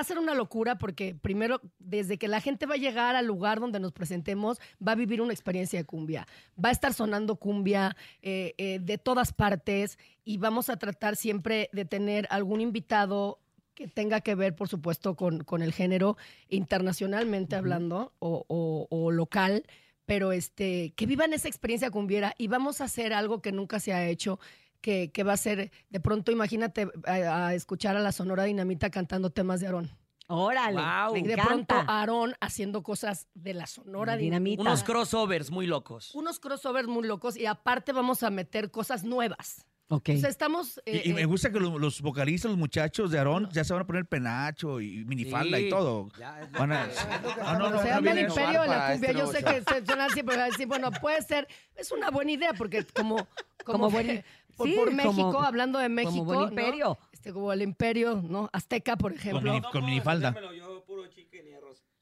a 0.00 0.04
ser 0.04 0.18
una 0.18 0.34
locura 0.34 0.78
porque 0.78 1.14
primero, 1.14 1.60
desde 1.78 2.18
que 2.18 2.28
la 2.28 2.40
gente 2.40 2.66
va 2.66 2.74
a 2.74 2.78
llegar 2.78 3.16
al 3.16 3.26
lugar 3.26 3.60
donde 3.60 3.80
nos 3.80 3.92
presentemos, 3.92 4.58
va 4.86 4.92
a 4.92 4.94
vivir 4.94 5.20
una 5.20 5.32
experiencia 5.32 5.78
de 5.78 5.84
cumbia. 5.84 6.26
Va 6.62 6.70
a 6.70 6.72
estar 6.72 6.94
sonando 6.94 7.36
cumbia 7.36 7.96
eh, 8.22 8.54
eh, 8.58 8.78
de 8.80 8.98
todas 8.98 9.32
partes 9.32 9.98
y 10.24 10.38
vamos 10.38 10.68
a 10.70 10.76
tratar 10.76 11.16
siempre 11.16 11.68
de 11.72 11.84
tener 11.84 12.26
algún 12.30 12.60
invitado 12.60 13.38
que 13.74 13.88
tenga 13.88 14.20
que 14.20 14.34
ver, 14.34 14.54
por 14.54 14.68
supuesto, 14.68 15.14
con, 15.16 15.42
con 15.44 15.62
el 15.62 15.72
género 15.72 16.16
internacionalmente 16.48 17.56
hablando 17.56 18.12
o, 18.18 18.44
o- 18.48 18.86
o 18.90 19.10
local, 19.10 19.64
pero 20.06 20.32
este, 20.32 20.92
que 20.96 21.06
vivan 21.06 21.32
esa 21.32 21.48
experiencia 21.48 21.90
cumbiera 21.90 22.34
y 22.36 22.48
vamos 22.48 22.80
a 22.80 22.84
hacer 22.84 23.12
algo 23.12 23.40
que 23.40 23.52
nunca 23.52 23.80
se 23.80 23.92
ha 23.92 24.06
hecho, 24.06 24.38
que, 24.80 25.10
que 25.12 25.22
va 25.24 25.32
a 25.34 25.36
ser, 25.36 25.70
de 25.88 26.00
pronto 26.00 26.32
imagínate 26.32 26.88
a, 27.06 27.46
a 27.48 27.54
escuchar 27.54 27.96
a 27.96 28.00
la 28.00 28.12
Sonora 28.12 28.44
Dinamita 28.44 28.90
cantando 28.90 29.30
temas 29.30 29.60
de 29.60 29.66
Aarón. 29.66 29.90
Órale, 30.32 30.76
Wow. 30.80 31.12
me 31.14 31.18
Y 31.18 31.22
de 31.22 31.32
encanta. 31.32 31.46
pronto 31.48 31.74
Aarón 31.92 32.34
haciendo 32.40 32.82
cosas 32.84 33.26
de 33.34 33.52
la 33.54 33.66
Sonora 33.66 34.16
Dinamita. 34.16 34.50
Dinamita. 34.52 34.62
Unos 34.62 34.84
crossovers 34.84 35.50
muy 35.50 35.66
locos. 35.66 36.14
Unos 36.14 36.38
crossovers 36.38 36.86
muy 36.86 37.06
locos 37.06 37.36
y 37.36 37.46
aparte 37.46 37.92
vamos 37.92 38.22
a 38.22 38.30
meter 38.30 38.70
cosas 38.70 39.02
nuevas. 39.02 39.66
Ok. 39.92 40.10
O 40.14 40.18
sea, 40.18 40.28
estamos... 40.30 40.80
eh, 40.86 41.02
Y, 41.04 41.10
y 41.10 41.12
me 41.14 41.22
eh, 41.22 41.24
gusta 41.24 41.50
que 41.50 41.58
los, 41.58 41.80
los 41.80 42.00
vocalistas, 42.00 42.48
los 42.48 42.58
muchachos 42.58 43.10
de 43.10 43.18
Aarón, 43.18 43.48
ya 43.50 43.64
se 43.64 43.72
van 43.72 43.82
a 43.82 43.86
poner 43.86 44.06
penacho 44.06 44.80
y 44.80 45.04
minifalda 45.04 45.58
Sí. 45.58 45.64
y 45.66 45.68
todo. 45.68 46.08
Van 46.52 46.70
a- 46.72 46.88
Ah, 47.44 47.56
no, 47.58 47.70
no, 47.70 47.78
se 47.82 47.88
no, 47.88 47.94
llama 47.96 48.10
el 48.12 48.18
imperio 48.20 48.62
de 48.62 48.68
la 48.68 48.92
cumbia. 48.92 49.12
Yo 49.12 49.26
sé 49.32 49.42
que 49.42 49.62
se 49.62 49.84
suena 49.84 50.04
así, 50.04 50.22
pero 50.22 50.42
decir, 50.44 50.68
bueno, 50.68 50.90
puede 50.92 51.20
ser. 51.22 51.48
Es 51.74 51.90
una 51.90 52.10
buena 52.10 52.30
idea 52.30 52.52
porque 52.54 52.84
como, 52.84 53.16
como, 53.64 53.78
Como 53.78 53.90
buen- 53.90 54.24
por, 54.56 54.68
sí, 54.68 54.74
por 54.76 54.92
México, 54.92 55.32
como- 55.32 55.42
hablando 55.42 55.78
de 55.80 55.88
México, 55.88 56.22
buen 56.24 56.38
¿no? 56.40 56.48
imperio. 56.48 56.98
Este, 57.12 57.32
como 57.32 57.52
el 57.52 57.60
imperio, 57.60 58.22
¿no? 58.22 58.48
Azteca, 58.52 58.96
por 58.96 59.10
Con, 59.12 59.18
ejemplo. 59.20 59.52
mini- 59.52 59.70
con 59.72 59.84
minifalda. 59.84 60.34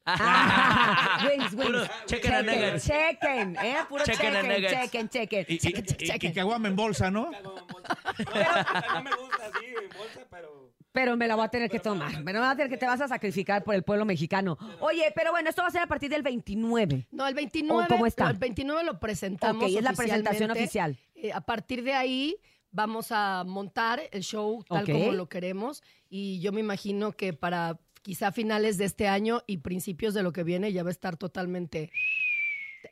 Ah, 0.08 1.26
wings, 1.28 1.52
wings. 1.54 1.66
Puro 1.66 1.84
chicken 2.06 2.32
and 2.34 2.48
Chequen, 2.48 2.80
chequen, 2.80 3.56
¿eh? 3.56 3.76
Puro 3.88 4.02
and 4.02 4.12
chequen, 4.12 4.48
nuggets. 4.48 4.72
chequen, 4.72 5.08
chequen. 5.08 5.46
Y, 5.48 5.54
y, 5.54 6.24
y, 6.24 6.26
y 6.28 6.32
caguama 6.32 6.68
en 6.68 6.76
bolsa, 6.76 7.10
¿no? 7.10 7.30
No 7.30 9.02
me 9.02 9.10
gusta 9.16 9.46
así 9.46 9.66
en 9.66 9.98
bolsa, 9.98 10.20
pero... 10.30 10.68
Pero 10.90 11.16
me 11.16 11.28
la 11.28 11.36
voy 11.36 11.44
a 11.44 11.48
tener 11.48 11.70
que 11.70 11.78
tomar. 11.78 12.24
Me 12.24 12.32
la 12.32 12.40
voy 12.40 12.48
a 12.48 12.56
tener 12.56 12.70
que 12.70 12.78
te 12.78 12.86
vas 12.86 13.00
a 13.00 13.06
sacrificar 13.08 13.62
por 13.62 13.74
el 13.74 13.82
pueblo 13.82 14.04
mexicano. 14.04 14.58
Oye, 14.80 15.12
pero 15.14 15.30
bueno, 15.30 15.48
esto 15.50 15.62
va 15.62 15.68
a 15.68 15.70
ser 15.70 15.82
a 15.82 15.86
partir 15.86 16.10
del 16.10 16.22
29. 16.22 17.06
No, 17.12 17.26
el 17.26 17.34
29, 17.34 17.84
¿O 17.84 17.88
cómo 17.88 18.06
está? 18.06 18.30
El 18.30 18.38
29 18.38 18.84
lo 18.84 18.98
presentamos. 18.98 19.62
Ok, 19.62 19.70
es 19.76 19.82
la 19.82 19.92
presentación 19.92 20.50
oficial. 20.50 20.96
Eh, 21.14 21.30
a 21.32 21.40
partir 21.42 21.84
de 21.84 21.92
ahí 21.94 22.36
vamos 22.70 23.12
a 23.12 23.44
montar 23.46 24.00
el 24.10 24.22
show 24.22 24.64
tal 24.68 24.86
como 24.86 25.12
lo 25.12 25.28
queremos 25.28 25.82
y 26.08 26.40
yo 26.40 26.52
me 26.52 26.60
imagino 26.60 27.12
que 27.12 27.32
para 27.32 27.78
quizá 28.02 28.32
finales 28.32 28.78
de 28.78 28.84
este 28.84 29.08
año 29.08 29.42
y 29.46 29.58
principios 29.58 30.14
de 30.14 30.22
lo 30.22 30.32
que 30.32 30.44
viene 30.44 30.72
ya 30.72 30.82
va 30.82 30.88
a 30.90 30.92
estar 30.92 31.16
totalmente 31.16 31.90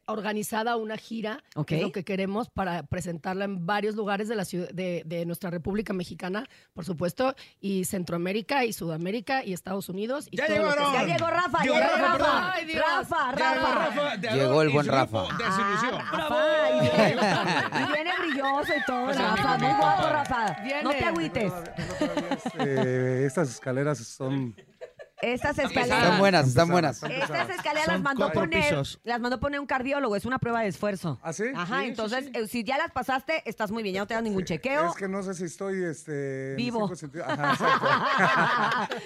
organizada 0.06 0.76
una 0.76 0.96
gira, 0.96 1.42
Ok. 1.54 1.66
que 1.68 1.76
es 1.76 1.82
lo 1.82 1.92
que 1.92 2.04
queremos 2.04 2.48
para 2.48 2.82
presentarla 2.84 3.44
en 3.44 3.66
varios 3.66 3.94
lugares 3.94 4.28
de 4.28 4.34
la 4.34 4.44
ciudad 4.44 4.68
de, 4.70 5.02
de 5.06 5.24
nuestra 5.26 5.48
República 5.50 5.92
Mexicana, 5.92 6.44
por 6.74 6.84
supuesto, 6.84 7.34
y 7.60 7.84
Centroamérica 7.84 8.64
y 8.64 8.72
Sudamérica 8.72 9.44
y 9.44 9.52
Estados 9.52 9.88
Unidos. 9.88 10.26
Y 10.30 10.36
Ya 10.38 10.46
todo 10.46 10.56
llegó 10.56 10.70
que. 10.70 11.08
Ya 11.08 11.18
Rafa, 11.18 11.62
llegó 11.62 11.78
Rafa. 11.78 12.52
Ay. 12.52 12.72
Rafa, 12.74 13.32
Rafa. 13.32 13.74
Rafa 13.74 14.16
de 14.16 14.30
Llegó 14.32 14.62
el 14.62 14.68
buen 14.70 14.86
Rafa. 14.86 15.22
Ah, 15.42 16.08
Rafa, 16.12 16.70
y 16.70 16.80
viene, 16.80 17.88
y 17.88 17.92
viene 17.92 18.10
brilloso 18.18 18.72
y 18.76 18.84
todo, 18.86 19.06
Rafa. 19.12 19.58
Muy 19.58 19.74
guapo, 19.76 20.08
Rafa. 20.08 20.56
No 20.82 20.90
te 20.90 21.04
agüites. 21.04 21.52
Este, 22.54 23.26
estas 23.26 23.50
escaleras 23.50 23.98
son... 23.98 24.54
Estas 25.22 25.58
escaleras. 25.58 26.02
Están 26.02 26.18
buenas, 26.18 26.46
están 26.48 26.68
buenas. 26.68 27.02
Estas 27.02 27.48
escaleras 27.50 27.86
las 27.88 28.00
mandó 28.02 28.24
cuatro 28.26 28.40
poner, 28.42 28.62
pisos. 28.64 29.00
las 29.02 29.18
mandó 29.20 29.40
poner 29.40 29.60
un 29.60 29.66
cardiólogo, 29.66 30.14
es 30.14 30.26
una 30.26 30.38
prueba 30.38 30.60
de 30.60 30.68
esfuerzo. 30.68 31.18
¿Ah, 31.22 31.32
sí? 31.32 31.44
Ajá, 31.54 31.76
Sí, 31.78 31.82
sí, 31.84 31.88
entonces 31.88 32.24
sí. 32.26 32.30
eh, 32.34 32.46
si 32.48 32.64
ya 32.64 32.76
las 32.76 32.90
pasaste, 32.92 33.42
estás 33.46 33.70
muy 33.70 33.82
bien, 33.82 33.94
ya 33.94 34.00
no 34.02 34.06
te 34.06 34.12
dan 34.14 34.24
ningún 34.24 34.44
chequeo. 34.44 34.90
Es 34.90 34.96
que 34.96 35.08
no 35.08 35.22
sé 35.22 35.32
si 35.34 35.44
estoy 35.44 35.84
este, 35.84 36.50
en 36.50 36.56
Vivo. 36.56 36.80
cinco 36.80 36.96
sentidos. 36.96 37.28
Ajá, 37.28 37.52
exacto. 37.52 38.96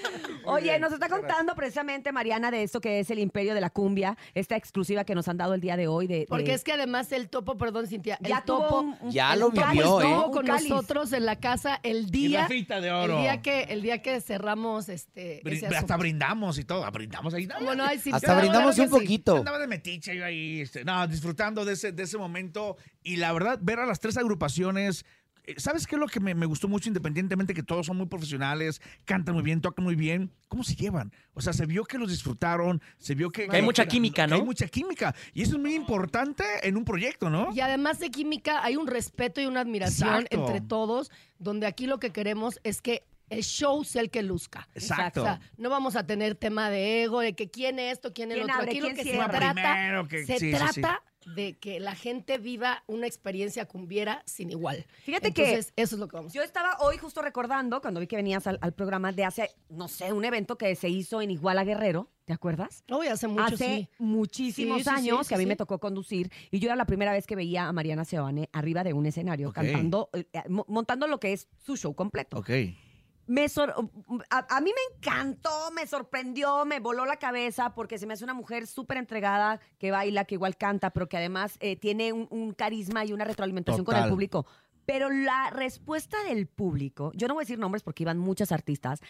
Oye, 0.46 0.78
nos 0.80 0.92
está 0.92 1.08
contando 1.08 1.54
precisamente 1.54 2.11
Mariana 2.12 2.50
de 2.50 2.64
esto 2.64 2.80
que 2.80 2.98
es 3.00 3.11
el 3.11 3.18
imperio 3.20 3.54
de 3.54 3.61
la 3.61 3.70
cumbia, 3.70 4.16
esta 4.34 4.56
exclusiva 4.56 5.04
que 5.04 5.14
nos 5.14 5.28
han 5.28 5.36
dado 5.36 5.54
el 5.54 5.61
día 5.61 5.76
de 5.76 5.86
hoy. 5.86 6.06
De, 6.08 6.26
Porque 6.28 6.46
de- 6.46 6.54
es 6.54 6.64
que 6.64 6.72
además 6.72 7.12
el 7.12 7.28
topo, 7.28 7.56
perdón, 7.56 7.86
Cintia, 7.86 8.18
ya 8.20 8.42
tuvo 8.42 8.62
topo 8.62 8.80
un- 8.80 8.96
un- 9.00 9.11
Ya 9.12 9.36
lo 9.36 9.50
vivió, 9.50 9.70
estuvo 9.70 10.00
¿eh? 10.02 10.04
estuvo 10.06 10.30
con 10.32 10.46
cáliz. 10.46 10.68
nosotros 10.70 11.12
en 11.12 11.24
la 11.26 11.36
casa 11.36 11.78
el 11.84 12.11
día 12.11 12.42
Rafita 12.42 12.80
de 12.80 12.90
oro. 12.90 13.16
el 13.16 13.22
día 13.22 13.42
que 13.42 13.62
el 13.64 13.82
día 13.82 14.02
que 14.02 14.20
cerramos 14.20 14.88
este 14.88 15.40
ese 15.48 15.66
hasta 15.66 15.78
asunto. 15.78 15.99
Brindamos 16.01 16.59
y 16.59 16.64
todo. 16.64 16.90
Brindamos 16.90 17.32
ahí. 17.34 17.48
Bueno, 17.62 17.84
ay, 17.86 17.98
sí, 18.01 18.11
Hasta 18.12 18.36
brindamos 18.40 18.76
un 18.78 18.90
poquito. 18.90 19.36
Andaba 19.36 19.59
de 19.59 19.68
metiche 19.68 20.16
yo 20.16 20.24
ahí, 20.24 20.61
este, 20.62 20.84
no, 20.84 21.07
disfrutando 21.07 21.64
de 21.64 21.74
ese, 21.74 21.92
de 21.92 22.03
ese 22.03 22.18
momento. 22.18 22.76
Y 23.03 23.16
la 23.16 23.32
verdad, 23.32 23.59
ver 23.62 23.78
a 23.78 23.86
las 23.86 24.01
tres 24.01 24.16
agrupaciones. 24.16 25.05
eh, 25.44 25.55
¿Sabes 25.59 25.86
qué 25.86 25.94
es 25.96 26.01
lo 26.01 26.07
que 26.07 26.20
me, 26.20 26.34
me 26.34 26.46
gustó 26.46 26.68
mucho, 26.68 26.88
independientemente 26.88 27.55
que 27.55 27.62
todos 27.62 27.86
son 27.86 27.96
muy 27.96 28.07
profesionales, 28.07 28.80
cantan 29.05 29.34
muy 29.34 29.42
bien, 29.44 29.61
tocan 29.61 29.84
muy 29.84 29.94
bien? 29.94 30.32
¿Cómo 30.48 30.64
se 30.64 30.74
llevan? 30.74 31.12
O 31.34 31.40
sea, 31.40 31.53
se 31.53 31.64
vio 31.66 31.84
que 31.84 31.96
los 31.98 32.11
disfrutaron, 32.11 32.82
se 32.98 33.14
vio 33.14 33.30
que... 33.30 33.46
Que 33.48 33.57
hay 33.57 33.62
mucha 33.62 33.84
que- 33.84 33.90
química, 33.90 34.26
¿no? 34.26 34.34
Hay 34.36 34.42
mucha 34.42 34.66
química. 34.66 35.14
Y 35.32 35.42
eso 35.42 35.57
es 35.57 35.61
muy 35.62 35.74
importante 35.74 36.44
en 36.62 36.76
un 36.76 36.84
proyecto, 36.84 37.30
¿no? 37.30 37.51
Y 37.55 37.61
además 37.61 37.98
de 38.01 38.11
química, 38.11 38.62
hay 38.64 38.76
un 38.76 38.86
respeto 38.86 39.40
y 39.40 39.46
una 39.46 39.61
admiración 39.61 40.22
Exacto. 40.22 40.36
entre 40.46 40.61
todos, 40.61 41.11
donde 41.38 41.66
aquí 41.66 41.86
lo 41.86 41.98
que 41.98 42.11
queremos 42.11 42.59
es 42.64 42.82
que 42.82 43.05
el 43.31 43.43
show 43.43 43.83
sea 43.85 44.03
el 44.03 44.11
que 44.11 44.22
luzca. 44.22 44.68
Exacto. 44.74 45.22
O 45.22 45.24
sea, 45.24 45.41
no 45.57 45.70
vamos 45.70 45.97
a 45.97 46.07
tener 46.07 46.35
tema 46.35 46.68
de 46.70 47.05
ego, 47.05 47.20
de 47.20 47.33
que 47.35 47.51
quién 47.51 47.78
es 47.78 47.95
esto, 47.95 48.12
quién 48.12 48.31
es 48.33 48.39
el 48.39 48.45
¿Quién 48.45 48.57
otro. 48.57 48.68
Aquí 48.70 48.81
lo 48.81 48.89
que 48.95 49.05
se 49.05 49.12
trata, 49.16 49.53
Primero 49.55 50.09
que- 50.09 50.26
se 50.26 50.39
sí, 50.39 50.51
sí, 50.51 50.53
sí. 50.53 50.81
trata 50.81 51.03
de 51.35 51.59
que 51.59 51.81
la 51.81 51.95
gente 51.95 52.39
viva 52.39 52.83
una 52.87 53.07
experiencia 53.07 53.66
cumbiera 53.66 54.22
sin 54.24 54.51
igual. 54.51 54.87
Fíjate 55.05 55.28
Entonces, 55.28 55.70
que 55.76 55.83
eso 55.83 55.95
es 55.97 56.01
lo 56.01 56.09
que 56.09 56.16
vamos 56.16 56.33
Yo 56.33 56.43
estaba 56.43 56.78
hoy 56.81 56.97
justo 56.97 57.20
recordando, 57.20 57.83
cuando 57.83 58.01
vi 58.01 58.07
que 58.07 58.16
venías 58.16 58.47
al, 58.47 58.59
al 58.62 58.72
programa 58.72 59.12
de 59.12 59.24
hace, 59.26 59.51
no 59.68 59.87
sé, 59.87 60.12
un 60.14 60.24
evento 60.24 60.57
que 60.57 60.74
se 60.74 60.89
hizo 60.89 61.20
en 61.20 61.31
Iguala 61.31 61.62
Guerrero, 61.62 62.09
¿te 62.24 62.33
acuerdas? 62.33 62.85
Uy, 62.91 63.09
hace 63.09 63.28
mucho, 63.28 63.55
Hace 63.55 63.57
sí. 63.57 63.89
muchísimos 63.99 64.78
Sí, 64.78 64.85
sí, 64.85 64.91
años 64.91 65.26
sí, 65.26 65.28
que 65.28 65.35
a 65.35 65.39
mí 65.39 65.45
sí. 65.45 65.49
me 65.49 65.57
tocó 65.57 65.78
conducir 65.78 66.33
y 66.51 66.59
yo 66.59 66.68
era 66.68 66.76
la 66.76 66.87
primera 66.87 67.12
vez 67.12 67.26
que 67.26 67.37
veía 67.37 67.66
a 67.68 67.72
Mariana 67.74 68.07
Seoane 68.07 68.49
arriba 68.53 68.83
de 68.83 68.95
un 68.95 69.05
escenario 69.05 69.51
Ok. 69.51 69.57
cantando, 69.57 70.09
eh, 70.14 70.24
mo- 70.49 70.64
montando 70.68 71.07
lo 71.07 71.20
que 71.20 71.35
es 71.35 71.49
su 71.59 71.76
show 71.76 71.95
completo. 71.95 72.39
Ok. 72.39 72.51
Me 73.31 73.49
sor- 73.49 73.74
a, 74.31 74.57
a 74.57 74.61
mí 74.61 74.70
me 74.74 74.97
encantó, 74.97 75.70
me 75.72 75.87
sorprendió, 75.87 76.64
me 76.64 76.81
voló 76.81 77.05
la 77.07 77.16
cabeza 77.16 77.74
porque 77.74 77.97
se 77.97 78.07
me 78.07 78.14
hace 78.14 78.24
una 78.24 78.35
mujer 78.35 78.66
súper 78.66 78.97
entregada 78.97 79.61
que 79.78 79.93
baila, 79.93 80.24
que 80.24 80.35
igual 80.35 80.57
canta, 80.57 80.91
pero 80.91 81.09
que 81.09 81.16
además 81.16 81.57
eh, 81.61 81.76
tiene 81.76 82.12
un, 82.12 82.26
un 82.31 82.53
carisma 82.55 83.05
y 83.05 83.12
una 83.12 83.24
retroalimentación 83.24 83.85
con 83.85 83.95
el 83.97 84.09
público. 84.09 84.47
Pero 84.85 85.11
la 85.11 85.51
respuesta 85.51 86.16
del 86.24 86.49
público, 86.49 87.12
yo 87.14 87.28
no 87.28 87.35
voy 87.35 87.43
a 87.43 87.45
decir 87.45 87.59
nombres 87.61 87.85
porque 87.85 88.03
iban 88.03 88.18
muchas 88.18 88.51
artistas, 88.51 89.01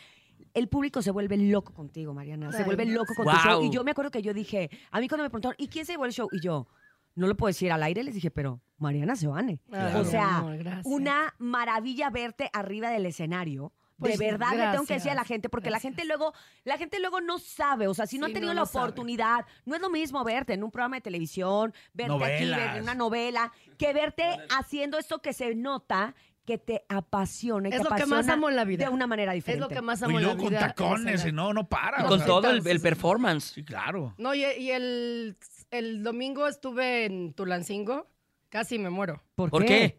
el 0.53 0.69
público 0.69 1.01
se 1.01 1.11
vuelve 1.13 1.39
loco 1.39 1.73
contigo, 1.73 2.13
Mariana. 2.13 2.53
Se 2.53 2.65
vuelve 2.65 2.85
loco 2.85 3.15
con 3.17 3.25
tu 3.25 3.31
Guau. 3.31 3.43
show. 3.43 3.63
Y 3.65 3.71
yo 3.71 3.85
me 3.85 3.93
acuerdo 3.93 4.11
que 4.11 4.21
yo 4.21 4.35
dije, 4.35 4.69
a 4.91 5.01
mí 5.01 5.09
cuando 5.09 5.23
me 5.25 5.31
preguntaron, 5.31 5.55
¿y 5.59 5.69
quién 5.69 5.87
se 5.87 5.93
llevó 5.93 6.05
el 6.05 6.13
show? 6.13 6.29
Y 6.33 6.41
yo, 6.43 6.67
no 7.15 7.27
lo 7.27 7.37
puedo 7.39 7.49
decir 7.49 7.73
al 7.73 7.83
aire, 7.83 8.03
les 8.05 8.15
dije, 8.15 8.31
pero 8.31 8.61
Mariana 8.77 9.17
Seoane. 9.17 9.61
Claro. 9.71 10.01
O 10.01 10.05
sea, 10.05 10.45
una 10.85 11.35
maravilla 11.39 12.11
verte 12.11 12.51
arriba 12.53 12.91
del 12.91 13.07
escenario. 13.07 13.73
Pues, 14.01 14.19
de 14.19 14.27
verdad 14.31 14.53
le 14.57 14.71
tengo 14.73 14.85
que 14.87 14.95
decir 14.95 15.11
a 15.11 15.15
la 15.15 15.21
gracias, 15.21 15.29
gente, 15.29 15.49
porque 15.49 15.71
la 15.71 15.79
gente 15.81 16.05
luego, 16.05 16.33
la 16.65 16.77
gente 16.79 16.99
luego 17.01 17.21
no 17.21 17.39
sabe, 17.39 17.87
o 17.87 17.95
sea, 17.95 18.07
si 18.07 18.19
no 18.19 18.27
Sí, 18.27 18.31
han 18.31 18.35
tenido 18.35 18.55
no 18.55 18.61
la 18.61 18.67
sabe. 18.67 18.85
oportunidad, 18.87 19.45
no 19.67 19.75
es 19.77 19.81
lo 19.81 19.91
mismo 19.91 20.25
verte 20.25 20.55
en 20.55 20.65
un 20.65 20.71
programa 20.71 20.97
de 20.97 21.03
televisión, 21.03 21.73
verte 21.93 22.13
aquí, 22.13 22.19
Novelas. 22.21 22.59
ver 22.61 22.77
en 22.79 22.83
una 22.83 22.95
novela, 22.95 23.53
que 23.79 23.93
verte 23.93 24.25
haciendo 24.59 24.99
esto 24.99 25.21
que 25.21 25.33
se 25.33 25.55
nota 25.55 26.15
que 26.47 26.57
te 26.59 26.83
apasiona. 26.89 27.69
y 27.69 27.73
Es 27.73 27.85
lo 27.85 27.91
que 27.91 28.07
más 28.07 28.27
amo 28.29 28.49
en 28.49 28.57
la 28.57 28.65
vida. 28.65 28.87
De 28.87 28.91
una 28.91 29.07
manera 29.07 29.33
Es 29.35 29.45
diferente. 29.45 29.61
lo 29.61 29.69
que 29.69 29.83
más 29.83 30.01
Y 30.01 30.05
amo 30.07 30.19
en 30.19 30.27
la 30.27 30.37
con 30.37 30.49
vida. 30.49 30.59
el 30.61 30.67
tacones, 30.67 31.25
y 31.27 31.31
no, 31.33 31.53
no 31.53 31.69
para. 31.69 32.01
Y 32.03 32.05
o 32.07 32.09
con 32.09 32.19
sea, 32.19 32.27
todo 32.27 32.51
el, 32.51 32.67
el 32.67 32.81
performance. 32.81 33.53
Sí, 33.55 33.63
claro. 33.63 34.15
No, 34.19 34.35
y, 34.35 34.45
y 34.45 34.71
el, 34.71 35.37
el 35.71 36.03
domingo 36.03 36.49
estuve 36.49 37.05
en 37.05 37.35
Tulancingo, 37.35 38.09
casi 38.49 38.79
me 38.79 38.91
muero. 38.91 39.23
¿Por, 39.37 39.51
¿Por 39.51 39.63
qué? 39.65 39.69
qué? 39.69 39.99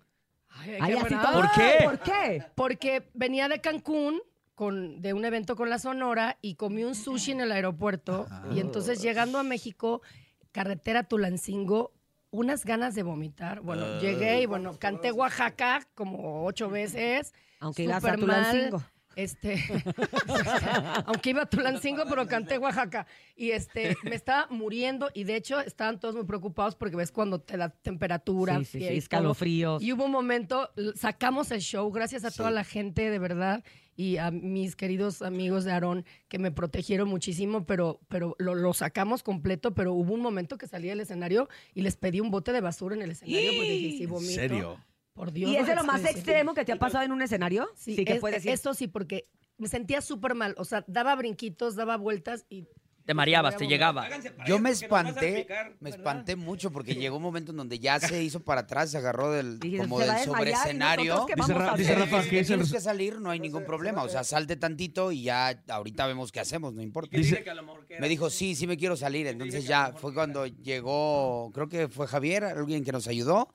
Ay, 0.53 0.77
Ay, 0.79 0.93
qué 0.93 0.99
así 0.99 1.01
buena 1.01 1.21
todo- 1.23 1.33
¿Por 1.41 1.51
qué? 1.51 1.77
¿Por 1.83 1.99
qué? 1.99 2.43
Porque 2.55 3.09
venía 3.13 3.47
de 3.47 3.61
Cancún 3.61 4.21
con, 4.55 5.01
de 5.01 5.13
un 5.13 5.25
evento 5.25 5.55
con 5.55 5.69
la 5.69 5.79
Sonora 5.79 6.37
y 6.41 6.55
comí 6.55 6.83
un 6.83 6.93
sushi 6.95 7.31
en 7.31 7.41
el 7.41 7.51
aeropuerto. 7.51 8.27
Y 8.53 8.59
entonces 8.59 9.01
llegando 9.01 9.39
a 9.39 9.43
México, 9.43 10.01
carretera 10.51 11.03
Tulancingo, 11.03 11.93
unas 12.29 12.63
ganas 12.65 12.93
de 12.95 13.03
vomitar. 13.03 13.61
Bueno, 13.61 13.99
llegué 13.99 14.41
y 14.41 14.45
bueno, 14.45 14.77
canté 14.77 15.11
Oaxaca 15.11 15.87
como 15.95 16.45
ocho 16.45 16.69
veces. 16.69 17.33
Aunque 17.59 17.83
ibas 17.83 18.03
a. 18.05 18.15
Tulancingo. 18.15 18.83
Este, 19.15 19.55
aunque 21.05 21.31
iba 21.31 21.43
a 21.43 21.45
Tulancingo, 21.45 22.03
pero 22.09 22.27
canté 22.27 22.57
Oaxaca. 22.57 23.05
Y 23.35 23.51
este, 23.51 23.97
me 24.03 24.15
estaba 24.15 24.47
muriendo 24.49 25.09
y 25.13 25.23
de 25.25 25.35
hecho 25.35 25.59
estaban 25.59 25.99
todos 25.99 26.15
muy 26.15 26.25
preocupados 26.25 26.75
porque 26.75 26.95
ves 26.95 27.11
cuando 27.11 27.39
te 27.41 27.57
da 27.57 27.69
temperatura. 27.69 28.63
Sí, 28.63 28.83
escalofríos. 28.83 29.81
Y 29.81 29.93
hubo 29.93 30.05
un 30.05 30.11
momento, 30.11 30.71
sacamos 30.95 31.51
el 31.51 31.61
show, 31.61 31.91
gracias 31.91 32.23
a 32.25 32.31
toda 32.31 32.51
la 32.51 32.63
gente, 32.63 33.09
de 33.09 33.19
verdad, 33.19 33.63
y 33.95 34.17
a 34.17 34.31
mis 34.31 34.75
queridos 34.75 35.21
amigos 35.21 35.65
de 35.65 35.73
Aarón, 35.73 36.05
que 36.27 36.39
me 36.39 36.51
protegieron 36.51 37.09
muchísimo, 37.09 37.65
pero, 37.65 37.99
pero 38.07 38.35
lo, 38.39 38.55
lo 38.55 38.73
sacamos 38.73 39.23
completo, 39.23 39.73
pero 39.73 39.93
hubo 39.93 40.13
un 40.13 40.21
momento 40.21 40.57
que 40.57 40.67
salí 40.67 40.87
del 40.87 41.01
escenario 41.01 41.49
y 41.73 41.81
les 41.81 41.97
pedí 41.97 42.19
un 42.19 42.31
bote 42.31 42.53
de 42.53 42.61
basura 42.61 42.95
en 42.95 43.01
el 43.01 43.11
escenario, 43.11 43.51
porque 43.55 43.71
dije, 43.71 43.97
si 43.97 44.03
¿En 44.03 44.19
serio? 44.21 44.79
Por 45.21 45.31
Dios. 45.31 45.51
¿Y 45.51 45.55
es 45.55 45.67
de 45.67 45.75
lo 45.75 45.83
más 45.83 46.03
extremo 46.03 46.55
que 46.55 46.65
te 46.65 46.71
ha 46.71 46.77
pasado 46.79 47.03
en 47.05 47.11
un 47.11 47.21
escenario? 47.21 47.69
Sí, 47.77 48.03
que 48.03 48.13
es- 48.13 48.19
puedes 48.19 48.37
decir. 48.37 48.53
Eso 48.53 48.73
sí, 48.73 48.87
porque 48.87 49.27
me 49.59 49.67
sentía 49.67 50.01
súper 50.01 50.33
mal. 50.33 50.55
O 50.57 50.65
sea, 50.65 50.83
daba 50.87 51.13
brinquitos, 51.15 51.75
daba 51.75 51.95
vueltas 51.95 52.47
y. 52.49 52.65
Te 53.05 53.13
mareabas, 53.13 53.55
te 53.55 53.67
llegaba. 53.67 54.07
Yo 54.47 54.57
me 54.57 54.71
espanté, 54.71 55.45
me 55.79 55.91
espanté 55.91 56.35
mucho 56.35 56.71
porque 56.71 56.95
llegó 56.95 57.17
un 57.17 57.21
momento 57.23 57.51
en 57.51 57.57
donde 57.57 57.77
ya 57.77 57.99
se 57.99 58.23
hizo 58.23 58.39
para 58.39 58.61
atrás, 58.61 58.89
se 58.89 58.97
agarró 58.97 59.31
del 59.31 59.59
como 59.77 59.99
"Se 59.99 60.07
va 60.07 60.15
del 60.15 60.25
sobreescenario. 60.25 61.13
nosotros, 61.13 61.27
¿qué 61.27 61.35
Dice, 61.35 61.53
vamos 61.53 61.67
a 61.67 61.71
Ra- 61.71 61.77
dice 61.77 61.91
hacer?" 61.91 62.03
Rafa 62.09 62.23
Si 62.23 62.29
que 62.31 62.39
es 62.39 62.49
el 62.49 62.55
tienes 62.57 62.71
que 62.73 62.79
salir, 62.79 63.19
no 63.21 63.29
hay 63.29 63.39
ningún 63.39 63.63
problema. 63.63 64.01
O 64.01 64.09
sea, 64.09 64.23
salte 64.23 64.55
tantito 64.55 65.11
y 65.11 65.21
ya 65.21 65.61
ahorita 65.67 66.07
vemos 66.07 66.31
qué 66.31 66.39
hacemos, 66.39 66.73
no 66.73 66.81
importa. 66.81 67.15
Dice- 67.15 67.43
Me 67.99 68.09
dijo, 68.09 68.31
sí, 68.31 68.55
sí 68.55 68.65
me 68.65 68.75
quiero 68.75 68.95
salir. 68.95 69.27
Entonces 69.27 69.65
ya 69.67 69.93
fue 69.95 70.15
cuando 70.15 70.47
llegó, 70.47 71.51
creo 71.53 71.69
que 71.69 71.87
fue 71.89 72.07
Javier, 72.07 72.43
alguien 72.43 72.83
que 72.83 72.91
nos 72.91 73.07
ayudó 73.07 73.53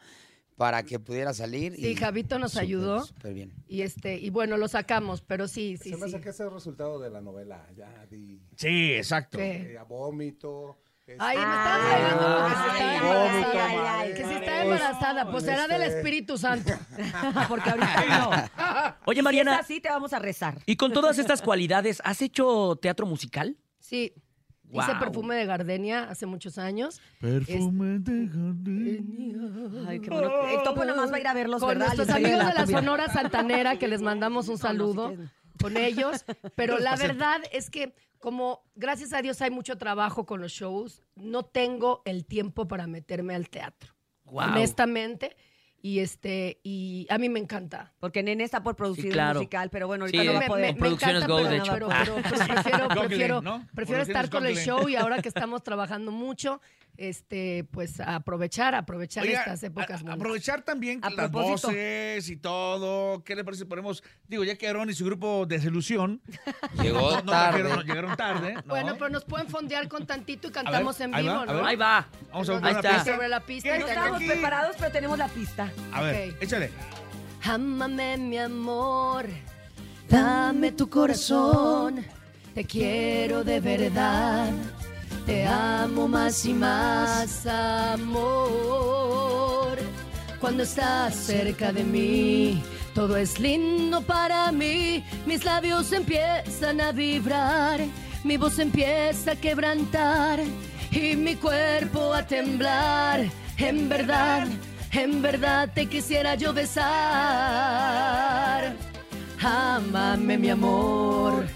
para 0.57 0.83
que 0.83 0.99
pudiera 0.99 1.33
salir. 1.35 1.75
Sí, 1.77 1.89
y 1.89 1.95
Javito 1.97 2.39
nos 2.39 2.57
ayudó. 2.57 3.05
Súper 3.05 3.35
bien. 3.35 3.53
Y 3.69 3.83
este, 3.83 4.17
y 4.19 4.31
bueno, 4.31 4.57
lo 4.57 4.69
sacamos, 4.69 5.21
pero 5.23 5.49
sí, 5.49 5.77
sí, 5.77 5.91
Se 5.91 5.97
me 5.97 6.09
sí. 6.09 6.15
hace 6.15 6.21
que 6.23 6.31
ese 6.31 6.43
es 6.43 6.49
el 6.49 6.55
resultado 6.55 6.99
de 6.99 7.11
la 7.11 7.21
novela. 7.21 7.67
Ya 7.77 8.07
di 8.11 8.41
Sí, 8.57 8.93
exacto. 8.95 9.39
Eh, 9.39 9.77
a 9.79 9.83
vómito. 9.85 10.79
este, 11.07 11.17
Ay, 11.21 11.37
me 11.37 11.43
estaba 11.45 11.79
regañando 11.79 12.27
porque 12.41 12.55
si 12.57 12.83
ay, 12.83 12.95
estaba 12.97 13.17
embarazada. 13.21 13.67
ay, 13.67 13.77
ay, 14.09 14.15
que 14.15 14.25
si 14.27 14.35
estaba 14.35 14.63
embarazada, 14.63 15.31
pues 15.31 15.45
será 15.45 15.69
del 15.69 15.83
Este- 15.83 15.97
Espíritu 15.99 16.39
Santo. 16.39 16.73
Porque 17.49 17.71
ahorita 17.71 18.05
no. 18.19 18.95
Oye, 19.05 19.21
Si 19.21 19.23
Mariana, 19.23 19.59
así, 19.59 19.81
te 19.81 19.89
vamos 19.89 20.13
a 20.13 20.19
rezar. 20.19 20.59
y 20.67 20.77
con 20.77 20.93
todas 20.93 21.19
estas 21.19 21.43
cualidades, 21.43 22.01
¿has 22.05 22.23
hecho 22.23 22.77
teatro 22.81 23.07
musical? 23.07 23.57
Sí. 23.79 24.13
Hice 24.69 24.87
Guau. 24.93 24.99
perfume 24.99 25.37
de 25.37 25.47
gardenia 25.47 26.05
hace 26.11 26.27
muchos 26.27 26.59
años. 26.59 27.01
Perfume 27.21 27.99
de 28.01 28.29
jardín. 28.29 29.85
Ay, 29.87 30.01
qué 30.01 30.11
bueno. 30.11 30.31
El 30.49 30.63
topo 30.63 30.85
nomás 30.85 31.13
va 31.13 31.17
a 31.17 31.21
ir 31.21 31.27
a 31.29 31.35
verlos, 31.35 31.61
Con 31.61 31.69
¿verdad? 31.71 31.87
nuestros 31.95 32.09
amigos 32.11 32.47
de 32.47 32.55
la. 32.55 32.67
Sonora 32.67 33.09
Santanera, 33.09 33.79
que 33.79 33.89
les 33.89 34.03
mandamos 34.03 34.49
un 34.49 34.55
No, 34.55 34.59
no, 34.59 34.63
saludo 34.69 35.11
si 35.11 35.63
con 35.63 35.77
ellos. 35.77 36.25
Pero 36.55 36.79
la 36.79 36.97
verdad 36.97 37.41
es 37.53 37.71
que, 37.71 37.95
como 38.19 38.65
gracias 38.75 39.13
a 39.13 39.23
Dios 39.23 39.41
hay 39.41 39.51
mucho 39.51 39.79
trabajo 39.79 40.27
con 40.27 40.41
los 40.41 40.53
shows, 40.53 41.03
no 41.15 41.45
tengo 41.45 42.03
el 42.05 42.27
tiempo 42.27 42.67
para 42.69 42.87
meterme 42.87 43.35
al 43.35 43.49
teatro. 43.49 43.95
Guau. 44.25 44.51
Honestamente. 44.51 45.37
Y 45.87 46.01
este, 46.01 46.59
y 46.65 47.07
a 47.11 47.17
mí 47.17 47.29
me 47.29 47.39
encanta. 47.39 47.93
Porque 48.01 48.21
Nene 48.25 48.43
está 48.43 48.61
por 48.61 48.75
producir 48.75 49.05
Sí, 49.05 49.11
claro. 49.11 49.39
un 49.39 49.45
musical, 49.45 49.71
pero 49.71 49.87
bueno, 49.87 50.03
ahorita 50.05 50.21
Sí, 50.21 50.27
no 50.27 50.33
va 50.33 50.39
me- 50.41 50.45
a 50.45 50.49
poder. 50.49 50.75
me- 50.75 50.81
Producciones 50.81 51.17
encanta, 51.23 51.33
Go, 51.33 51.39
pero, 51.39 51.49
de 51.51 51.57
hecho. 51.59 51.73
pero- 51.75 51.89
pero- 51.89 52.15
pero 52.17 52.47
prefiero, 52.55 52.89
prefiero, 52.89 53.41
¿no? 53.43 53.67
prefiero 53.73 54.03
estar 54.03 54.29
con 54.29 54.47
el 54.47 54.57
show 54.57 54.89
y 54.89 54.97
ahora 54.97 55.23
que 55.23 55.29
estamos 55.29 55.63
trabajando 55.63 56.11
mucho, 56.11 56.61
este, 56.99 57.65
pues 57.71 58.01
aprovechar, 58.01 58.75
aprovechar 58.75 59.25
Oiga, 59.25 59.41
estas 59.41 59.63
épocas. 59.63 60.03
a- 60.07 60.13
aprovechar 60.15 60.63
también 60.63 61.01
A 61.03 61.11
las 61.11 61.29
propósito. 61.31 61.69
voces 61.69 62.29
y 62.29 62.37
todo. 62.37 63.23
¿Qué 63.25 63.35
le 63.37 63.45
parece? 63.45 63.65
si 63.65 63.69
Ponemos, 63.69 64.03
digo, 64.29 64.45
ya 64.45 64.57
que 64.57 64.69
Aaron 64.69 64.89
y 64.91 64.95
su 64.95 65.05
grupo 65.05 65.47
Desilusión 65.47 66.21
Llegó 66.83 67.01
no, 67.11 67.17
no 67.23 67.33
tarde. 67.33 67.63
no, 67.63 67.83
llegaron 67.83 68.17
tarde. 68.17 68.55
¿no? 68.55 68.63
Bueno, 68.67 68.95
pero 68.95 69.09
nos 69.11 69.25
pueden 69.25 69.49
fondear 69.49 69.89
con 69.89 70.07
tantito 70.07 70.49
y 70.49 70.51
cantamos 70.51 71.01
en 71.01 71.15
ahí 71.15 71.23
vivo, 71.23 71.35
va, 71.35 71.43
a 71.43 71.47
¿no? 71.47 71.55
ver. 71.55 71.65
Ahí 71.65 71.77
va. 71.77 72.09
Vamos 72.33 72.49
a 72.49 72.53
Ahí 72.53 72.59
buscar 72.59 72.71
una 72.71 72.81
está. 72.81 72.95
pista. 72.97 73.15
Sobre 73.15 73.29
la 73.29 73.41
pista. 73.41 73.77
Estábamos 73.77 74.17
aquí. 74.17 74.27
preparados, 74.29 74.77
pero 74.79 74.93
tenemos 74.93 75.19
la 75.19 75.29
pista. 75.29 75.73
A 75.93 76.03
ver, 76.03 76.35
échale. 76.41 76.71
Ámame, 77.45 78.17
mi 78.19 78.39
amor, 78.39 79.27
dame 80.09 80.73
tu 80.73 80.89
corazón. 80.91 82.05
Te 82.55 82.65
quiero 82.65 83.45
de 83.45 83.61
verdad, 83.61 84.51
te 85.27 85.45
amo 85.45 86.09
más 86.09 86.47
y 86.47 86.55
más, 86.55 87.45
amor. 87.47 88.57
Cuando 90.41 90.63
estás 90.63 91.15
cerca 91.17 91.73
de 91.73 91.83
mí, 91.83 92.63
todo 92.95 93.17
es 93.17 93.41
lindo 93.41 94.01
para 94.03 94.53
mí. 94.53 95.05
Mis 95.27 95.45
labios 95.45 95.93
empiezan 95.93 96.81
a 96.81 96.93
vibrar, 96.93 97.81
mi 98.23 98.37
voz 98.37 98.61
empieza 98.61 99.33
a 99.33 99.37
quebrantar 99.37 100.41
y 100.93 101.17
mi 101.17 101.35
cuerpo 101.35 102.15
a 102.15 102.25
temblar. 102.25 103.27
En 103.59 103.89
verdad, 103.89 104.47
en 104.93 105.21
verdad 105.21 105.69
te 105.75 105.87
quisiera 105.87 106.37
yo 106.37 106.53
besar. 106.53 106.87
Ámame, 109.43 110.39
mi 110.39 110.51
amor, 110.51 111.47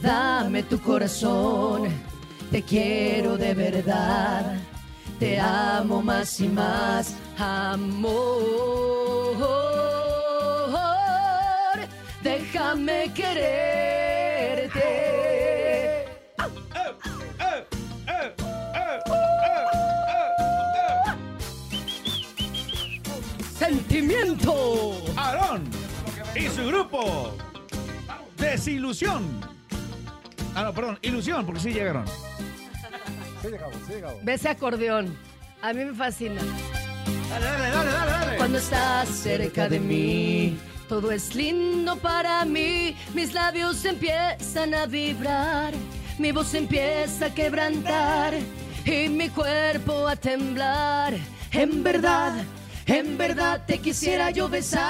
dame 0.00 0.62
tu 0.62 0.80
corazón. 0.80 2.09
Te 2.50 2.62
quiero 2.62 3.36
de 3.36 3.54
verdad, 3.54 4.56
te 5.20 5.38
amo 5.38 6.02
más 6.02 6.40
y 6.40 6.48
más, 6.48 7.14
amor. 7.38 8.40
Déjame 12.22 13.12
quererte. 13.14 14.90
Sentimiento. 23.56 25.04
Aarón 25.16 25.70
y 26.34 26.48
su 26.48 26.66
grupo 26.66 27.36
Desilusión. 28.36 29.40
Ah, 30.54 30.64
no, 30.64 30.74
perdón, 30.74 30.98
Ilusión, 31.02 31.46
porque 31.46 31.60
sí 31.60 31.72
llegaron. 31.72 32.04
Sí, 33.42 33.48
llegamos, 33.48 33.76
sí, 33.86 33.92
llegamos. 33.94 34.24
Ve 34.24 34.34
ese 34.34 34.48
acordeón. 34.48 35.16
A 35.62 35.72
mí 35.72 35.84
me 35.84 35.94
fascina. 35.94 36.40
Dale, 37.30 37.44
dale, 37.44 37.70
dale, 37.70 37.90
dale, 37.90 38.10
dale. 38.10 38.36
Cuando 38.36 38.58
estás 38.58 39.08
cerca 39.08 39.68
de 39.68 39.78
mí, 39.78 40.58
todo 40.88 41.10
es 41.12 41.34
lindo 41.34 41.96
para 41.96 42.44
mí. 42.44 42.96
Mis 43.14 43.32
labios 43.32 43.84
empiezan 43.84 44.74
a 44.74 44.86
vibrar, 44.86 45.72
mi 46.18 46.32
voz 46.32 46.52
empieza 46.54 47.26
a 47.26 47.34
quebrantar 47.34 48.34
y 48.84 49.08
mi 49.08 49.28
cuerpo 49.28 50.08
a 50.08 50.16
temblar. 50.16 51.14
En 51.52 51.82
verdad, 51.82 52.32
en 52.86 53.16
verdad 53.16 53.64
te 53.66 53.78
quisiera 53.78 54.30
yo 54.30 54.48
besar. 54.48 54.80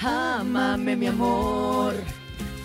Amame, 0.00 0.96
mi 0.96 1.06
amor, 1.06 1.94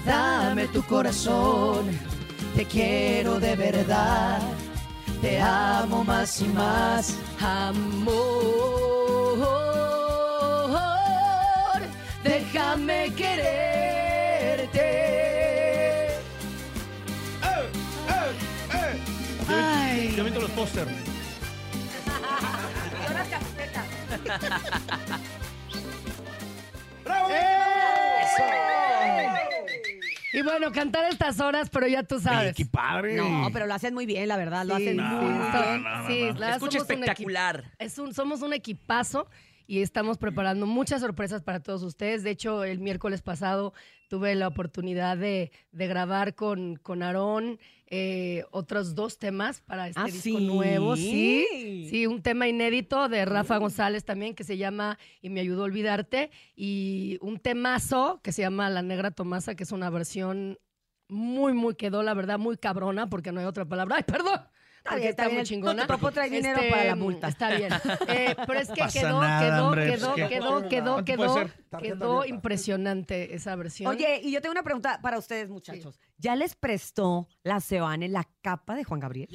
dame 0.06 0.68
tu 0.68 0.84
corazón. 0.84 2.11
Te 2.56 2.66
quiero 2.66 3.40
de 3.40 3.56
verdad. 3.56 4.42
Te 5.22 5.40
amo 5.40 6.04
más 6.04 6.42
y 6.42 6.48
más, 6.48 7.16
amor. 7.40 8.02
Déjame 12.24 13.14
quererte. 13.16 14.92
Ay. 19.48 20.14
Yo 20.16 20.24
viendo 20.24 20.42
los 20.42 20.52
póster. 20.52 20.88
Y 30.34 30.42
bueno, 30.44 30.72
cantar 30.72 31.06
estas 31.12 31.40
horas, 31.42 31.70
pero 31.70 31.88
ya 31.88 32.04
tú 32.04 32.20
sabes. 32.20 32.56
¡Qué 32.56 32.66
padre! 32.66 33.16
No, 33.16 33.50
pero 33.52 33.68
lo 33.68 33.74
hacen 33.74 33.94
muy 33.94 34.06
bien, 34.06 34.28
la 34.30 34.38
verdad. 34.38 34.66
Lo 34.66 34.78
Sí, 34.78 34.84
hacen 34.84 34.98
no, 34.98 35.04
muy 35.04 35.26
bien. 35.26 35.40
no, 35.40 35.78
no, 35.78 36.08
Sí, 36.08 36.22
no. 36.34 36.40
la- 36.40 36.50
Escucha 36.56 36.80
somos 36.80 36.90
un 36.90 36.96
equi- 36.96 37.00
espectacular. 37.02 37.64
Es 37.80 37.98
un, 37.98 38.14
somos 38.14 38.42
un 38.42 38.54
equipazo 38.54 39.28
y 39.68 39.82
estamos 39.82 40.18
preparando 40.18 40.66
muchas 40.66 41.02
sorpresas 41.02 41.42
para 41.42 41.60
todos 41.60 41.84
ustedes. 41.84 42.24
De 42.24 42.32
hecho, 42.32 42.64
el 42.64 42.80
miércoles 42.80 43.22
pasado 43.22 43.74
tuve 44.08 44.36
la 44.36 44.48
oportunidad 44.48 45.18
de, 45.18 45.52
de 45.72 45.88
grabar 45.88 46.36
con, 46.36 46.76
con 46.78 47.04
Aarón 47.04 47.60
eh, 47.94 48.46
otros 48.52 48.96
dos 48.96 49.20
temas 49.20 49.60
para 49.62 49.90
este 49.90 50.00
¿Ah, 50.00 50.06
disco 50.06 50.22
sí? 50.22 50.46
nuevo. 50.46 50.96
Sí, 50.96 51.88
sí, 51.90 52.08
un 52.08 52.22
tema 52.22 52.48
inédito 52.48 53.10
de 53.10 53.26
Rafa 53.26 53.58
González 53.58 54.06
también 54.06 54.34
que 54.34 54.46
se 54.46 54.56
llama 54.58 54.98
Y 55.22 55.30
me 55.30 55.42
ayudó 55.42 55.64
a 55.64 55.66
olvidarte 55.66 56.32
y 56.56 57.18
un 57.22 57.38
temazo 57.40 58.22
que 58.24 58.32
se 58.32 58.44
llama 58.44 58.70
La 58.70 58.82
Negra 58.82 59.12
Tomasa, 59.12 59.56
que 59.56 59.64
es 59.64 59.72
una 59.74 59.90
versión 59.90 60.58
muy, 61.10 61.52
muy 61.52 61.76
quedó, 61.76 62.02
la 62.04 62.14
verdad, 62.14 62.40
muy 62.40 62.56
cabrona, 62.56 63.10
porque 63.10 63.34
no 63.34 63.42
hay 63.42 63.46
otra 63.46 63.66
palabra. 63.66 63.98
¡Ay, 63.98 64.04
perdón! 64.08 64.40
Porque 64.84 64.96
bien, 65.00 65.10
está, 65.12 65.24
está 65.24 65.36
muy 65.36 65.44
chingona. 65.44 65.82
Tu 65.84 65.88
papá 65.88 66.12
trae 66.12 66.30
dinero 66.30 66.60
para 66.70 66.84
la 66.86 66.96
multa. 66.96 67.28
Está 67.28 67.50
bien. 67.56 67.72
Eh, 68.08 68.36
pero 68.48 68.60
es 68.60 68.70
que 68.70 68.82
Pasa 68.82 69.00
quedó, 69.00 69.22
nada, 69.22 69.40
quedó, 69.46 69.66
hombre, 69.68 69.86
quedó, 69.94 70.14
pues, 70.14 70.30
quedó, 70.30 70.68
quedó, 70.70 70.94
¿Cuánto 70.94 71.06
quedó, 71.06 71.80
quedó 71.82 72.26
impresionante 72.26 73.36
esa 73.36 73.56
versión. 73.56 73.90
Oye, 73.92 74.20
y 74.24 74.32
yo 74.32 74.42
tengo 74.42 74.52
una 74.52 74.64
pregunta 74.64 75.00
para 75.02 75.18
ustedes, 75.18 75.50
muchachos. 75.50 76.00
¿Ya 76.18 76.36
les 76.36 76.56
prestó 76.56 77.28
la 77.44 77.60
Seoane 77.60 78.10
la 78.10 78.28
capa 78.42 78.76
de 78.76 78.84
Juan 78.84 79.00
Gabriel? 79.00 79.28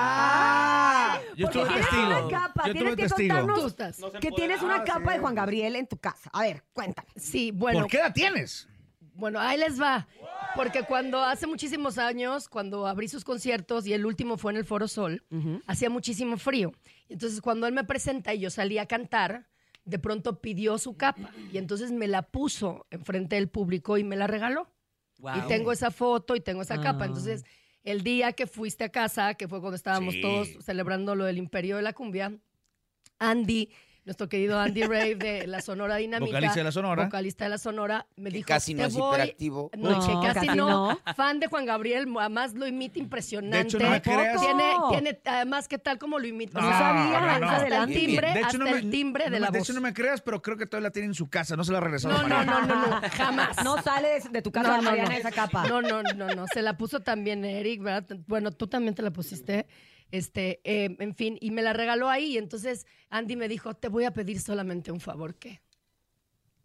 ¡Ya! 0.00 1.20
Yo 1.36 1.46
Porque 1.46 1.60
estuve 1.60 1.78
testigo. 1.80 2.06
una 2.06 2.28
capa, 2.28 2.66
Yo 2.66 2.72
tienes 2.72 2.96
que 2.96 3.02
testigo. 3.02 3.36
Contarnos 3.36 3.76
que 4.20 4.30
tienes 4.32 4.62
una 4.62 4.76
Ah, 4.76 4.84
capa 4.84 5.06
sí. 5.10 5.12
de 5.14 5.18
Juan 5.18 5.34
Gabriel 5.34 5.76
en 5.76 5.86
tu 5.86 5.96
casa. 5.98 6.30
A 6.32 6.42
ver, 6.42 6.64
cuéntame. 6.72 7.08
Sí, 7.16 7.50
bueno. 7.52 7.80
¿Por 7.80 7.90
qué 7.90 7.98
la 7.98 8.12
tienes? 8.12 8.68
Bueno, 9.20 9.38
ahí 9.38 9.58
les 9.58 9.80
va. 9.80 10.08
Porque 10.56 10.82
cuando 10.82 11.22
hace 11.22 11.46
muchísimos 11.46 11.96
años, 11.98 12.48
cuando 12.48 12.86
abrí 12.86 13.06
sus 13.06 13.22
conciertos 13.22 13.86
y 13.86 13.92
el 13.92 14.04
último 14.04 14.36
fue 14.36 14.50
en 14.52 14.58
el 14.58 14.64
Foro 14.64 14.88
Sol, 14.88 15.22
hacía 15.66 15.90
muchísimo 15.90 16.36
frío. 16.38 16.72
Entonces, 17.08 17.40
cuando 17.40 17.66
él 17.68 17.74
me 17.74 17.84
presenta 17.84 18.34
y 18.34 18.40
yo 18.40 18.50
salí 18.50 18.78
a 18.78 18.86
cantar, 18.86 19.46
de 19.84 19.98
pronto 19.98 20.40
pidió 20.40 20.76
su 20.78 20.96
capa 20.96 21.30
y 21.52 21.58
entonces 21.58 21.92
me 21.92 22.08
la 22.08 22.22
puso 22.22 22.86
enfrente 22.90 23.36
del 23.36 23.48
público 23.48 23.96
y 23.98 24.04
me 24.04 24.16
la 24.16 24.26
regaló. 24.26 24.68
Y 25.36 25.40
tengo 25.48 25.70
esa 25.70 25.90
foto 25.90 26.34
y 26.34 26.40
tengo 26.40 26.62
esa 26.62 26.80
capa. 26.80 27.04
Ah. 27.04 27.06
Entonces, 27.08 27.44
el 27.84 28.02
día 28.02 28.32
que 28.32 28.46
fuiste 28.46 28.84
a 28.84 28.88
casa, 28.88 29.34
que 29.34 29.46
fue 29.48 29.60
cuando 29.60 29.76
estábamos 29.76 30.14
Sí. 30.14 30.22
todos 30.22 30.48
celebrando 30.64 31.14
lo 31.14 31.24
del 31.26 31.38
Imperio 31.38 31.76
de 31.76 31.82
la 31.82 31.92
Cumbia, 31.92 32.32
Andy, 33.18 33.70
nuestro 34.10 34.28
querido 34.28 34.58
Andy 34.58 34.82
Rave 34.82 35.14
de 35.14 35.46
la 35.46 35.60
Sonora 35.62 35.94
Dinámica, 35.94 36.32
Vocalista 36.32 36.56
de 36.58 36.64
la 36.64 36.72
Sonora. 36.72 37.04
vocalista 37.04 37.44
de 37.44 37.50
la 37.50 37.58
Sonora, 37.58 38.06
me 38.16 38.30
Que 38.30 38.38
dijo, 38.38 38.48
casi 38.48 38.74
no 38.74 38.82
"Te 38.82 38.88
es 38.88 38.94
voy-" 38.94 39.14
hiperactivo. 39.14 39.70
No, 39.78 39.90
No, 39.90 40.00
que 40.20 40.26
casi, 40.26 40.46
casi 40.46 40.58
no. 40.58 40.68
no. 40.90 40.98
Fan 41.14 41.38
de 41.38 41.46
Juan 41.46 41.64
Gabriel, 41.64 42.08
además 42.18 42.54
lo 42.54 42.66
imita 42.66 42.98
impresionante. 42.98 43.56
De 43.56 43.62
hecho, 43.62 43.78
no 43.78 43.88
me 43.88 44.02
creas. 44.02 44.40
Tiene, 44.40 44.64
tiene, 44.90 45.20
además, 45.24 45.68
¿qué 45.68 45.78
tal 45.78 45.96
como 45.98 46.18
lo 46.18 46.26
imita? 46.26 46.58
O 46.58 46.60
No, 46.62 46.68
sea, 46.70 46.78
sabía, 46.78 47.38
no. 47.38 47.48
Hasta 47.50 47.84
el 47.84 47.86
timbre, 47.94 48.26
De 48.32 48.38
hecho, 48.40 48.46
hasta 48.46 48.58
no 48.58 48.64
me, 48.64 48.70
el 48.72 48.90
timbre 48.90 49.24
no 49.26 49.30
de 49.30 49.36
me- 49.36 49.40
la 49.46 49.50
de 49.52 49.58
voz. 49.60 49.68
hecho, 49.68 49.74
no 49.74 49.80
me 49.80 49.94
creas, 49.94 50.20
pero 50.22 50.42
creo 50.42 50.56
que 50.56 50.66
todavía 50.66 50.88
la 50.88 50.92
tiene 50.92 51.06
en 51.06 51.14
su 51.14 51.30
casa. 51.30 51.54
No 51.54 51.62
se 51.62 51.70
la 51.70 51.78
ha 51.78 51.80
regresado. 51.82 52.14
No, 52.14 52.18
a 52.18 52.22
no, 52.24 52.28
Mariana. 52.36 52.66
no, 52.66 52.86
no, 52.88 53.00
no, 53.00 53.08
jamás. 53.12 53.64
No 53.64 53.80
sale 53.80 54.08
de, 54.28 54.42
tu 54.42 54.50
casa, 54.50 54.70
No, 54.70 54.76
no, 54.78 54.82
Mariana, 54.82 55.10
no. 55.10 55.16
esa 55.18 55.30
capa. 55.30 55.68
No, 55.68 55.80
no, 55.80 56.02
no, 56.02 56.26
no. 56.34 56.46
Se 56.52 56.62
la 56.62 56.76
puso 56.76 56.98
también 56.98 57.44
Eric, 57.44 57.80
¿verdad? 57.80 58.18
Bueno, 58.26 58.50
tú 58.50 58.66
también 58.66 58.92
te 58.96 59.02
la 59.02 59.12
pusiste. 59.12 59.66
Este, 60.10 60.60
eh, 60.64 60.96
en 60.98 61.14
fin, 61.14 61.38
y 61.40 61.50
me 61.50 61.62
la 61.62 61.72
regaló 61.72 62.08
ahí. 62.08 62.34
Y 62.34 62.38
entonces 62.38 62.86
Andy 63.08 63.36
me 63.36 63.48
dijo, 63.48 63.74
te 63.74 63.88
voy 63.88 64.04
a 64.04 64.12
pedir 64.12 64.40
solamente 64.40 64.92
un 64.92 65.00
favor, 65.00 65.34
¿qué? 65.36 65.60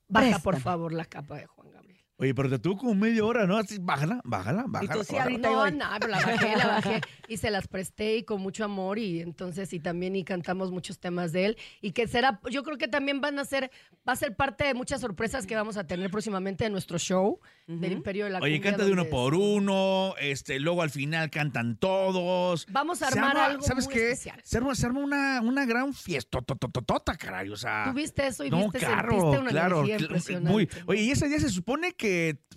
Baja, 0.08 0.40
por 0.40 0.60
favor, 0.60 0.94
la 0.94 1.06
capa 1.06 1.38
de 1.38 1.46
Juan 1.48 1.72
Gabriel. 1.72 1.95
Oye, 2.18 2.34
pero 2.34 2.50
te 2.50 2.60
tuvo 2.60 2.78
como 2.78 2.96
media 2.96 3.26
hora, 3.26 3.46
¿no? 3.46 3.58
Así, 3.58 3.78
bájala, 3.78 4.22
bájala, 4.24 4.64
bájala. 4.68 4.94
tú 4.94 5.04
sí 5.04 5.16
bájala. 5.16 5.32
ahorita- 5.32 5.50
No, 5.50 5.70
no, 5.72 5.86
pero 6.00 6.12
la 6.12 6.22
bajé, 6.26 6.56
la 6.56 6.68
bajé 6.68 7.02
y 7.28 7.36
se 7.36 7.52
las 7.52 7.68
presté 7.68 8.16
y 8.16 8.24
con 8.24 8.40
mucho 8.42 8.64
amor 8.64 9.00
y 9.00 9.20
entonces 9.20 9.74
y 9.74 9.82
también 9.82 10.16
y 10.16 10.24
cantamos 10.24 10.72
muchos 10.72 10.98
temas 11.00 11.34
de 11.34 11.46
él 11.48 11.58
y 11.82 11.92
que 11.92 12.08
será, 12.08 12.40
yo 12.50 12.64
creo 12.64 12.78
que 12.78 12.88
también 12.88 13.20
van 13.20 13.38
a 13.38 13.44
ser, 13.44 13.70
va 14.08 14.14
a 14.14 14.16
ser 14.16 14.34
parte 14.34 14.64
de 14.64 14.74
muchas 14.74 15.02
sorpresas 15.02 15.46
que 15.46 15.56
vamos 15.58 15.76
a 15.76 15.86
tener 15.88 16.10
próximamente 16.10 16.64
en 16.66 16.72
nuestro 16.72 16.98
show 16.98 17.42
del 17.68 17.92
Imperio 17.92 18.26
de 18.26 18.32
la 18.32 18.40
Oye, 18.40 18.58
Cumbia, 18.58 18.72
canta 18.72 18.86
de 18.86 18.92
uno 18.94 19.06
por 19.06 19.34
uno, 19.36 20.14
este, 20.22 20.60
luego 20.60 20.84
al 20.84 20.92
final 20.92 21.30
cantan 21.32 21.76
todos. 21.78 22.66
Vamos 22.70 23.02
a 23.02 23.08
armar 23.08 23.32
arma- 23.32 23.46
algo 23.48 23.64
¿Sabes 23.64 23.86
muy 23.86 23.94
qué? 23.94 24.12
especial. 24.12 24.40
Se 24.46 24.58
arma, 24.58 24.74
se 24.76 24.86
arma 24.86 25.00
una, 25.02 25.42
una 25.42 25.66
gran 25.66 25.94
fiesta, 25.94 26.42
totototota, 26.42 27.16
caray, 27.18 27.50
o 27.50 27.58
sea... 27.58 27.86
Tú 27.88 27.94
viste 27.94 28.26
eso 28.28 28.46
y 28.46 28.52
no, 28.52 28.58
viste, 28.64 28.80
claro, 28.80 29.10
sentiste 29.12 29.40
una 29.40 29.50
claro, 29.50 29.86
impresionante. 29.88 30.50
muy. 30.52 30.70
Oye, 30.86 31.02
y 31.02 31.12
ese 31.12 31.28
día 31.28 31.40
se 31.40 31.50
supone 31.50 31.94
que 31.94 32.05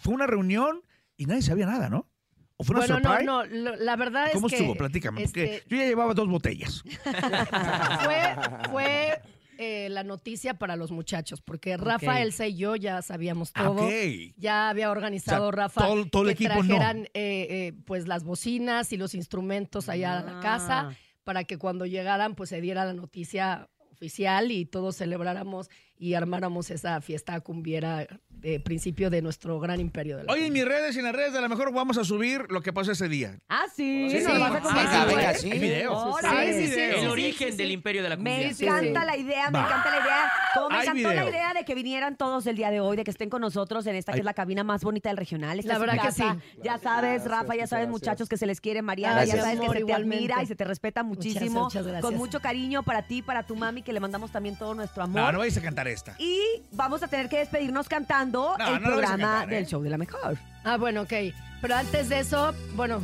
fue 0.01 0.15
una 0.15 0.27
reunión 0.27 0.83
y 1.17 1.27
nadie 1.27 1.43
sabía 1.43 1.67
nada, 1.67 1.89
¿no? 1.89 2.09
¿O 2.57 2.65
fue 2.65 2.75
una 2.77 2.87
Bueno, 2.87 3.01
no, 3.01 3.09
surprise? 3.09 3.25
no, 3.25 3.45
lo- 3.47 3.77
la 3.77 3.97
verdad 3.97 4.27
es 4.29 4.33
¿Cómo 4.33 4.49
que 4.49 4.57
estuvo? 4.57 4.75
Platícame, 4.75 5.23
porque 5.25 5.55
este, 5.57 5.69
yo 5.69 5.77
ya 5.77 5.85
llevaba 5.87 6.13
dos 6.15 6.29
botellas. 6.29 6.83
fue, 8.03 8.71
fue 8.71 9.23
eh, 9.59 9.89
la 9.91 10.05
noticia 10.05 10.55
para 10.55 10.77
los 10.77 10.91
muchachos, 10.91 11.41
porque 11.41 11.77
Rafa, 11.77 12.21
Elsa 12.23 12.47
y 12.47 12.57
yo 12.57 12.77
ya 12.77 13.03
sabíamos 13.03 13.51
Ah, 13.55 13.65
todo. 13.65 13.87
ok. 13.87 13.93
Ya 14.37 14.69
había 14.69 14.91
organizado 14.91 15.49
O 15.49 15.53
sea, 15.53 15.57
Rafa 15.63 15.87
todo- 15.87 16.07
todo 16.07 16.29
el 16.29 16.37
que 16.37 16.45
equipo 16.45 16.63
no. 16.63 16.69
trajeran 16.69 17.05
eh, 17.15 17.47
eh, 17.51 17.73
pues 17.85 18.07
las 18.09 18.25
bocinas 18.25 18.93
y 18.93 18.97
los 18.97 19.15
instrumentos 19.15 19.89
allá 19.89 20.19
a 20.19 20.23
la 20.23 20.41
casa 20.41 20.81
Ah. 20.91 20.95
para 21.25 21.45
que 21.45 21.59
cuando 21.59 21.87
llegaran 21.87 22.35
pues 22.35 22.51
se 22.51 22.61
diera 22.61 22.85
la 22.85 22.93
noticia 22.95 23.69
oficial 23.93 24.53
y 24.53 24.65
todos 24.65 24.97
celebráramos 24.97 25.69
y 25.97 26.15
armáramos 26.15 26.71
esa 26.71 27.01
fiesta 27.01 27.41
cumbiera 27.41 28.07
de 28.41 28.61
principio 28.61 29.11
de 29.11 29.21
nuestro 29.23 29.59
gran 29.61 29.81
imperio 29.81 30.17
de 30.17 30.25
la 30.25 30.33
Oye, 30.33 30.47
en 30.47 30.53
mis 30.53 30.65
redes 30.65 30.95
y 30.97 31.01
en 31.01 31.05
las 31.07 31.15
redes 31.15 31.33
de 31.33 31.41
la 31.41 31.49
mejor 31.49 31.73
vamos 31.73 31.99
a 31.99 32.05
subir 32.05 32.45
lo 32.51 32.61
que 32.63 32.73
pasó 32.73 32.93
ese 32.93 33.09
día. 33.09 33.39
Ah, 33.49 33.65
sí. 33.75 34.09
Sí, 34.11 34.19
nos 34.23 34.33
sí. 34.35 34.39
vas 34.39 34.41
a 34.41 34.47
Ah, 34.47 34.61
compartir. 34.61 34.85
venga, 34.91 35.05
venga, 35.07 35.35
sí. 35.35 35.51
Hay 35.53 35.59
video. 35.59 35.93
Órale. 35.97 36.67
Sí, 36.69 36.75
El 36.81 37.09
origen 37.09 37.57
del 37.57 37.71
imperio 37.73 38.03
de 38.03 38.09
la 38.11 38.17
cumbia. 38.17 38.35
Me 38.39 38.45
encanta 38.49 39.01
sí. 39.01 39.07
la 39.07 39.17
idea, 39.17 39.51
me 39.51 39.59
Va. 39.59 39.67
encanta 39.67 39.91
la 39.91 39.97
idea. 40.01 40.33
Como 40.55 40.69
me 40.71 40.75
Hay 40.77 40.87
encantó 40.87 41.13
la 41.15 41.29
idea 41.31 41.55
de 41.55 41.65
que 41.65 41.75
vinieran 41.75 42.17
todos 42.17 42.47
el 42.47 42.57
día 42.57 42.71
de 42.71 42.81
hoy, 42.81 42.97
de 42.97 43.05
que 43.05 43.11
estén 43.11 43.29
con 43.31 43.41
nosotros 43.41 43.87
en 43.87 43.97
esta 43.97 44.13
que 44.13 44.17
Hay- 44.17 44.21
es 44.21 44.25
la 44.25 44.35
cabina 44.35 44.63
más 44.65 44.83
bonita 44.85 45.09
del 45.09 45.17
regional. 45.17 45.59
Esta 45.59 45.69
La 45.69 45.75
es 45.75 45.79
su 45.79 45.81
verdad 45.87 45.95
que 46.03 46.09
casa. 46.09 46.37
sí. 46.41 46.59
Ya 46.63 46.79
sabes, 46.79 47.25
Rafa, 47.25 47.55
ya 47.57 47.67
sabes, 47.67 47.87
gracias. 47.87 47.89
muchachos, 47.89 48.29
que 48.29 48.37
se 48.37 48.47
les 48.47 48.61
quiere, 48.61 48.83
Mariana, 48.83 49.17
Gracias. 49.17 49.37
ya 49.37 49.43
sabes 49.43 49.59
que 49.59 49.65
Amor, 49.65 49.77
se 49.77 49.83
te 49.85 49.87
igualmente. 49.89 50.17
admira 50.25 50.43
y 50.43 50.47
se 50.47 50.55
te 50.55 50.65
respeta 50.65 51.03
muchísimo. 51.03 51.65
muchas 51.65 51.83
gracias. 51.85 52.03
Con 52.05 52.15
mucho 52.17 52.41
cariño 52.41 52.83
para 52.83 53.03
ti, 53.07 53.23
para 53.23 53.43
tu 53.43 53.57
mami, 53.57 53.83
que 53.83 53.93
le 53.93 54.01
mandamos 54.01 54.31
también 54.31 54.57
todo 54.57 54.75
nuestro 54.75 55.03
amor. 55.03 55.21
No, 55.23 55.33
no 55.33 55.39
vais 55.41 55.57
a 55.57 55.61
cantar 55.63 55.89
esta. 55.89 56.15
Y 56.19 56.41
vamos 56.73 57.03
a 57.03 57.09
tener 57.09 57.29
que 57.29 57.39
despedirnos 57.39 57.89
cantando 57.89 58.28
No, 58.31 58.57
el 58.77 58.83
no 58.83 58.91
lo 58.91 58.97
vais 58.97 59.09
a 59.11 59.15
programa 59.15 59.33
cantar, 59.33 59.53
¿eh? 59.53 59.57
del 59.57 59.67
show 59.67 59.83
de 59.83 59.91
la 59.91 59.99
mejor. 59.99 60.37
Ah, 60.65 60.77
bueno, 60.77 61.03
ok. 61.03 61.13
Pero 61.61 61.75
antes 61.75 62.09
de 62.09 62.21
eso, 62.21 62.55
bueno, 62.75 63.01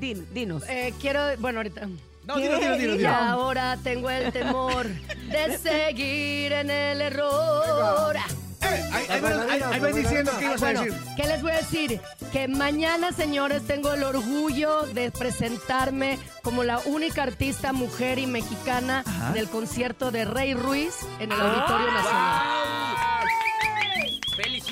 Din- 0.00 0.26
dinos. 0.32 0.62
eh, 0.68 0.92
quiero, 1.00 1.20
bueno, 1.38 1.58
ahorita. 1.60 1.88
No, 2.24 2.36
dilo, 2.36 2.58
dilo, 2.58 2.76
dilo, 2.76 2.94
Y 2.94 2.98
dilo. 2.98 3.10
ahora 3.14 3.76
tengo 3.84 4.10
el 4.10 4.32
temor 4.32 4.86
de 4.86 5.58
seguir 5.62 6.52
en 6.52 6.70
el 6.70 7.00
error. 7.00 8.16
Eh, 8.16 8.90
ahí, 8.92 9.06
ahí 9.08 9.20
van- 9.20 9.48
ahí- 9.50 9.60
ahí 9.62 9.80
van 9.80 9.94
diciendo 9.94 10.32
qué 10.38 10.44
ibas 10.46 10.60
a 10.62 10.64
Bueno, 10.66 10.82
decir. 10.82 11.00
¿qué 11.16 11.22
les 11.28 11.42
voy 11.42 11.52
a 11.52 11.56
decir? 11.56 12.00
Que 12.32 12.48
mañana, 12.48 13.12
señores, 13.12 13.64
tengo 13.64 13.92
el 13.94 14.02
orgullo 14.02 14.82
de 14.86 15.12
presentarme 15.12 16.18
como 16.42 16.64
la 16.64 16.78
única 16.80 17.22
artista 17.22 17.72
mujer 17.72 18.18
y 18.18 18.26
mexicana 18.26 19.04
Ajá. 19.06 19.30
en 19.30 19.36
el 19.36 19.48
concierto 19.48 20.10
de 20.10 20.24
Rey 20.24 20.54
Ruiz 20.54 20.96
en 21.20 21.30
el 21.30 21.40
Auditorio 21.40 21.92
Nacional. 21.92 23.26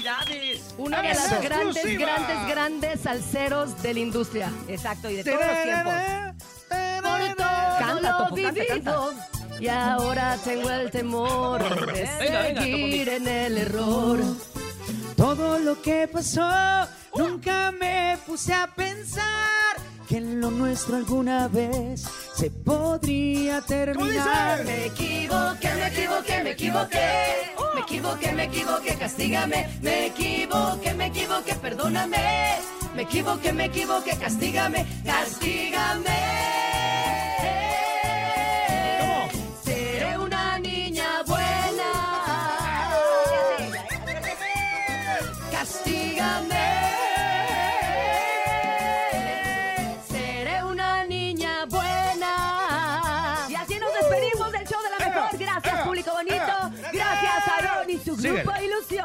¡Felicidades! 0.05 0.74
Una 0.76 1.02
de 1.02 1.11
¡Es 1.11 1.30
las 1.30 1.42
grandes, 1.42 1.76
exclusiva! 1.76 2.11
grandes, 2.16 2.48
grandes 2.48 3.00
salseros 3.00 3.82
de 3.82 3.94
la 3.94 4.00
industria. 4.00 4.52
Exacto, 4.68 5.09
y 5.09 5.16
de 5.16 5.24
todos 5.24 5.40
los 5.40 5.62
tiempos. 5.62 5.94
Por 6.68 7.36
todo 7.36 7.78
Canta, 7.78 7.94
lo 8.00 8.18
Topo, 8.18 8.34
canta, 8.34 8.50
vivido. 8.50 9.14
Y 9.61 9.68
ahora 9.68 10.36
tengo 10.44 10.70
el 10.70 10.90
temor 10.90 11.62
de 11.92 12.09
Venga, 12.18 12.42
venga, 12.42 12.61
seguir 12.61 13.09
en 13.09 13.28
el 13.28 13.59
error. 13.59 14.20
Todo 15.16 15.59
lo 15.59 15.80
que 15.80 16.09
pasó, 16.09 16.50
nunca 17.14 17.72
me 17.72 18.18
puse 18.26 18.52
a 18.52 18.66
pensar 18.66 19.76
que 20.09 20.18
en 20.18 20.40
lo 20.40 20.50
nuestro 20.50 20.96
alguna 20.96 21.48
vez 21.48 22.05
se 22.34 22.50
podría 22.50 23.62
terminar. 23.62 24.64
Me 24.64 24.86
equivoqué, 24.86 25.74
me 25.74 25.86
equivoqué, 25.86 26.42
me 26.42 26.50
equivoqué. 26.50 27.34
Me 27.75 27.81
equivoqué, 27.81 28.33
me 28.33 28.45
equivoqué, 28.45 28.95
castígame. 28.95 29.68
Me 29.83 30.07
equivoqué, 30.07 30.95
me 30.95 31.07
equivoqué, 31.07 31.55
perdóname. 31.57 32.18
Me 32.95 33.03
equivoqué, 33.03 33.53
me 33.53 33.64
equivoqué, 33.64 34.16
castígame, 34.16 34.87
castígame. 35.05 36.34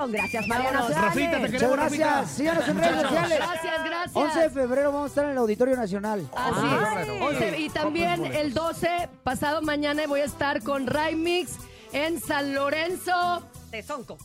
Gracias. 0.07 0.47
Rafita, 0.47 1.31
te 1.31 1.37
Muchas 1.39 1.51
queremos, 1.51 1.77
gracias. 1.77 2.07
Rafita. 2.09 2.25
Síganos 2.27 2.67
en 2.67 2.77
redes 2.77 3.01
sociales. 3.01 3.37
Gracias, 3.37 3.83
gracias. 3.85 4.15
11 4.15 4.39
de 4.39 4.49
febrero 4.49 4.91
vamos 4.91 5.05
a 5.05 5.07
estar 5.09 5.25
en 5.25 5.31
el 5.31 5.37
Auditorio 5.37 5.75
Nacional. 5.75 6.27
Así 6.35 6.59
Ah, 6.63 7.03
es. 7.41 7.59
y 7.59 7.69
también 7.69 8.25
el 8.25 8.53
12, 8.53 9.09
pasado 9.23 9.61
mañana, 9.61 10.03
voy 10.07 10.21
a 10.21 10.25
estar 10.25 10.61
con 10.63 10.87
Raimix 10.87 11.57
en 11.91 12.19
San 12.21 12.53
Lorenzo. 12.53 13.43
De 13.71 13.83
Sonco. 13.83 14.17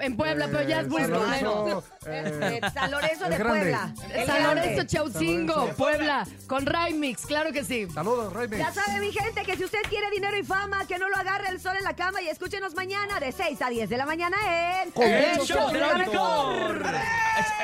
En 0.00 0.16
Puebla, 0.16 0.46
pero 0.50 0.62
ya 0.68 0.80
es 0.80 0.88
muy 0.88 1.02
San 1.02 1.10
Lorenzo, 1.10 1.62
bueno. 1.62 1.82
eh, 2.06 2.60
San 2.74 2.90
Lorenzo 2.90 3.28
de 3.28 3.36
grande. 3.38 3.60
Puebla. 3.60 3.94
El 4.14 4.26
San 4.26 4.36
grande. 4.42 4.54
Lorenzo 4.62 4.84
Chaucingo, 4.86 5.52
San 5.52 5.60
Lorenzo. 5.62 5.76
Puebla, 5.76 6.26
con 6.46 6.66
Raimix, 6.66 7.26
claro 7.26 7.52
que 7.52 7.64
sí. 7.64 7.86
Saludos, 7.92 8.32
Raimi. 8.32 8.56
Ya 8.58 8.72
sabe 8.72 9.00
mi 9.00 9.12
gente 9.12 9.42
que 9.44 9.56
si 9.56 9.64
usted 9.64 9.80
quiere 9.88 10.10
dinero 10.10 10.36
y 10.38 10.42
fama, 10.42 10.86
que 10.86 10.98
no 10.98 11.08
lo 11.08 11.16
agarre 11.16 11.48
el 11.50 11.60
sol 11.60 11.76
en 11.76 11.84
la 11.84 11.94
cama 11.94 12.22
y 12.22 12.28
escúchenos 12.28 12.74
mañana 12.74 13.20
de 13.20 13.32
6 13.32 13.60
a 13.62 13.68
10 13.68 13.88
de 13.90 13.96
la 13.96 14.06
mañana 14.06 14.36
en 14.82 14.92
El 15.02 15.40
show 15.40 15.70
de 15.70 15.78
la 15.78 15.94
mejor. 15.94 16.82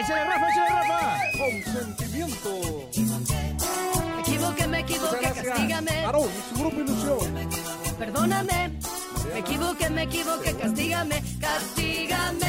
Échale, 0.00 0.24
Rafa, 0.24 0.50
échale, 0.50 0.70
Rafa. 0.70 1.20
Consentimiento. 1.38 2.60
Me 4.14 4.20
equivoqué, 4.20 4.66
me 4.66 4.80
equivoqué, 4.80 5.30
castígame. 5.32 6.04
Aarón, 6.04 6.28
su 6.48 6.60
grupo 6.60 6.80
Ilusión. 6.80 7.48
Perdóname. 7.98 8.78
Me 9.32 9.40
equivoqué, 9.40 9.90
me 9.90 10.02
equivoqué, 10.02 10.54
castígame, 10.54 11.22
castígame. 11.40 12.46